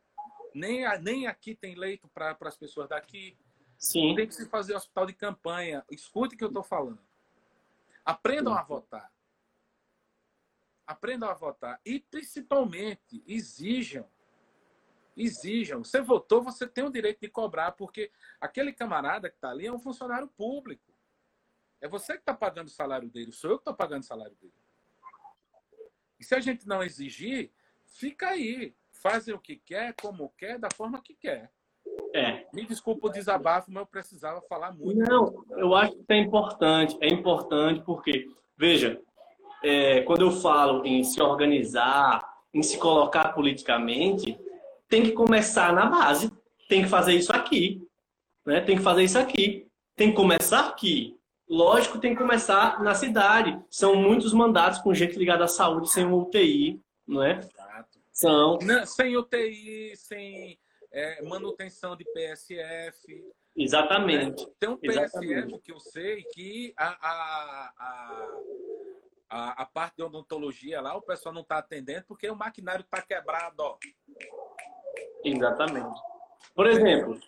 [0.55, 3.37] Nem, nem aqui tem leito para as pessoas daqui.
[3.77, 4.15] Sim.
[4.15, 5.85] Tem que se fazer hospital de campanha.
[5.91, 7.01] Escute o que eu estou falando.
[8.05, 9.11] Aprendam a votar.
[10.91, 11.81] Aprendam a votar.
[11.87, 14.05] E, principalmente, exijam.
[15.17, 15.85] Exijam.
[15.85, 18.11] Você votou, você tem o direito de cobrar, porque
[18.41, 20.93] aquele camarada que está ali é um funcionário público.
[21.81, 24.35] É você que está pagando o salário dele, sou eu que estou pagando o salário
[24.41, 24.53] dele.
[26.19, 27.53] E se a gente não exigir,
[27.85, 28.75] fica aí.
[28.91, 31.53] Fazem o que quer, como quer, da forma que quer.
[32.12, 32.49] É.
[32.53, 34.99] Me desculpa o desabafo, mas eu precisava falar muito.
[34.99, 36.99] Não, eu acho que é importante.
[37.01, 39.01] É importante porque, veja,
[39.62, 44.39] é, quando eu falo em se organizar, em se colocar politicamente,
[44.89, 46.31] tem que começar na base.
[46.69, 47.87] Tem que fazer isso aqui.
[48.45, 48.61] Né?
[48.61, 49.66] Tem que fazer isso aqui.
[49.97, 51.16] Tem que começar aqui.
[51.49, 53.61] Lógico, tem que começar na cidade.
[53.69, 57.39] São muitos mandatos com gente ligada à saúde sem UTI, não é?
[57.39, 57.99] Exato.
[58.12, 58.59] São.
[58.62, 60.59] Não, sem UTI, sem
[60.93, 63.24] é, manutenção de PSF.
[63.57, 64.47] Exatamente.
[64.59, 65.59] Tem um PSF Exatamente.
[65.61, 68.28] que eu sei que a, a, a,
[69.31, 73.55] a, parte de odontologia lá, o pessoal não está atendendo porque o maquinário está quebrado.
[73.61, 73.77] Ó.
[75.24, 76.01] Exatamente.
[76.55, 77.19] Por exemplo,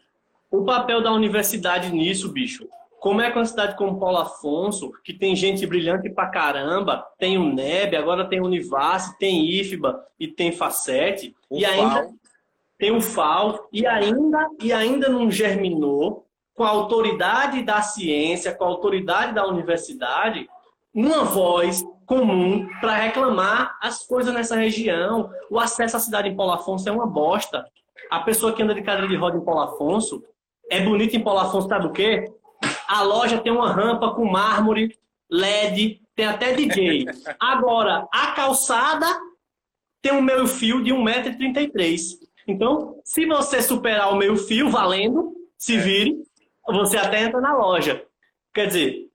[0.51, 2.69] o papel da universidade nisso, bicho.
[2.99, 7.37] Como é que uma cidade como Paulo Afonso, que tem gente brilhante pra caramba, tem
[7.37, 12.09] o NEB, agora tem o Univas, tem IFBA e tem Facete, o e ainda
[12.79, 18.65] tem o FAO e ainda, e ainda não germinou com a autoridade da ciência, com
[18.65, 20.49] a autoridade da universidade,
[20.95, 25.31] uma voz comum para reclamar as coisas nessa região.
[25.51, 27.65] O acesso à cidade em Paulo Afonso é uma bosta.
[28.11, 30.23] A pessoa que anda de cadeira de roda em Paulo Afonso
[30.71, 32.31] é bonita em Paulo Afonso, sabe o quê?
[32.87, 34.99] A loja tem uma rampa com mármore,
[35.31, 37.07] LED, tem até DJ.
[37.41, 39.07] Agora, a calçada
[40.03, 42.19] tem um meio fio de 1,33m.
[42.47, 46.23] Então, se você superar o meio fio valendo, se vire,
[46.67, 48.05] você até entra na loja.
[48.53, 49.12] Quer dizer,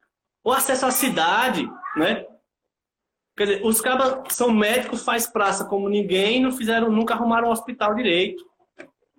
[0.48, 2.26] o acesso à cidade, né?
[3.36, 7.52] Quer dizer, os cabas são médicos, faz praça como ninguém, não fizeram, nunca arrumaram um
[7.52, 8.50] hospital direito,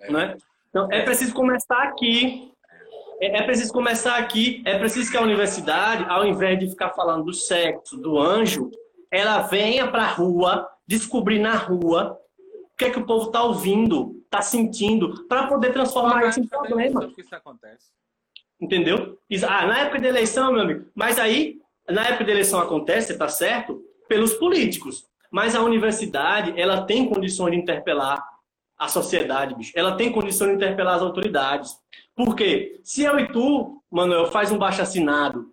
[0.00, 0.10] é.
[0.10, 0.38] né?
[0.70, 2.50] Então, é preciso começar aqui.
[3.20, 4.62] É, é preciso começar aqui.
[4.64, 8.70] É preciso que a universidade, ao invés de ficar falando do sexo, do anjo,
[9.10, 12.18] ela venha para a rua, descobrir na rua
[12.74, 17.06] que é que o povo está ouvindo, está sentindo, para poder transformar isso em problema.
[17.08, 17.97] Que isso acontece.
[18.60, 19.18] Entendeu?
[19.46, 20.86] Ah, na época da eleição, meu amigo.
[20.94, 21.58] Mas aí,
[21.88, 23.80] na época da eleição acontece, tá certo?
[24.08, 25.06] Pelos políticos.
[25.30, 28.22] Mas a universidade, ela tem condições de interpelar
[28.78, 29.72] a sociedade, bicho.
[29.74, 31.72] Ela tem condições de interpelar as autoridades.
[32.14, 32.80] Por quê?
[32.82, 35.52] Se eu e tu, Manuel, faz um baixo assinado,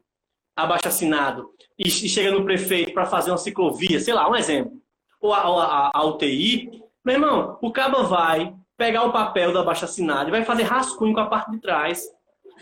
[0.56, 4.82] abaixo assinado, e chega no prefeito para fazer uma ciclovia, sei lá, um exemplo,
[5.20, 9.86] ou a, a, a UTI, meu irmão, o cabo vai pegar o papel da baixa
[9.86, 12.04] assinada e vai fazer rascunho com a parte de trás.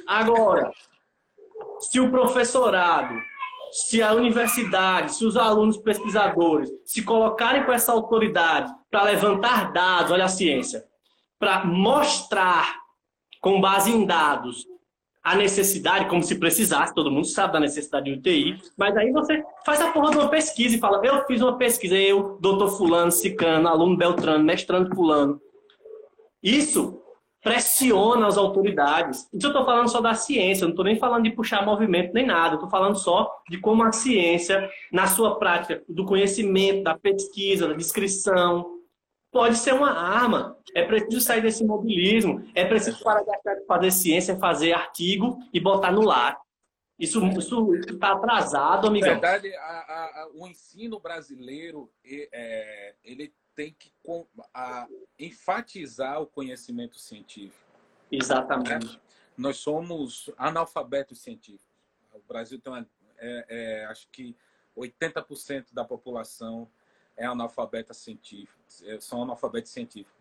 [0.07, 0.71] Agora,
[1.79, 3.15] se o professorado,
[3.71, 10.11] se a universidade, se os alunos pesquisadores se colocarem com essa autoridade para levantar dados,
[10.11, 10.83] olha a ciência,
[11.39, 12.77] para mostrar
[13.41, 14.65] com base em dados
[15.23, 19.41] a necessidade, como se precisasse, todo mundo sabe da necessidade de UTI, mas aí você
[19.65, 23.11] faz a porra de uma pesquisa e fala, eu fiz uma pesquisa, eu, doutor fulano,
[23.11, 25.41] cicano, aluno beltrano, mestrando fulano.
[26.41, 27.01] Isso
[27.43, 29.27] pressiona as autoridades.
[29.33, 32.13] Isso eu estou falando só da ciência, eu não estou nem falando de puxar movimento
[32.13, 36.97] nem nada, estou falando só de como a ciência, na sua prática do conhecimento, da
[36.97, 38.79] pesquisa, da descrição,
[39.29, 40.57] pode ser uma arma.
[40.73, 45.91] É preciso sair desse mobilismo, é preciso parar de fazer ciência, fazer artigo e botar
[45.91, 46.37] no lar.
[46.97, 47.21] Isso
[47.89, 49.15] está atrasado, amigão.
[49.15, 53.91] Na verdade, a, a, o ensino brasileiro é, ele tem que
[54.53, 54.87] a,
[55.19, 57.63] enfatizar o conhecimento científico.
[58.11, 58.95] Exatamente.
[58.95, 59.01] Né?
[59.37, 61.73] Nós somos analfabetos científicos.
[62.13, 64.35] O Brasil tem uma, é, é, acho que
[64.77, 66.69] 80% da população
[67.15, 70.13] é analfabeta científica, é, são analfabetos científicos.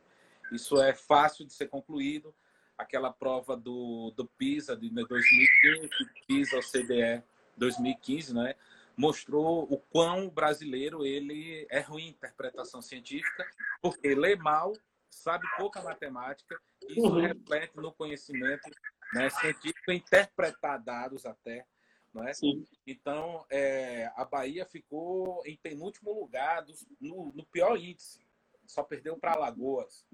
[0.50, 2.34] Isso é fácil de ser concluído.
[2.76, 5.90] Aquela prova do, do PISA de 2015,
[6.26, 7.22] PISA OCDE
[7.56, 8.54] 2015, né?
[9.03, 13.45] Mostrou o quão brasileiro ele é ruim em interpretação científica,
[13.81, 14.73] porque lê mal,
[15.11, 17.20] sabe pouca matemática, e isso uhum.
[17.20, 18.70] reflete no conhecimento
[19.12, 21.66] né, científico, interpretar dados até.
[22.15, 22.33] Não é?
[22.33, 22.65] Sim.
[22.87, 28.24] Então, é, a Bahia ficou em penúltimo lugar, do, no, no pior índice,
[28.69, 30.07] só perdeu para Alagoas.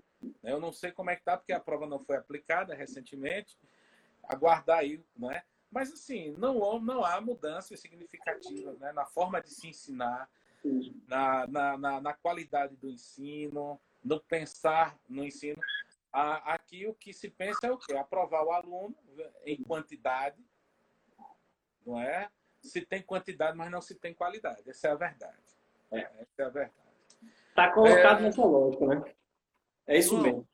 [0.43, 0.52] Né?
[0.52, 3.59] Eu não sei como é que está, porque a prova não foi aplicada recentemente.
[4.23, 5.44] Aguardar aí, não é?
[5.70, 8.92] Mas, assim, não, não há mudanças significativas né?
[8.92, 10.28] na forma de se ensinar,
[11.06, 15.60] na, na, na, na, qualidade do ensino, no pensar no ensino.
[16.10, 17.94] Aqui o que se pensa é o quê?
[17.94, 18.96] Aprovar o aluno
[19.44, 20.42] em quantidade,
[21.86, 22.28] não é?
[22.62, 24.68] Se tem quantidade, mas não se tem qualidade.
[24.68, 25.38] Essa é a verdade.
[25.92, 26.00] É.
[26.00, 26.88] Essa é a verdade.
[27.50, 28.22] Está colocado é...
[28.22, 29.14] nessa lógica, né?
[29.86, 30.46] É isso mesmo.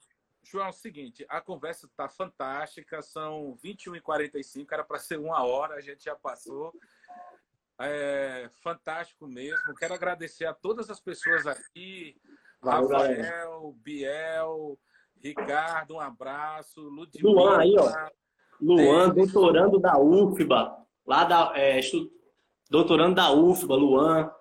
[0.45, 5.75] João, é o seguinte, a conversa está fantástica, são 21h45, era para ser uma hora,
[5.75, 6.73] a gente já passou.
[7.81, 9.75] É fantástico mesmo.
[9.75, 12.17] Quero agradecer a todas as pessoas aqui.
[12.61, 13.73] Valeu, Rafael, galera.
[13.83, 14.79] Biel,
[15.21, 16.81] Ricardo, um abraço.
[16.81, 18.11] Ludmila, Luan aí, ó.
[18.61, 20.87] Luan, doutorando da UFBA.
[21.05, 21.53] Lá da.
[21.57, 21.81] É,
[22.71, 24.33] doutorando da UFBA, Luan.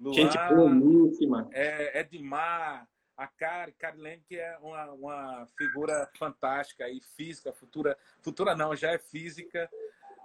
[0.00, 1.48] Luan gente boníssima.
[1.52, 2.88] É, Edmar
[3.18, 8.92] a Kari, Karilene, que é uma, uma figura fantástica aí, física, futura, futura não, já
[8.92, 9.68] é física,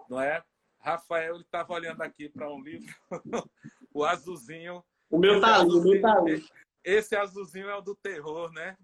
[0.07, 0.44] não é?
[0.80, 2.94] Rafael estava olhando aqui para um livro,
[3.91, 4.86] o azulzinho.
[5.10, 6.45] O meu tá ali, o meu tá ali.
[6.84, 8.78] Esse azulzinho é o do terror, né?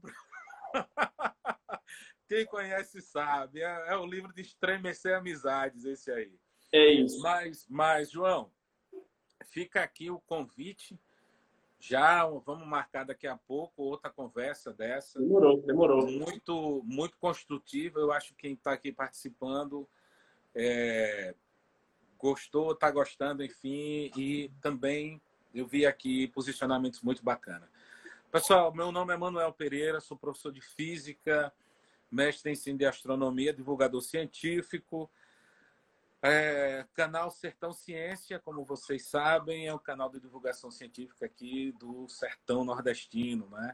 [2.28, 3.62] Quem conhece sabe.
[3.62, 6.34] É, é o livro de estremecer amizades, esse aí.
[6.72, 7.22] É isso.
[7.22, 8.52] Mas, mas João,
[9.46, 11.00] fica aqui o convite
[11.80, 15.20] já vamos marcar daqui a pouco outra conversa dessa.
[15.20, 16.12] Demorou, demorou.
[16.12, 18.00] Muito, muito construtiva.
[18.00, 19.88] Eu acho que quem está aqui participando
[20.54, 21.34] é,
[22.18, 25.22] gostou, está gostando, enfim, e também
[25.56, 27.70] eu vi aqui posicionamentos muito bacanas.
[28.30, 31.52] Pessoal, meu nome é Manuel Pereira, sou professor de física,
[32.12, 35.10] mestre em ensino de astronomia, divulgador científico.
[36.22, 42.10] É, canal Sertão Ciência, como vocês sabem, é um canal de divulgação científica aqui do
[42.10, 43.74] Sertão Nordestino, né?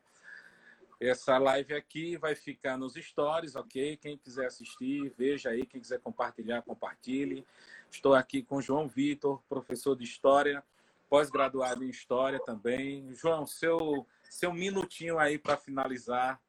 [0.99, 3.97] Essa live aqui vai ficar nos stories, ok?
[3.97, 5.65] Quem quiser assistir, veja aí.
[5.65, 7.45] Quem quiser compartilhar, compartilhe.
[7.91, 10.63] Estou aqui com João Vitor, professor de História,
[11.09, 13.11] pós-graduado em História também.
[13.13, 16.39] João, seu, seu minutinho aí para finalizar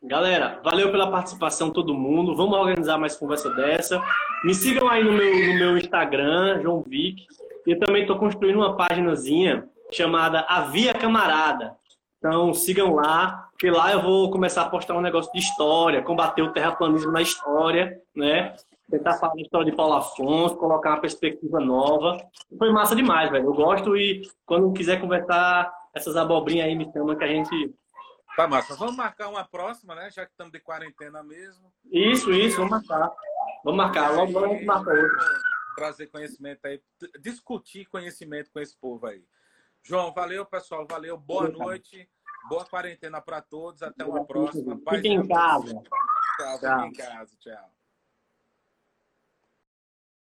[0.00, 2.36] Galera, valeu pela participação todo mundo.
[2.36, 4.00] Vamos organizar mais conversa dessa.
[4.44, 7.26] Me sigam aí no meu, no meu Instagram, João Vic.
[7.66, 11.76] Eu também estou construindo uma páginazinha chamada A Via Camarada.
[12.18, 16.42] Então sigam lá, porque lá eu vou começar a postar um negócio de história, combater
[16.42, 18.54] o terraplanismo na história, né?
[18.90, 22.16] Tentar falar a história de Paulo Afonso, colocar uma perspectiva nova.
[22.56, 23.46] Foi massa demais, velho.
[23.46, 27.74] Eu gosto e quando quiser conversar essas abobrinhas aí, me chama que a gente
[28.38, 28.76] Tá massa.
[28.76, 30.08] Vamos marcar uma próxima, né?
[30.12, 31.72] Já que estamos de quarentena mesmo.
[31.90, 33.10] Isso, isso, vamos marcar.
[33.64, 34.10] Vamos marcar.
[34.14, 35.40] Logo, logo a gente marca outra.
[35.76, 36.82] Trazer conhecimento aí,
[37.20, 39.24] discutir conhecimento com esse povo aí.
[39.82, 40.86] João, valeu, pessoal.
[40.88, 41.16] Valeu.
[41.16, 42.08] Boa noite.
[42.48, 43.82] Boa quarentena para todos.
[43.82, 44.78] Até uma próxima.
[44.90, 45.82] Fiquem em casa.
[46.36, 46.84] Tchau, Tchau.
[46.86, 47.36] em casa.
[47.38, 47.77] Tchau.